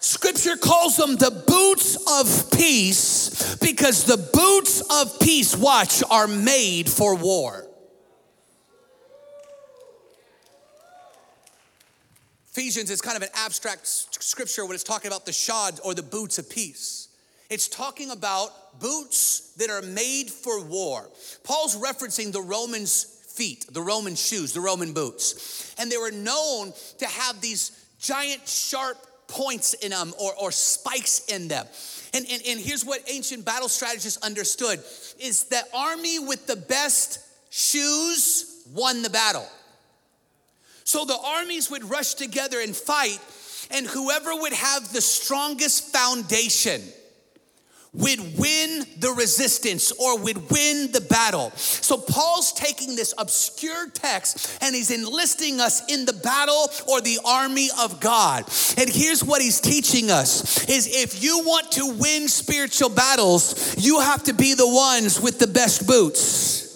Scripture 0.00 0.58
calls 0.58 0.98
them 0.98 1.16
the 1.16 1.30
boots 1.46 1.96
of 2.20 2.50
peace 2.50 3.25
because 3.60 4.04
the 4.04 4.16
boots 4.16 4.80
of 4.80 5.20
peace, 5.20 5.56
watch, 5.56 6.02
are 6.10 6.26
made 6.26 6.88
for 6.88 7.14
war. 7.14 7.66
Ephesians 12.52 12.90
is 12.90 13.02
kind 13.02 13.16
of 13.16 13.22
an 13.22 13.28
abstract 13.34 13.86
scripture 13.86 14.64
when 14.64 14.74
it's 14.74 14.82
talking 14.82 15.08
about 15.08 15.26
the 15.26 15.32
shod 15.32 15.78
or 15.84 15.92
the 15.92 16.02
boots 16.02 16.38
of 16.38 16.48
peace. 16.48 17.08
It's 17.50 17.68
talking 17.68 18.10
about 18.10 18.80
boots 18.80 19.52
that 19.58 19.70
are 19.70 19.82
made 19.82 20.30
for 20.30 20.64
war. 20.64 21.08
Paul's 21.44 21.76
referencing 21.76 22.32
the 22.32 22.40
Romans' 22.40 23.04
feet, 23.04 23.66
the 23.70 23.82
Roman 23.82 24.14
shoes, 24.14 24.52
the 24.52 24.60
Roman 24.60 24.94
boots. 24.94 25.74
And 25.78 25.92
they 25.92 25.98
were 25.98 26.10
known 26.10 26.72
to 26.98 27.06
have 27.06 27.40
these 27.40 27.72
giant, 28.00 28.48
sharp 28.48 28.96
points 29.28 29.74
in 29.74 29.90
them 29.90 30.14
or, 30.18 30.32
or 30.40 30.50
spikes 30.50 31.26
in 31.26 31.48
them. 31.48 31.66
And, 32.16 32.24
and, 32.30 32.42
and 32.48 32.58
here's 32.58 32.82
what 32.82 33.00
ancient 33.08 33.44
battle 33.44 33.68
strategists 33.68 34.22
understood 34.24 34.78
is 35.20 35.44
that 35.50 35.68
army 35.74 36.18
with 36.18 36.46
the 36.46 36.56
best 36.56 37.18
shoes 37.50 38.62
won 38.72 39.02
the 39.02 39.10
battle. 39.10 39.46
So 40.84 41.04
the 41.04 41.18
armies 41.18 41.70
would 41.70 41.84
rush 41.90 42.14
together 42.14 42.58
and 42.60 42.74
fight, 42.74 43.18
and 43.70 43.86
whoever 43.86 44.34
would 44.34 44.54
have 44.54 44.90
the 44.94 45.02
strongest 45.02 45.92
foundation 45.92 46.80
would 47.96 48.20
win 48.38 48.84
the 48.98 49.14
resistance 49.16 49.90
or 49.92 50.18
would 50.18 50.50
win 50.50 50.92
the 50.92 51.00
battle. 51.00 51.50
So 51.56 51.96
Paul's 51.96 52.52
taking 52.52 52.94
this 52.94 53.14
obscure 53.18 53.88
text 53.90 54.58
and 54.62 54.74
he's 54.74 54.90
enlisting 54.90 55.60
us 55.60 55.90
in 55.92 56.04
the 56.04 56.12
battle 56.12 56.68
or 56.88 57.00
the 57.00 57.18
army 57.24 57.68
of 57.80 58.00
God. 58.00 58.44
And 58.76 58.88
here's 58.88 59.24
what 59.24 59.40
he's 59.40 59.60
teaching 59.60 60.10
us 60.10 60.68
is 60.68 60.88
if 60.90 61.22
you 61.22 61.42
want 61.44 61.72
to 61.72 61.94
win 61.98 62.28
spiritual 62.28 62.90
battles, 62.90 63.74
you 63.78 64.00
have 64.00 64.24
to 64.24 64.34
be 64.34 64.54
the 64.54 64.68
ones 64.68 65.20
with 65.20 65.38
the 65.38 65.46
best 65.46 65.86
boots. 65.86 66.66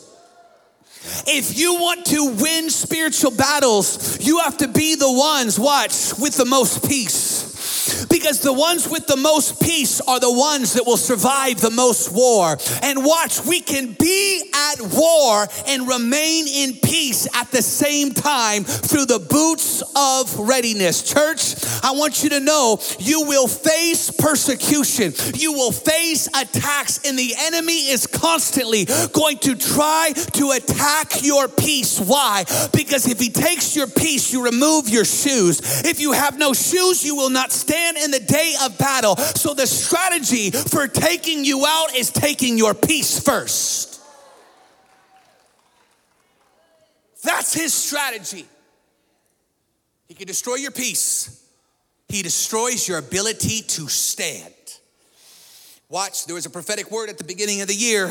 If 1.26 1.58
you 1.58 1.74
want 1.74 2.06
to 2.06 2.34
win 2.40 2.70
spiritual 2.70 3.32
battles, 3.32 4.24
you 4.24 4.38
have 4.40 4.58
to 4.58 4.68
be 4.68 4.94
the 4.94 5.10
ones, 5.10 5.58
watch, 5.58 6.14
with 6.18 6.36
the 6.36 6.44
most 6.44 6.88
peace. 6.88 7.49
Because 8.08 8.40
the 8.40 8.52
ones 8.52 8.88
with 8.88 9.06
the 9.06 9.16
most 9.16 9.60
peace 9.60 10.00
are 10.00 10.20
the 10.20 10.32
ones 10.32 10.74
that 10.74 10.86
will 10.86 10.96
survive 10.96 11.60
the 11.60 11.70
most 11.70 12.12
war. 12.12 12.56
And 12.82 13.04
watch, 13.04 13.44
we 13.44 13.60
can 13.60 13.92
be 13.98 14.50
at 14.54 14.80
war 14.92 15.46
and 15.66 15.88
remain 15.88 16.46
in 16.46 16.74
peace 16.74 17.26
at 17.34 17.50
the 17.50 17.62
same 17.62 18.12
time 18.12 18.64
through 18.64 19.06
the 19.06 19.18
boots 19.18 19.82
of 19.96 20.38
readiness. 20.38 21.02
Church, 21.02 21.54
I 21.82 21.92
want 21.92 22.22
you 22.22 22.30
to 22.30 22.40
know 22.40 22.80
you 22.98 23.22
will 23.26 23.48
face 23.48 24.10
persecution, 24.10 25.12
you 25.34 25.52
will 25.52 25.72
face 25.72 26.28
attacks, 26.28 27.00
and 27.06 27.18
the 27.18 27.34
enemy 27.38 27.88
is 27.90 28.06
constantly 28.06 28.86
going 29.12 29.38
to 29.38 29.54
try 29.56 30.12
to 30.34 30.50
attack 30.52 31.22
your 31.22 31.48
peace. 31.48 31.98
Why? 31.98 32.44
Because 32.72 33.08
if 33.08 33.18
he 33.18 33.30
takes 33.30 33.74
your 33.74 33.86
peace, 33.86 34.32
you 34.32 34.44
remove 34.44 34.88
your 34.88 35.04
shoes. 35.04 35.82
If 35.84 36.00
you 36.00 36.12
have 36.12 36.38
no 36.38 36.52
shoes, 36.52 37.04
you 37.04 37.16
will 37.16 37.30
not 37.30 37.52
stand 37.52 37.79
stand 37.80 37.96
in 37.96 38.10
the 38.10 38.20
day 38.20 38.54
of 38.62 38.78
battle. 38.78 39.16
So 39.16 39.54
the 39.54 39.66
strategy 39.66 40.50
for 40.50 40.86
taking 40.86 41.44
you 41.44 41.64
out 41.66 41.94
is 41.94 42.10
taking 42.10 42.58
your 42.58 42.74
peace 42.74 43.20
first. 43.22 44.00
That's 47.22 47.52
his 47.52 47.74
strategy. 47.74 48.46
He 50.08 50.14
can 50.14 50.26
destroy 50.26 50.56
your 50.56 50.70
peace, 50.70 51.44
he 52.08 52.22
destroys 52.22 52.88
your 52.88 52.98
ability 52.98 53.62
to 53.62 53.88
stand. 53.88 54.52
Watch, 55.90 56.26
there 56.26 56.36
was 56.36 56.46
a 56.46 56.50
prophetic 56.50 56.92
word 56.92 57.10
at 57.10 57.18
the 57.18 57.24
beginning 57.24 57.62
of 57.62 57.66
the 57.66 57.74
year 57.74 58.06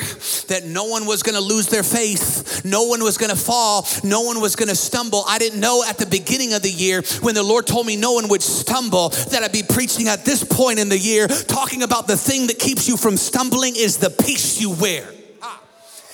that 0.49 0.63
no 0.65 0.83
one 0.83 1.05
was 1.05 1.23
gonna 1.23 1.39
lose 1.39 1.67
their 1.67 1.81
faith, 1.81 2.65
no 2.65 2.83
one 2.83 3.01
was 3.01 3.17
gonna 3.17 3.37
fall, 3.37 3.87
no 4.03 4.23
one 4.23 4.41
was 4.41 4.57
gonna 4.57 4.75
stumble. 4.75 5.23
I 5.25 5.39
didn't 5.39 5.61
know 5.61 5.85
at 5.87 5.97
the 5.97 6.05
beginning 6.05 6.51
of 6.51 6.61
the 6.61 6.69
year 6.69 7.01
when 7.21 7.35
the 7.35 7.41
Lord 7.41 7.67
told 7.67 7.87
me 7.87 7.95
no 7.95 8.11
one 8.11 8.27
would 8.27 8.41
stumble 8.41 9.07
that 9.31 9.43
I'd 9.43 9.53
be 9.53 9.63
preaching 9.63 10.09
at 10.09 10.25
this 10.25 10.43
point 10.43 10.79
in 10.79 10.89
the 10.89 10.97
year 10.97 11.29
talking 11.29 11.81
about 11.81 12.05
the 12.05 12.17
thing 12.17 12.47
that 12.47 12.59
keeps 12.59 12.85
you 12.89 12.97
from 12.97 13.15
stumbling 13.15 13.77
is 13.77 13.95
the 13.95 14.09
peace 14.09 14.59
you 14.59 14.71
wear. 14.71 15.07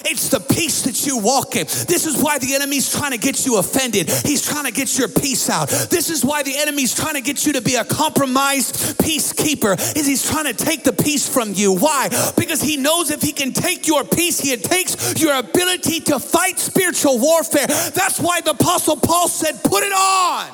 It's 0.08 0.30
the 0.30 0.40
peace 0.40 0.84
that 0.84 1.06
you 1.08 1.18
walk 1.18 1.56
in. 1.56 1.66
This 1.66 2.06
is 2.06 2.22
why 2.22 2.38
the 2.38 2.54
enemy's 2.54 2.92
trying 2.92 3.12
to 3.12 3.18
get 3.18 3.46
you 3.46 3.58
offended. 3.58 4.08
He's 4.10 4.46
trying 4.46 4.66
to 4.66 4.72
get 4.72 4.98
your 5.00 5.08
peace 5.08 5.50
out. 5.50 5.70
This 5.70 6.12
is 6.12 6.24
why 6.24 6.44
the 6.44 6.56
enemy's 6.56 6.94
trying 6.94 7.16
to 7.16 7.22
get 7.22 7.46
you 7.46 7.54
to 7.54 7.62
be 7.62 7.76
a 7.76 7.84
compromised 7.84 8.76
peacekeeper. 9.00 9.74
Is 9.98 10.06
he's 10.06 10.30
trying 10.30 10.46
to 10.46 10.54
take 10.54 10.84
the 10.84 10.94
peace 10.94 11.28
from 11.28 11.54
you. 11.54 11.74
Why? 11.74 12.10
Because 12.38 12.62
he 12.62 12.78
knows 12.78 13.10
if 13.10 13.24
he 13.24 13.32
can 13.32 13.52
take 13.52 13.88
your 13.88 14.04
peace, 14.04 14.40
he 14.40 14.56
takes 14.58 15.20
your 15.20 15.36
ability 15.36 16.02
to 16.02 16.20
fight 16.20 16.60
spiritual 16.60 17.18
warfare. 17.18 17.66
That's 17.68 18.20
why 18.20 18.42
the 18.42 18.52
apostle 18.52 18.98
Paul 18.98 19.28
said, 19.28 19.64
"Put 19.64 19.84
it 19.84 19.94
on." 19.94 20.48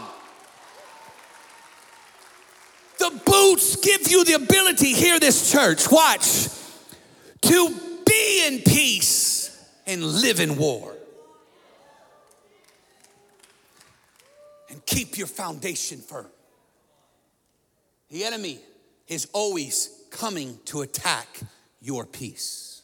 The 2.99 3.21
boots 3.25 3.75
give 3.77 4.09
you 4.09 4.23
the 4.23 4.33
ability, 4.33 4.93
hear 4.93 5.19
this 5.19 5.51
church, 5.51 5.89
watch, 5.89 6.47
to 7.41 7.69
be 8.05 8.45
in 8.45 8.59
peace 8.59 9.40
and 9.91 10.03
live 10.03 10.39
in 10.39 10.57
war. 10.57 10.95
And 14.69 14.85
keep 14.85 15.17
your 15.17 15.27
foundation 15.27 15.99
firm. 15.99 16.27
The 18.09 18.23
enemy 18.23 18.59
is 19.07 19.27
always 19.33 19.89
coming 20.09 20.57
to 20.65 20.81
attack 20.81 21.27
your 21.81 22.05
peace. 22.05 22.81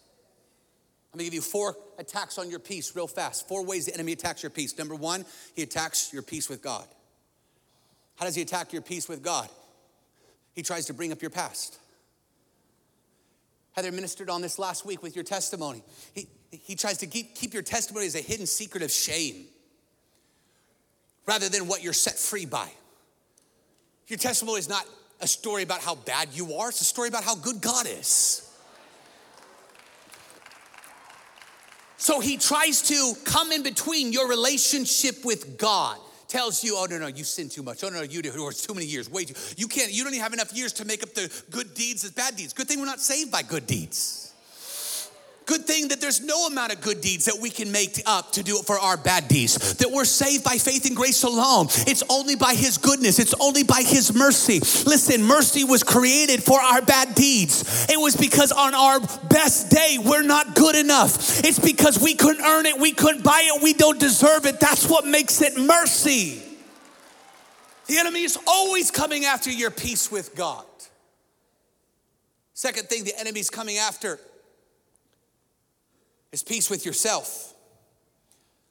Let 1.13 1.19
me 1.19 1.23
give 1.23 1.33
you 1.33 1.41
four 1.41 1.75
attacks 1.97 2.37
on 2.37 2.49
your 2.49 2.59
peace 2.59 2.95
real 2.95 3.07
fast. 3.07 3.47
Four 3.47 3.65
ways 3.65 3.85
the 3.85 3.93
enemy 3.93 4.11
attacks 4.11 4.43
your 4.43 4.49
peace. 4.49 4.77
Number 4.77 4.95
one, 4.95 5.25
he 5.55 5.63
attacks 5.63 6.11
your 6.13 6.21
peace 6.23 6.49
with 6.49 6.61
God. 6.61 6.85
How 8.17 8.25
does 8.25 8.35
he 8.35 8.41
attack 8.41 8.73
your 8.73 8.81
peace 8.81 9.07
with 9.07 9.21
God? 9.21 9.49
He 10.53 10.63
tries 10.63 10.85
to 10.87 10.93
bring 10.93 11.11
up 11.11 11.21
your 11.21 11.31
past. 11.31 11.79
Heather 13.77 13.91
ministered 13.91 14.27
on 14.31 14.41
this 14.41 14.57
last 14.57 14.87
week 14.87 15.03
with 15.03 15.15
your 15.15 15.23
testimony. 15.23 15.83
He, 16.15 16.27
he 16.49 16.75
tries 16.75 16.97
to 16.97 17.05
keep, 17.05 17.35
keep 17.35 17.53
your 17.53 17.61
testimony 17.61 18.07
as 18.07 18.15
a 18.15 18.21
hidden 18.21 18.47
secret 18.47 18.81
of 18.81 18.89
shame 18.89 19.45
rather 21.27 21.47
than 21.47 21.67
what 21.67 21.83
you're 21.83 21.93
set 21.93 22.15
free 22.15 22.47
by. 22.47 22.71
Your 24.07 24.17
testimony 24.17 24.57
is 24.57 24.67
not 24.67 24.83
a 25.21 25.27
story 25.27 25.61
about 25.61 25.81
how 25.81 25.93
bad 25.93 26.29
you 26.33 26.55
are, 26.55 26.69
it's 26.69 26.81
a 26.81 26.85
story 26.85 27.07
about 27.07 27.23
how 27.23 27.35
good 27.35 27.61
God 27.61 27.85
is. 27.87 28.51
So 31.97 32.19
he 32.19 32.37
tries 32.37 32.81
to 32.83 33.13
come 33.25 33.51
in 33.51 33.61
between 33.61 34.11
your 34.11 34.27
relationship 34.27 35.23
with 35.23 35.59
God. 35.59 35.99
Tells 36.27 36.63
you, 36.63 36.75
oh 36.77 36.87
no, 36.89 36.97
no, 36.97 37.07
you 37.07 37.23
sin 37.23 37.47
too 37.47 37.63
much. 37.63 37.83
Oh 37.83 37.89
no, 37.89 37.97
no 37.97 38.01
you 38.03 38.21
do. 38.21 38.47
It's 38.47 38.65
too 38.65 38.73
many 38.73 38.85
years. 38.85 39.09
Wait, 39.09 39.55
you 39.57 39.67
can't. 39.67 39.91
You 39.91 40.03
don't 40.03 40.13
even 40.13 40.23
have 40.23 40.33
enough 40.33 40.53
years 40.53 40.73
to 40.73 40.85
make 40.85 41.03
up 41.03 41.13
the 41.13 41.31
good 41.49 41.73
deeds 41.73 42.03
as 42.03 42.11
bad 42.11 42.35
deeds. 42.35 42.53
Good 42.53 42.67
thing 42.67 42.79
we're 42.79 42.85
not 42.85 42.99
saved 42.99 43.31
by 43.31 43.43
good 43.43 43.65
deeds. 43.65 44.26
Good 45.47 45.65
thing 45.65 45.87
that 45.87 46.01
there's 46.01 46.19
no 46.21 46.47
amount 46.47 46.73
of 46.73 46.81
good 46.81 46.99
deeds 46.99 47.23
that 47.25 47.37
we 47.39 47.49
can 47.49 47.71
make 47.71 48.01
up 48.05 48.33
to 48.33 48.43
do 48.43 48.59
it 48.59 48.65
for 48.65 48.77
our 48.77 48.97
bad 48.97 49.29
deeds. 49.29 49.75
That 49.75 49.89
we're 49.89 50.03
saved 50.03 50.43
by 50.43 50.57
faith 50.57 50.85
and 50.85 50.93
grace 50.93 51.23
alone. 51.23 51.67
It's 51.87 52.03
only 52.09 52.35
by 52.35 52.53
His 52.53 52.77
goodness, 52.77 53.17
it's 53.17 53.33
only 53.39 53.63
by 53.63 53.81
His 53.81 54.13
mercy. 54.13 54.59
Listen, 54.59 55.23
mercy 55.23 55.63
was 55.63 55.83
created 55.83 56.43
for 56.43 56.59
our 56.59 56.81
bad 56.81 57.15
deeds. 57.15 57.87
It 57.89 57.97
was 57.97 58.17
because 58.17 58.51
on 58.51 58.75
our 58.75 58.99
best 59.29 59.71
day, 59.71 59.97
we're 60.03 60.21
not 60.21 60.53
good 60.53 60.75
enough. 60.75 61.39
It's 61.45 61.59
because 61.59 61.97
we 61.97 62.13
couldn't 62.13 62.43
earn 62.43 62.65
it, 62.65 62.77
we 62.77 62.91
couldn't 62.91 63.23
buy 63.23 63.43
it, 63.45 63.63
we 63.63 63.71
don't 63.71 63.99
deserve 63.99 64.45
it. 64.45 64.59
That's 64.59 64.89
what 64.89 65.07
makes 65.07 65.41
it 65.41 65.57
mercy. 65.57 66.41
The 67.87 67.99
enemy 67.99 68.23
is 68.23 68.37
always 68.45 68.91
coming 68.91 69.23
after 69.23 69.49
your 69.49 69.71
peace 69.71 70.11
with 70.11 70.35
God. 70.35 70.65
Second 72.53 72.89
thing, 72.89 73.05
the 73.05 73.17
enemy's 73.17 73.49
coming 73.49 73.77
after 73.77 74.19
is 76.31 76.43
peace 76.43 76.69
with 76.69 76.85
yourself. 76.85 77.53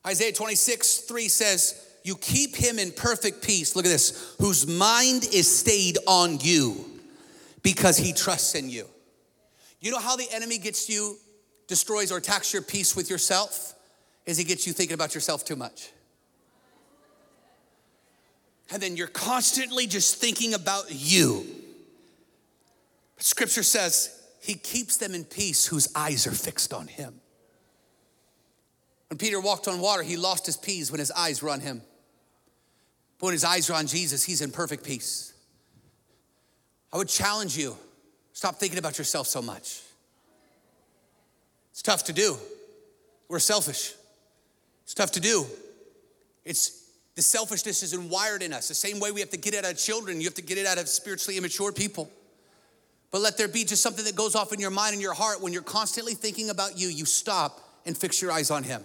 Isaiah 0.07 0.33
26, 0.33 0.99
3 0.99 1.29
says, 1.29 1.87
You 2.05 2.17
keep 2.17 2.55
him 2.55 2.79
in 2.79 2.93
perfect 2.93 3.43
peace. 3.43 3.75
Look 3.75 3.85
at 3.85 3.89
this, 3.89 4.37
whose 4.39 4.67
mind 4.67 5.29
is 5.33 5.59
stayed 5.59 5.99
on 6.07 6.39
you 6.41 6.85
because 7.63 7.97
he 7.97 8.13
trusts 8.13 8.55
in 8.55 8.71
you. 8.71 8.87
You 9.81 9.91
know 9.91 9.99
how 9.99 10.17
the 10.17 10.27
enemy 10.33 10.59
gets 10.59 10.89
you, 10.89 11.17
destroys 11.67 12.13
or 12.13 12.19
attacks 12.19 12.53
your 12.53 12.63
peace 12.63 12.95
with 12.95 13.11
yourself? 13.11 13.75
Is 14.25 14.37
he 14.37 14.45
gets 14.45 14.67
you 14.67 14.73
thinking 14.73 14.95
about 14.95 15.15
yourself 15.15 15.45
too 15.45 15.57
much. 15.57 15.91
And 18.71 18.83
then 18.83 18.97
you're 18.97 19.07
constantly 19.07 19.87
just 19.87 20.17
thinking 20.17 20.55
about 20.55 20.87
you. 20.89 21.47
Scripture 23.19 23.63
says 23.63 24.13
he 24.43 24.55
keeps 24.55 24.97
them 24.97 25.15
in 25.15 25.25
peace 25.25 25.67
whose 25.67 25.89
eyes 25.95 26.27
are 26.27 26.33
fixed 26.33 26.73
on 26.73 26.89
him. 26.89 27.21
When 29.09 29.19
Peter 29.19 29.41
walked 29.41 29.69
on 29.69 29.81
water, 29.81 30.03
he 30.03 30.17
lost 30.17 30.47
his 30.47 30.57
peace 30.57 30.91
when 30.91 30.99
his 30.99 31.11
eyes 31.13 31.43
were 31.43 31.51
on 31.51 31.61
him. 31.61 31.83
But 33.19 33.27
when 33.27 33.33
his 33.33 33.45
eyes 33.45 33.71
are 33.71 33.75
on 33.75 33.87
Jesus, 33.87 34.25
he's 34.25 34.41
in 34.41 34.51
perfect 34.51 34.85
peace. 34.85 35.33
I 36.93 36.97
would 36.97 37.09
challenge 37.09 37.57
you 37.57 37.77
stop 38.33 38.57
thinking 38.57 38.79
about 38.79 38.99
yourself 38.99 39.27
so 39.27 39.41
much. 39.41 39.81
It's 41.71 41.83
tough 41.83 42.05
to 42.05 42.13
do. 42.13 42.37
We're 43.29 43.39
selfish. 43.39 43.95
It's 44.85 44.95
tough 44.95 45.13
to 45.13 45.21
do. 45.21 45.47
It's 46.45 46.85
The 47.15 47.23
selfishness 47.23 47.83
is 47.83 47.99
wired 47.99 48.43
in 48.43 48.53
us. 48.53 48.69
The 48.69 48.75
same 48.75 49.01
way 49.01 49.11
we 49.11 49.21
have 49.21 49.31
to 49.31 49.37
get 49.37 49.55
it 49.55 49.65
out 49.65 49.73
of 49.73 49.79
children, 49.79 50.21
you 50.21 50.27
have 50.27 50.35
to 50.35 50.43
get 50.43 50.59
it 50.59 50.67
out 50.67 50.79
of 50.79 50.89
spiritually 50.89 51.39
immature 51.39 51.73
people. 51.73 52.11
But 53.11 53.21
let 53.21 53.39
there 53.39 53.49
be 53.49 53.65
just 53.65 53.83
something 53.83 54.05
that 54.05 54.17
goes 54.17 54.35
off 54.35 54.53
in 54.53 54.61
your 54.61 54.71
mind 54.71 54.93
and 54.93 55.03
your 55.03 55.15
heart 55.15 55.41
when 55.41 55.53
you're 55.53 55.63
constantly 55.63 56.15
thinking 56.15 56.51
about 56.51 56.79
you, 56.79 56.89
you 56.89 57.05
stop 57.05 57.61
and 57.87 57.97
fix 57.97 58.21
your 58.21 58.33
eyes 58.33 58.51
on 58.51 58.63
Him. 58.63 58.83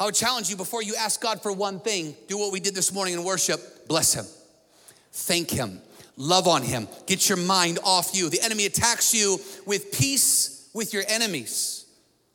I 0.00 0.04
would 0.04 0.14
challenge 0.14 0.48
you 0.48 0.56
before 0.56 0.82
you 0.82 0.94
ask 0.94 1.20
God 1.20 1.42
for 1.42 1.52
one 1.52 1.80
thing, 1.80 2.14
do 2.28 2.38
what 2.38 2.52
we 2.52 2.60
did 2.60 2.74
this 2.74 2.92
morning 2.92 3.14
in 3.14 3.24
worship 3.24 3.88
bless 3.88 4.14
Him, 4.14 4.26
thank 5.12 5.50
Him, 5.50 5.80
love 6.16 6.46
on 6.46 6.62
Him, 6.62 6.86
get 7.06 7.28
your 7.28 7.38
mind 7.38 7.78
off 7.84 8.14
you. 8.14 8.28
The 8.28 8.42
enemy 8.42 8.66
attacks 8.66 9.14
you 9.14 9.38
with 9.66 9.92
peace 9.92 10.70
with 10.72 10.92
your 10.92 11.02
enemies. 11.08 11.86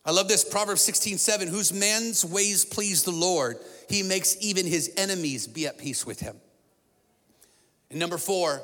I 0.06 0.12
love 0.12 0.28
this 0.28 0.44
Proverbs 0.44 0.82
16 0.82 1.18
7 1.18 1.48
whose 1.48 1.72
man's 1.72 2.26
ways 2.26 2.66
please 2.66 3.04
the 3.04 3.12
Lord, 3.12 3.58
he 3.88 4.04
makes 4.04 4.36
even 4.42 4.66
his 4.66 4.92
enemies 4.98 5.48
be 5.48 5.66
at 5.66 5.78
peace 5.78 6.06
with 6.06 6.20
him. 6.20 6.36
And 7.90 8.00
number 8.00 8.18
four, 8.18 8.62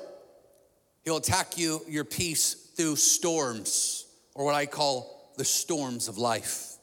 he'll 1.06 1.18
attack 1.18 1.58
you, 1.58 1.82
your 1.88 2.04
peace, 2.04 2.56
through 2.76 2.98
storms, 2.98 4.06
or 4.36 4.44
what 4.44 4.56
I 4.56 4.66
call 4.66 5.32
the 5.38 5.46
storms 5.46 6.08
of 6.08 6.18
life. 6.18 6.74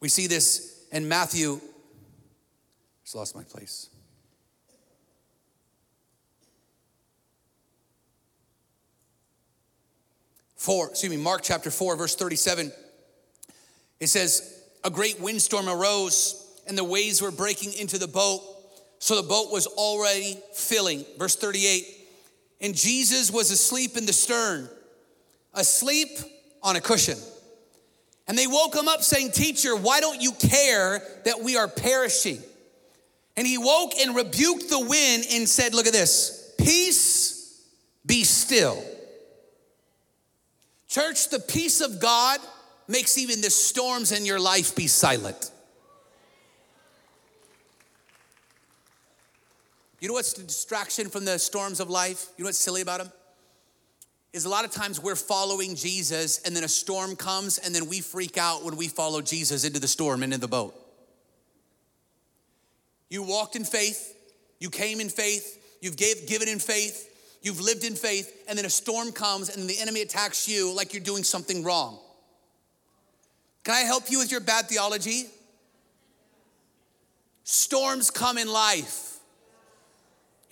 We 0.00 0.08
see 0.08 0.26
this 0.26 0.79
in 0.92 1.08
Matthew. 1.08 1.60
Just 3.04 3.14
lost 3.14 3.34
my 3.34 3.42
place. 3.42 3.88
Four, 10.56 10.90
excuse 10.90 11.10
me, 11.10 11.16
Mark 11.16 11.40
chapter 11.42 11.70
4, 11.70 11.96
verse 11.96 12.14
37. 12.14 12.70
It 13.98 14.08
says, 14.08 14.62
A 14.84 14.90
great 14.90 15.18
windstorm 15.18 15.68
arose 15.68 16.46
and 16.66 16.76
the 16.76 16.84
waves 16.84 17.22
were 17.22 17.30
breaking 17.30 17.72
into 17.72 17.98
the 17.98 18.06
boat. 18.06 18.42
So 18.98 19.16
the 19.16 19.26
boat 19.26 19.50
was 19.50 19.66
already 19.66 20.38
filling. 20.54 21.04
Verse 21.18 21.34
38 21.34 21.84
And 22.60 22.74
Jesus 22.74 23.30
was 23.30 23.50
asleep 23.50 23.96
in 23.96 24.06
the 24.06 24.12
stern, 24.12 24.68
asleep 25.54 26.08
on 26.62 26.76
a 26.76 26.80
cushion. 26.80 27.18
And 28.30 28.38
they 28.38 28.46
woke 28.46 28.76
him 28.76 28.86
up 28.86 29.02
saying, 29.02 29.32
Teacher, 29.32 29.74
why 29.74 29.98
don't 29.98 30.22
you 30.22 30.30
care 30.30 31.02
that 31.24 31.42
we 31.42 31.56
are 31.56 31.66
perishing? 31.66 32.38
And 33.36 33.44
he 33.44 33.58
woke 33.58 33.90
and 34.00 34.14
rebuked 34.14 34.70
the 34.70 34.78
wind 34.78 35.24
and 35.32 35.48
said, 35.48 35.74
Look 35.74 35.88
at 35.88 35.92
this, 35.92 36.54
peace, 36.56 37.60
be 38.06 38.22
still. 38.22 38.80
Church, 40.86 41.28
the 41.30 41.40
peace 41.40 41.80
of 41.80 41.98
God 41.98 42.38
makes 42.86 43.18
even 43.18 43.40
the 43.40 43.50
storms 43.50 44.12
in 44.12 44.24
your 44.24 44.38
life 44.38 44.76
be 44.76 44.86
silent. 44.86 45.50
You 49.98 50.06
know 50.06 50.14
what's 50.14 50.34
the 50.34 50.44
distraction 50.44 51.08
from 51.08 51.24
the 51.24 51.36
storms 51.40 51.80
of 51.80 51.90
life? 51.90 52.28
You 52.38 52.44
know 52.44 52.48
what's 52.50 52.58
silly 52.58 52.82
about 52.82 53.00
them? 53.00 53.12
Is 54.32 54.44
a 54.44 54.48
lot 54.48 54.64
of 54.64 54.70
times 54.70 55.00
we're 55.00 55.16
following 55.16 55.74
Jesus 55.74 56.38
and 56.42 56.54
then 56.54 56.62
a 56.62 56.68
storm 56.68 57.16
comes 57.16 57.58
and 57.58 57.74
then 57.74 57.88
we 57.88 58.00
freak 58.00 58.38
out 58.38 58.64
when 58.64 58.76
we 58.76 58.86
follow 58.86 59.20
Jesus 59.20 59.64
into 59.64 59.80
the 59.80 59.88
storm 59.88 60.22
and 60.22 60.32
in 60.32 60.38
the 60.38 60.46
boat. 60.46 60.74
You 63.08 63.24
walked 63.24 63.56
in 63.56 63.64
faith, 63.64 64.14
you 64.60 64.70
came 64.70 65.00
in 65.00 65.08
faith, 65.08 65.78
you've 65.80 65.96
gave, 65.96 66.28
given 66.28 66.46
in 66.46 66.60
faith, 66.60 67.08
you've 67.42 67.60
lived 67.60 67.82
in 67.82 67.96
faith, 67.96 68.44
and 68.48 68.56
then 68.56 68.64
a 68.64 68.70
storm 68.70 69.10
comes 69.10 69.48
and 69.54 69.68
the 69.68 69.78
enemy 69.80 70.00
attacks 70.00 70.48
you 70.48 70.72
like 70.76 70.94
you're 70.94 71.02
doing 71.02 71.24
something 71.24 71.64
wrong. 71.64 71.98
Can 73.64 73.74
I 73.74 73.80
help 73.80 74.10
you 74.10 74.20
with 74.20 74.30
your 74.30 74.40
bad 74.40 74.68
theology? 74.68 75.24
Storms 77.42 78.12
come 78.12 78.38
in 78.38 78.46
life. 78.46 79.18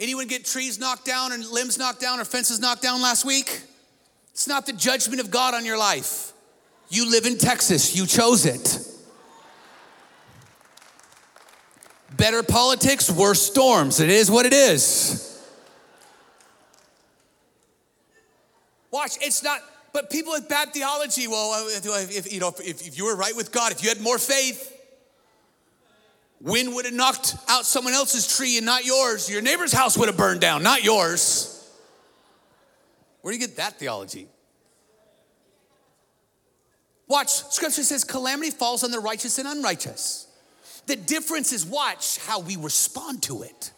Anyone 0.00 0.26
get 0.26 0.44
trees 0.44 0.78
knocked 0.80 1.04
down 1.04 1.30
and 1.32 1.46
limbs 1.46 1.78
knocked 1.78 2.00
down 2.00 2.18
or 2.18 2.24
fences 2.24 2.58
knocked 2.58 2.82
down 2.82 3.00
last 3.00 3.24
week? 3.24 3.62
It's 4.39 4.47
not 4.47 4.66
the 4.66 4.72
judgment 4.72 5.20
of 5.20 5.32
God 5.32 5.53
on 5.55 5.64
your 5.64 5.76
life. 5.76 6.32
You 6.91 7.11
live 7.11 7.26
in 7.26 7.39
Texas, 7.39 7.97
you 7.97 8.07
chose 8.07 8.47
it. 8.47 8.78
Better 12.16 12.45
politics, 12.45 13.11
worse 13.11 13.43
storms. 13.43 13.99
It 13.99 14.11
is 14.11 14.30
what 14.30 14.47
it 14.47 14.53
is. 14.53 15.45
Watch, 18.93 19.16
it's 19.20 19.43
not, 19.43 19.59
but 19.93 20.09
people 20.09 20.32
with 20.34 20.49
bad 20.49 20.72
theology, 20.72 21.26
well, 21.26 21.51
uh, 21.51 21.91
uh, 21.91 22.07
if, 22.09 22.32
you 22.32 22.39
know, 22.39 22.55
if, 22.64 22.86
if 22.86 22.97
you 22.97 23.07
were 23.07 23.16
right 23.16 23.34
with 23.34 23.51
God, 23.51 23.72
if 23.72 23.82
you 23.82 23.89
had 23.89 24.01
more 24.01 24.18
faith, 24.18 24.72
Wind 26.41 26.76
would 26.76 26.84
have 26.84 26.95
knocked 26.95 27.34
out 27.49 27.66
someone 27.66 27.93
else's 27.93 28.36
tree 28.36 28.57
and 28.57 28.64
not 28.64 28.84
yours. 28.84 29.28
Your 29.28 29.43
neighbor's 29.43 29.72
house 29.72 29.99
would 29.99 30.07
have 30.07 30.16
burned 30.16 30.41
down, 30.41 30.62
not 30.62 30.84
yours. 30.84 31.57
Where 33.28 33.36
do 33.36 33.42
you 33.42 33.46
get 33.46 33.56
that 33.58 33.78
theology? 33.78 34.26
Watch, 37.08 37.28
scripture 37.28 37.82
says 37.82 38.02
calamity 38.02 38.50
falls 38.50 38.82
on 38.82 38.90
the 38.90 39.00
righteous 39.00 39.38
and 39.38 39.46
unrighteous. 39.46 40.28
The 40.86 40.96
difference 40.96 41.52
is 41.52 41.66
watch 41.66 42.16
how 42.20 42.40
we 42.40 42.56
respond 42.56 43.22
to 43.24 43.42
it. 43.42 43.70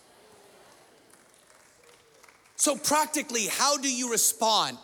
So, 2.54 2.76
practically, 2.76 3.48
how 3.48 3.76
do 3.76 3.92
you 3.92 4.12
respond? 4.12 4.78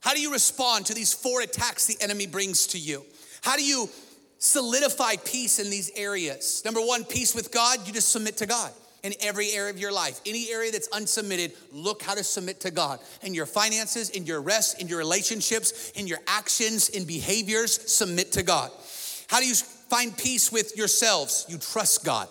How 0.00 0.12
do 0.12 0.20
you 0.20 0.34
respond 0.34 0.84
to 0.84 0.94
these 0.94 1.14
four 1.14 1.40
attacks 1.40 1.86
the 1.86 1.96
enemy 2.02 2.26
brings 2.26 2.66
to 2.66 2.78
you? 2.78 3.06
How 3.40 3.56
do 3.56 3.64
you 3.64 3.88
solidify 4.36 5.14
peace 5.24 5.58
in 5.58 5.70
these 5.70 5.90
areas. 5.96 6.60
Number 6.62 6.82
one, 6.82 7.04
peace 7.04 7.34
with 7.34 7.50
God, 7.50 7.86
you 7.86 7.94
just 7.94 8.10
submit 8.10 8.36
to 8.36 8.44
God 8.44 8.70
in 9.04 9.14
every 9.20 9.52
area 9.52 9.70
of 9.70 9.78
your 9.78 9.92
life. 9.92 10.20
Any 10.26 10.50
area 10.50 10.72
that's 10.72 10.88
unsubmitted, 10.88 11.54
look 11.70 12.02
how 12.02 12.14
to 12.14 12.24
submit 12.24 12.60
to 12.60 12.72
God. 12.72 12.98
In 13.22 13.34
your 13.34 13.46
finances, 13.46 14.10
in 14.10 14.26
your 14.26 14.40
rest, 14.40 14.80
in 14.80 14.88
your 14.88 14.98
relationships, 14.98 15.92
in 15.94 16.08
your 16.08 16.18
actions, 16.26 16.88
in 16.88 17.04
behaviors, 17.04 17.92
submit 17.92 18.32
to 18.32 18.42
God. 18.42 18.72
How 19.28 19.38
do 19.40 19.46
you 19.46 19.54
find 19.54 20.16
peace 20.16 20.50
with 20.50 20.76
yourselves? 20.76 21.44
You 21.48 21.58
trust 21.58 22.04
God. 22.04 22.28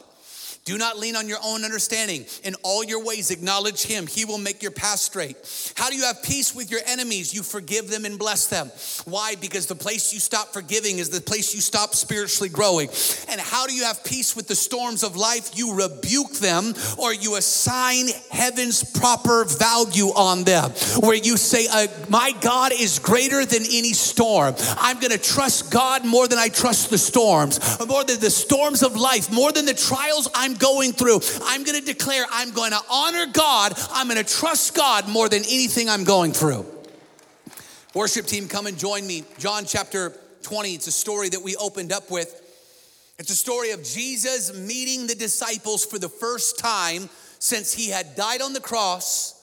Do 0.65 0.77
not 0.77 0.97
lean 0.97 1.17
on 1.17 1.27
your 1.27 1.39
own 1.43 1.65
understanding. 1.65 2.25
In 2.43 2.55
all 2.63 2.85
your 2.85 3.03
ways, 3.03 3.31
acknowledge 3.31 3.83
Him. 3.83 4.07
He 4.07 4.23
will 4.23 4.37
make 4.37 4.61
your 4.61 4.71
path 4.71 4.99
straight. 4.99 5.35
How 5.75 5.89
do 5.89 5.97
you 5.97 6.03
have 6.03 6.23
peace 6.23 6.55
with 6.55 6.71
your 6.71 6.79
enemies? 6.85 7.33
You 7.33 7.43
forgive 7.43 7.89
them 7.89 8.05
and 8.05 8.17
bless 8.17 8.47
them. 8.47 8.71
Why? 9.03 9.35
Because 9.35 9.65
the 9.65 9.75
place 9.75 10.13
you 10.13 10.21
stop 10.21 10.53
forgiving 10.53 10.99
is 10.99 11.09
the 11.09 11.19
place 11.19 11.53
you 11.53 11.59
stop 11.59 11.95
spiritually 11.95 12.47
growing. 12.47 12.87
And 13.27 13.41
how 13.41 13.67
do 13.67 13.75
you 13.75 13.83
have 13.83 14.05
peace 14.05 14.37
with 14.37 14.47
the 14.47 14.55
storms 14.55 15.03
of 15.03 15.17
life? 15.17 15.51
You 15.53 15.75
rebuke 15.75 16.31
them 16.35 16.73
or 16.97 17.13
you 17.13 17.35
assign 17.35 18.07
heaven's 18.31 18.89
proper 18.89 19.43
value 19.43 20.07
on 20.15 20.45
them, 20.45 20.71
where 21.01 21.15
you 21.15 21.35
say, 21.35 21.67
uh, 21.69 21.87
My 22.07 22.31
God 22.39 22.71
is 22.71 22.99
greater 22.99 23.45
than 23.45 23.63
any 23.63 23.91
storm. 23.91 24.55
I'm 24.77 25.01
going 25.01 25.11
to 25.11 25.17
trust 25.17 25.71
God 25.71 26.05
more 26.05 26.29
than 26.29 26.39
I 26.39 26.47
trust 26.47 26.89
the 26.89 26.97
storms, 26.97 27.59
more 27.85 28.05
than 28.05 28.21
the 28.21 28.29
storms 28.29 28.81
of 28.81 28.95
life, 28.95 29.29
more 29.29 29.51
than 29.51 29.65
the 29.65 29.73
trials 29.73 30.29
I'm 30.33 30.52
I'm 30.53 30.59
going 30.59 30.91
through, 30.91 31.19
I'm 31.45 31.63
going 31.63 31.79
to 31.79 31.85
declare 31.85 32.25
I'm 32.31 32.51
going 32.51 32.73
to 32.73 32.79
honor 32.87 33.25
God. 33.25 33.73
I'm 33.91 34.07
going 34.07 34.23
to 34.23 34.35
trust 34.35 34.75
God 34.75 35.09
more 35.09 35.27
than 35.27 35.39
anything 35.39 35.89
I'm 35.89 36.03
going 36.03 36.31
through. 36.31 36.63
Worship 37.95 38.27
team, 38.27 38.47
come 38.47 38.67
and 38.67 38.77
join 38.77 39.07
me. 39.07 39.23
John 39.39 39.65
chapter 39.65 40.13
20, 40.43 40.75
it's 40.75 40.85
a 40.85 40.91
story 40.91 41.29
that 41.29 41.41
we 41.41 41.55
opened 41.55 41.91
up 41.91 42.11
with. 42.11 42.39
It's 43.17 43.31
a 43.31 43.35
story 43.35 43.71
of 43.71 43.83
Jesus 43.83 44.55
meeting 44.55 45.07
the 45.07 45.15
disciples 45.15 45.85
for 45.85 45.97
the 45.97 46.09
first 46.09 46.59
time 46.59 47.09
since 47.39 47.73
he 47.73 47.89
had 47.89 48.15
died 48.15 48.43
on 48.43 48.53
the 48.53 48.61
cross, 48.61 49.41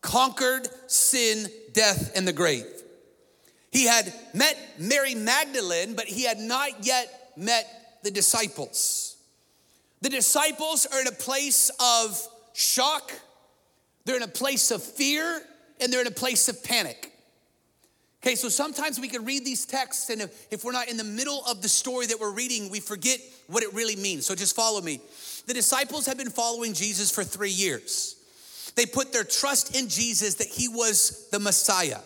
conquered 0.00 0.68
sin, 0.86 1.48
death, 1.72 2.12
and 2.14 2.26
the 2.26 2.32
grave. 2.32 2.66
He 3.72 3.86
had 3.86 4.12
met 4.32 4.56
Mary 4.78 5.16
Magdalene, 5.16 5.96
but 5.96 6.04
he 6.04 6.22
had 6.22 6.38
not 6.38 6.84
yet 6.86 7.32
met 7.36 7.98
the 8.04 8.12
disciples. 8.12 9.11
The 10.02 10.10
disciples 10.10 10.84
are 10.84 11.00
in 11.00 11.06
a 11.06 11.12
place 11.12 11.70
of 11.80 12.20
shock, 12.52 13.12
they're 14.04 14.16
in 14.16 14.22
a 14.22 14.28
place 14.28 14.70
of 14.72 14.82
fear, 14.82 15.40
and 15.80 15.92
they're 15.92 16.00
in 16.00 16.08
a 16.08 16.10
place 16.10 16.48
of 16.48 16.62
panic. 16.62 17.12
Okay, 18.20 18.34
so 18.34 18.48
sometimes 18.48 19.00
we 19.00 19.08
can 19.08 19.24
read 19.24 19.44
these 19.44 19.64
texts, 19.64 20.10
and 20.10 20.22
if, 20.22 20.52
if, 20.52 20.64
we're 20.64 20.72
not 20.72 20.88
in 20.88 20.96
the 20.96 21.04
middle 21.04 21.42
of 21.48 21.60
the 21.62 21.68
story 21.68 22.06
that 22.06 22.20
we're 22.20 22.32
reading, 22.32 22.70
we 22.70 22.78
forget 22.78 23.18
what 23.48 23.62
it 23.64 23.74
really 23.74 23.96
means. 23.96 24.26
So 24.26 24.34
just 24.34 24.54
follow 24.54 24.80
me. 24.80 25.00
The 25.46 25.54
disciples 25.54 26.06
have 26.06 26.18
been 26.18 26.30
following 26.30 26.72
Jesus 26.72 27.10
for 27.10 27.24
three 27.24 27.50
years. 27.50 28.16
They 28.76 28.86
put 28.86 29.12
their 29.12 29.24
trust 29.24 29.76
in 29.76 29.88
Jesus 29.88 30.34
that 30.34 30.46
he 30.46 30.68
was 30.68 31.28
the 31.30 31.38
Messiah, 31.38 32.00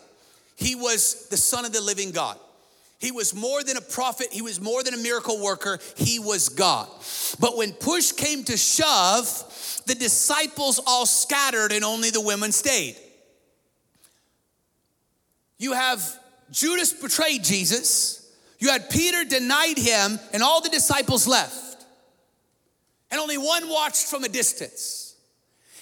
he 0.56 0.74
was 0.74 1.28
the 1.28 1.36
Son 1.36 1.64
of 1.64 1.72
the 1.72 1.80
living 1.80 2.10
God. 2.10 2.38
He 2.98 3.10
was 3.10 3.34
more 3.34 3.62
than 3.62 3.76
a 3.76 3.80
prophet, 3.82 4.28
he 4.32 4.42
was 4.42 4.60
more 4.60 4.82
than 4.82 4.94
a 4.94 4.98
miracle 4.98 5.38
worker, 5.40 5.78
he 5.96 6.18
was 6.18 6.48
God. 6.48 6.88
But 7.38 7.56
when 7.56 7.72
push 7.72 8.12
came 8.12 8.42
to 8.44 8.56
shove, 8.56 9.82
the 9.86 9.94
disciples 9.94 10.80
all 10.86 11.04
scattered 11.06 11.72
and 11.72 11.84
only 11.84 12.10
the 12.10 12.20
women 12.20 12.52
stayed. 12.52 12.96
You 15.58 15.72
have 15.72 16.18
Judas 16.50 16.92
betrayed 16.92 17.44
Jesus, 17.44 18.30
you 18.58 18.70
had 18.70 18.88
Peter 18.88 19.24
denied 19.24 19.78
him, 19.78 20.18
and 20.32 20.42
all 20.42 20.60
the 20.60 20.70
disciples 20.70 21.26
left. 21.26 21.84
and 23.10 23.20
only 23.20 23.38
one 23.38 23.68
watched 23.68 24.06
from 24.06 24.24
a 24.24 24.28
distance. 24.28 25.14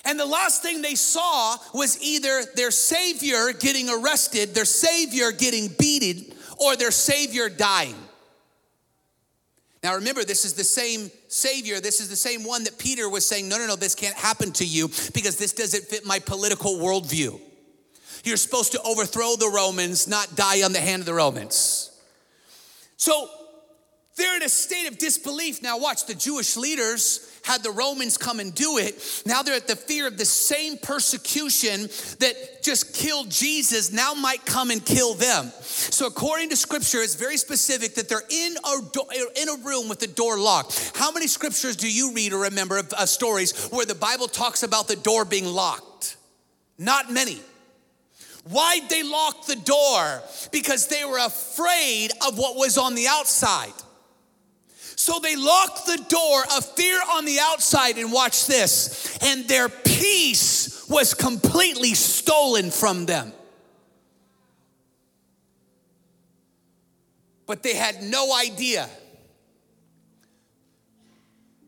And 0.04 0.20
the 0.20 0.26
last 0.26 0.62
thing 0.62 0.82
they 0.82 0.94
saw 0.94 1.56
was 1.72 2.00
either 2.02 2.44
their 2.54 2.70
Savior 2.70 3.52
getting 3.52 3.88
arrested, 3.88 4.54
their 4.54 4.66
Savior 4.66 5.32
getting 5.32 5.68
beaten, 5.78 6.33
or 6.58 6.76
their 6.76 6.90
Savior 6.90 7.48
dying. 7.48 7.96
Now 9.82 9.94
remember, 9.96 10.24
this 10.24 10.44
is 10.44 10.54
the 10.54 10.64
same 10.64 11.10
Savior. 11.28 11.78
This 11.78 12.00
is 12.00 12.08
the 12.08 12.16
same 12.16 12.42
one 12.42 12.64
that 12.64 12.78
Peter 12.78 13.08
was 13.08 13.26
saying, 13.26 13.48
no, 13.48 13.58
no, 13.58 13.66
no, 13.66 13.76
this 13.76 13.94
can't 13.94 14.16
happen 14.16 14.50
to 14.52 14.64
you 14.64 14.88
because 15.12 15.36
this 15.36 15.52
doesn't 15.52 15.84
fit 15.84 16.06
my 16.06 16.18
political 16.18 16.78
worldview. 16.78 17.38
You're 18.24 18.38
supposed 18.38 18.72
to 18.72 18.80
overthrow 18.82 19.36
the 19.36 19.50
Romans, 19.54 20.08
not 20.08 20.34
die 20.34 20.62
on 20.62 20.72
the 20.72 20.80
hand 20.80 21.00
of 21.00 21.06
the 21.06 21.12
Romans. 21.12 21.90
So 22.96 23.28
they're 24.16 24.36
in 24.36 24.42
a 24.42 24.48
state 24.48 24.88
of 24.88 24.96
disbelief. 24.96 25.62
Now, 25.62 25.78
watch, 25.78 26.06
the 26.06 26.14
Jewish 26.14 26.56
leaders 26.56 27.30
had 27.44 27.62
the 27.62 27.70
Romans 27.70 28.16
come 28.16 28.40
and 28.40 28.54
do 28.54 28.78
it. 28.78 29.22
Now 29.26 29.42
they're 29.42 29.54
at 29.54 29.68
the 29.68 29.76
fear 29.76 30.06
of 30.06 30.16
the 30.16 30.24
same 30.24 30.78
persecution 30.78 31.82
that 32.18 32.62
just 32.62 32.94
killed 32.94 33.30
Jesus, 33.30 33.92
now 33.92 34.14
might 34.14 34.44
come 34.46 34.70
and 34.70 34.84
kill 34.84 35.14
them. 35.14 35.52
So, 35.60 36.06
according 36.06 36.48
to 36.48 36.56
scripture, 36.56 36.98
it's 36.98 37.14
very 37.14 37.36
specific 37.36 37.94
that 37.96 38.08
they're 38.08 38.22
in 38.30 38.56
a, 38.56 38.80
do- 38.92 39.30
in 39.36 39.48
a 39.48 39.56
room 39.64 39.88
with 39.88 40.00
the 40.00 40.06
door 40.06 40.38
locked. 40.38 40.92
How 40.96 41.12
many 41.12 41.26
scriptures 41.26 41.76
do 41.76 41.90
you 41.90 42.12
read 42.14 42.32
or 42.32 42.42
remember 42.42 42.78
of 42.78 43.08
stories 43.08 43.68
where 43.68 43.84
the 43.86 43.94
Bible 43.94 44.26
talks 44.26 44.62
about 44.62 44.88
the 44.88 44.96
door 44.96 45.24
being 45.24 45.46
locked? 45.46 46.16
Not 46.78 47.12
many. 47.12 47.40
Why'd 48.44 48.88
they 48.88 49.02
lock 49.02 49.46
the 49.46 49.56
door? 49.56 50.22
Because 50.52 50.88
they 50.88 51.04
were 51.04 51.18
afraid 51.18 52.10
of 52.26 52.38
what 52.38 52.56
was 52.56 52.76
on 52.76 52.94
the 52.94 53.06
outside. 53.08 53.72
So 54.96 55.18
they 55.18 55.36
locked 55.36 55.86
the 55.86 56.02
door 56.08 56.44
of 56.56 56.64
fear 56.76 57.00
on 57.12 57.24
the 57.24 57.38
outside, 57.40 57.98
and 57.98 58.12
watch 58.12 58.46
this, 58.46 59.18
and 59.22 59.46
their 59.48 59.68
peace 59.68 60.88
was 60.88 61.14
completely 61.14 61.94
stolen 61.94 62.70
from 62.70 63.06
them. 63.06 63.32
But 67.46 67.62
they 67.62 67.74
had 67.74 68.02
no 68.02 68.34
idea 68.34 68.88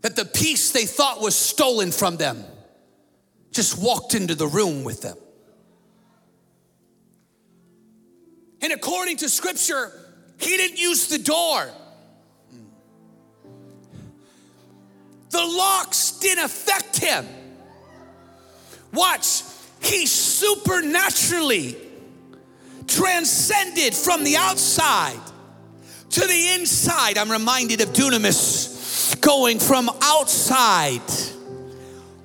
that 0.02 0.16
the 0.16 0.24
peace 0.24 0.70
they 0.70 0.86
thought 0.86 1.20
was 1.20 1.34
stolen 1.34 1.90
from 1.90 2.16
them 2.16 2.44
just 3.50 3.82
walked 3.82 4.14
into 4.14 4.34
the 4.34 4.46
room 4.46 4.84
with 4.84 5.02
them. 5.02 5.16
And 8.62 8.72
according 8.72 9.18
to 9.18 9.28
scripture, 9.28 9.92
he 10.38 10.56
didn't 10.56 10.78
use 10.78 11.08
the 11.08 11.18
door. 11.18 11.70
The 15.30 15.38
locks 15.38 16.12
didn't 16.20 16.44
affect 16.44 16.98
him. 16.98 17.26
Watch, 18.92 19.42
he 19.80 20.06
supernaturally 20.06 21.76
transcended 22.86 23.94
from 23.94 24.24
the 24.24 24.36
outside 24.36 25.20
to 26.10 26.20
the 26.20 26.52
inside. 26.54 27.18
I'm 27.18 27.30
reminded 27.30 27.80
of 27.80 27.88
dunamis 27.88 29.20
going 29.20 29.58
from 29.58 29.90
outside 30.02 31.02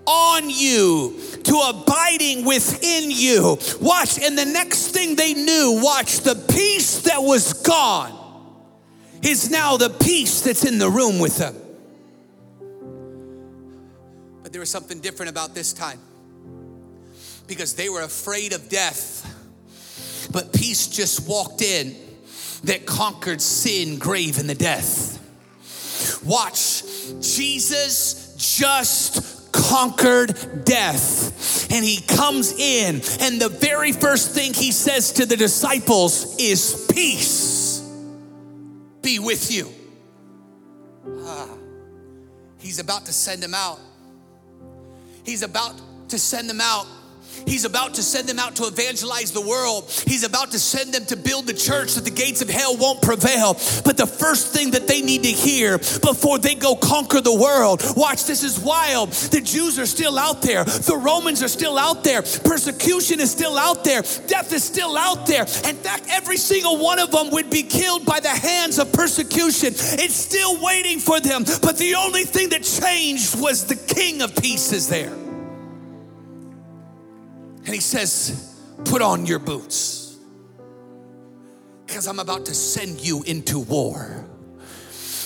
on 0.06 0.50
you 0.50 1.20
to 1.44 1.58
abiding 1.68 2.46
within 2.46 3.12
you. 3.12 3.58
Watch, 3.80 4.20
and 4.20 4.38
the 4.38 4.46
next 4.46 4.90
thing 4.90 5.16
they 5.16 5.34
knew, 5.34 5.80
watch, 5.84 6.20
the 6.20 6.36
peace 6.36 7.02
that 7.02 7.22
was 7.22 7.54
gone 7.54 8.18
is 9.22 9.50
now 9.50 9.78
the 9.78 9.90
peace 9.90 10.42
that's 10.42 10.66
in 10.66 10.80
the 10.80 10.90
room 10.90 11.20
with 11.20 11.38
them. 11.38 11.56
But 14.52 14.56
there 14.56 14.60
was 14.60 14.70
something 14.70 15.00
different 15.00 15.30
about 15.30 15.56
this 15.56 15.72
time 15.72 15.98
because 17.48 17.74
they 17.74 17.88
were 17.88 18.02
afraid 18.02 18.52
of 18.52 18.68
death. 18.68 19.26
But 20.30 20.52
peace 20.52 20.88
just 20.88 21.26
walked 21.26 21.62
in 21.62 21.96
that 22.66 22.86
conquered 22.86 23.42
sin, 23.42 23.98
grave, 23.98 24.40
and 24.40 24.50
the 24.50 24.56
death. 24.56 25.22
Watch, 26.26 26.84
Jesus 27.22 28.36
just 28.36 29.54
conquered 29.54 30.66
death. 30.66 31.72
And 31.72 31.86
he 31.86 32.02
comes 32.02 32.52
in, 32.52 32.96
and 33.22 33.40
the 33.40 33.48
very 33.48 33.94
first 33.94 34.36
thing 34.36 34.54
he 34.54 34.74
says 34.74 35.14
to 35.14 35.26
the 35.26 35.38
disciples 35.38 36.36
is, 36.38 36.90
Peace 36.92 37.80
be 39.02 39.18
with 39.18 39.50
you. 39.50 39.70
Ah, 41.22 41.48
he's 42.60 42.80
about 42.80 43.06
to 43.06 43.14
send 43.14 43.42
them 43.42 43.54
out. 43.54 43.80
He's 45.24 45.44
about 45.44 45.80
to 46.10 46.20
send 46.20 46.50
them 46.50 46.62
out. 46.62 46.88
He's 47.46 47.66
about 47.66 47.96
to 47.96 48.04
send 48.04 48.28
them 48.28 48.40
out 48.40 48.56
to 48.58 48.68
evangelize 48.68 49.32
the 49.32 49.42
world. 49.42 49.90
He's 50.08 50.24
about 50.24 50.52
to 50.52 50.60
send 50.60 50.94
them 50.94 51.06
to 51.06 51.18
build 51.18 51.48
the 51.48 51.54
church 51.54 51.96
that 51.96 52.06
the 52.06 52.12
gates 52.12 52.42
of 52.42 52.50
hell 52.50 52.78
won't 52.78 53.02
prevail. 53.02 53.54
But 53.84 53.98
the 53.98 54.08
first 54.08 54.54
thing 54.54 54.72
that 54.72 54.88
they 54.88 55.02
need 55.02 55.24
to 55.24 55.32
hear 55.32 55.78
before 55.78 56.40
they 56.40 56.56
go 56.56 56.76
conquer 56.76 57.22
the 57.22 57.34
world 57.36 57.82
watch, 57.96 58.26
this 58.26 58.44
is 58.44 58.60
wild. 58.60 59.12
The 59.12 59.42
Jews 59.42 59.80
are 59.80 59.86
still 59.86 60.18
out 60.18 60.42
there, 60.42 60.64
the 60.64 60.98
Romans 60.98 61.42
are 61.44 61.48
still 61.48 61.78
out 61.78 62.04
there, 62.04 62.22
persecution 62.22 63.20
is 63.20 63.32
still 63.32 63.58
out 63.58 63.84
there, 63.84 64.02
death 64.28 64.54
is 64.54 64.64
still 64.64 64.98
out 64.98 65.26
there. 65.28 65.42
In 65.42 65.76
fact, 65.76 66.06
every 66.10 66.38
single 66.38 66.78
one 66.78 67.00
of 67.00 67.12
them 67.12 67.30
would 67.32 67.50
be 67.50 67.64
killed 67.64 68.06
by 68.06 68.20
the 68.20 68.30
hands 68.30 68.80
of 68.80 68.92
persecution. 68.92 69.74
It's 69.74 70.16
still 70.16 70.62
waiting 70.62 71.00
for 71.00 71.20
them. 71.20 71.44
But 71.62 71.78
the 71.78 71.96
only 71.96 72.24
thing 72.24 72.50
that 72.50 72.64
changed 72.64 73.40
was 73.40 73.66
the 73.66 73.76
King 73.76 74.22
of 74.22 74.36
Peace 74.36 74.72
is 74.72 74.88
there. 74.88 75.31
And 77.66 77.76
he 77.76 77.82
says, 77.82 78.48
Put 78.86 79.02
on 79.02 79.26
your 79.26 79.40
boots 79.40 80.18
because 81.86 82.08
I'm 82.08 82.20
about 82.20 82.46
to 82.46 82.54
send 82.54 83.06
you 83.06 83.22
into 83.24 83.60
war. 83.60 84.26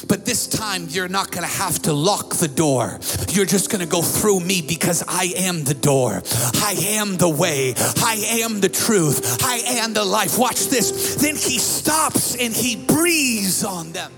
But 0.07 0.25
this 0.25 0.47
time, 0.47 0.87
you're 0.89 1.07
not 1.07 1.31
gonna 1.31 1.47
have 1.47 1.81
to 1.83 1.93
lock 1.93 2.35
the 2.35 2.47
door. 2.47 2.99
You're 3.29 3.45
just 3.45 3.71
gonna 3.71 3.85
go 3.85 4.01
through 4.01 4.41
me 4.41 4.61
because 4.61 5.03
I 5.07 5.33
am 5.37 5.63
the 5.63 5.73
door. 5.73 6.21
I 6.55 6.75
am 6.79 7.17
the 7.17 7.29
way. 7.29 7.73
I 7.77 8.41
am 8.41 8.59
the 8.59 8.69
truth. 8.69 9.43
I 9.43 9.57
am 9.79 9.93
the 9.93 10.03
life. 10.03 10.37
Watch 10.37 10.67
this. 10.67 11.15
Then 11.15 11.35
he 11.35 11.59
stops 11.59 12.35
and 12.35 12.53
he 12.53 12.75
breathes 12.75 13.63
on 13.63 13.91
them. 13.93 14.11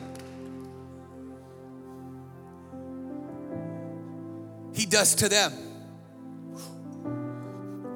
He 4.73 4.85
does 4.85 5.15
to 5.15 5.29
them 5.29 5.66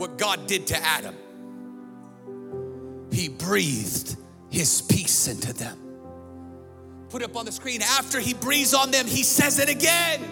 what 0.02 0.18
God 0.18 0.48
did 0.48 0.66
to 0.68 0.78
Adam. 0.84 1.16
He 3.12 3.30
breathed 3.30 4.18
his 4.50 4.82
peace 4.82 5.28
into 5.28 5.54
them. 5.54 5.78
Put 7.10 7.22
up 7.22 7.36
on 7.38 7.46
the 7.46 7.52
screen. 7.52 7.84
After 7.84 8.20
he 8.20 8.34
breathes 8.34 8.74
on 8.74 8.90
them, 8.90 9.06
he 9.06 9.22
says 9.22 9.60
it 9.60 9.70
again. 9.70 10.26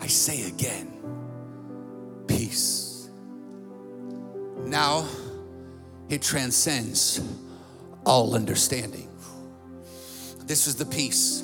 I 0.00 0.06
say 0.06 0.46
again, 0.46 0.92
peace. 2.28 3.10
Now 4.66 5.08
it 6.08 6.22
transcends 6.22 7.20
all 8.06 8.36
understanding. 8.36 9.08
This 10.44 10.68
is 10.68 10.76
the 10.76 10.86
peace 10.86 11.42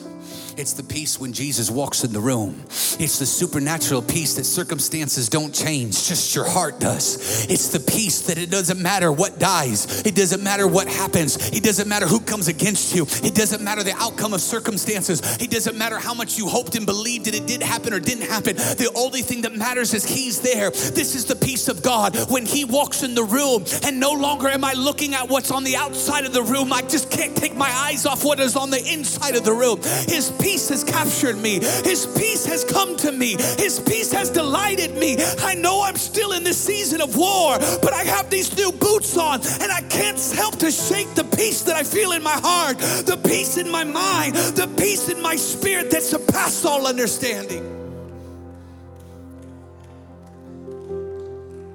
it's 0.59 0.73
the 0.73 0.83
peace 0.83 1.21
when 1.21 1.33
Jesus 1.33 1.71
walks 1.71 2.03
in 2.03 2.13
the 2.13 2.19
room. 2.21 2.65
It's 2.99 3.21
the 3.21 3.27
supernatural 3.27 4.03
peace 4.03 4.35
that 4.35 4.45
circumstances 4.45 5.29
don't 5.29 5.55
change, 5.55 6.09
just 6.09 6.35
your 6.35 6.45
heart 6.49 6.81
does. 6.81 7.47
It's 7.49 7.69
the 7.69 7.79
peace 7.79 8.23
that 8.23 8.39
it 8.39 8.51
doesn't 8.51 8.81
matter 8.81 9.13
what 9.13 9.39
dies, 9.39 10.05
it 10.05 10.17
doesn't 10.17 10.43
matter 10.43 10.67
what 10.67 10.89
happens, 10.89 11.53
it 11.53 11.63
doesn't 11.63 11.89
matter 11.89 12.07
who 12.07 12.19
comes 12.19 12.49
against 12.49 12.93
you, 12.93 13.07
it 13.23 13.37
doesn't 13.37 13.63
matter 13.63 13.85
the 13.85 13.95
outcome 13.99 14.35
of 14.35 14.41
circumstances, 14.41 15.21
it 15.41 15.49
doesn't 15.51 15.79
matter 15.79 15.97
how 15.97 16.13
much 16.13 16.37
you 16.37 16.49
hoped 16.49 16.75
and 16.75 16.87
believed 16.87 17.27
that 17.27 17.37
it 17.37 17.47
did 17.47 17.63
happen 17.63 17.93
or 17.93 18.01
didn't 18.01 18.27
happen. 18.29 18.57
The 18.57 18.91
only 18.97 19.23
thing 19.23 19.43
that 19.43 19.55
matters 19.55 19.95
is 19.95 20.05
He's 20.05 20.41
there. 20.41 20.71
This 20.71 21.15
is 21.15 21.25
the 21.25 21.37
peace 21.37 21.69
of 21.69 21.85
God 21.85 22.17
when 22.31 22.45
He 22.45 22.65
walks 22.65 23.05
in 23.05 23.15
the 23.15 23.25
room, 23.25 23.65
and 23.85 24.01
no 24.01 24.13
longer 24.13 24.49
am 24.49 24.65
I 24.65 24.73
looking 24.73 25.15
at 25.15 25.29
what's 25.29 25.53
on 25.53 25.63
the 25.63 25.77
outside 25.77 26.25
of 26.25 26.33
the 26.33 26.43
room. 26.43 26.73
I 26.73 26.83
just 26.83 27.13
can't 27.13 27.37
take 27.37 27.55
my 27.55 27.71
eyes 27.71 28.07
off 28.07 28.25
what 28.25 28.41
is 28.41 28.57
on 28.57 28.71
the 28.71 28.85
inside 28.93 29.37
of 29.37 29.45
the 29.45 29.53
room. 29.53 29.81
His 30.09 30.33
peace 30.41 30.48
peace 30.49 30.71
has 30.71 30.83
captured 30.83 31.37
me. 31.37 31.61
His 31.85 32.07
peace 32.17 32.47
has 32.47 32.65
come 32.65 32.97
to 32.97 33.13
me. 33.13 33.37
His 33.59 33.81
peace 33.81 34.11
has 34.13 34.31
delighted 34.31 34.97
me. 34.97 35.19
I 35.41 35.55
know 35.55 35.83
I'm 35.83 35.97
still 35.97 36.33
in 36.33 36.43
this 36.43 36.57
season 36.57 37.03
of 37.03 37.17
war, 37.17 37.59
but 37.83 37.93
I 37.93 38.03
have 38.05 38.31
these 38.31 38.57
new 38.57 38.73
boots 38.73 39.15
on 39.19 39.41
and 39.61 39.71
I 39.71 39.83
can't 39.91 40.19
help 40.35 40.59
to 40.61 40.71
shake 40.71 41.15
the 41.15 41.25
peace 41.25 41.61
that 41.65 41.77
I 41.77 41.83
feel 41.83 42.13
in 42.13 42.23
my 42.23 42.39
heart, 42.43 42.79
the 42.79 43.21
peace 43.23 43.59
in 43.59 43.71
my 43.71 43.85
mind, 43.85 44.37
the 44.37 44.67
peace 44.79 45.11
in 45.11 45.21
my 45.21 45.37
spirit 45.37 45.91
that 45.91 46.03
surpasses 46.03 46.65
all 46.65 46.87
understanding. 46.87 47.65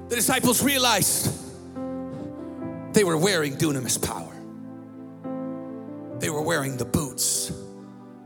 The 0.10 0.16
disciples 0.16 0.64
realized 0.64 1.32
they 2.94 3.04
were 3.04 3.18
wearing 3.18 3.56
dunamis 3.56 4.02
power. 4.02 4.34
They 6.20 6.32
were 6.32 6.42
wearing 6.42 6.78
the 6.78 6.86
boots 6.86 7.52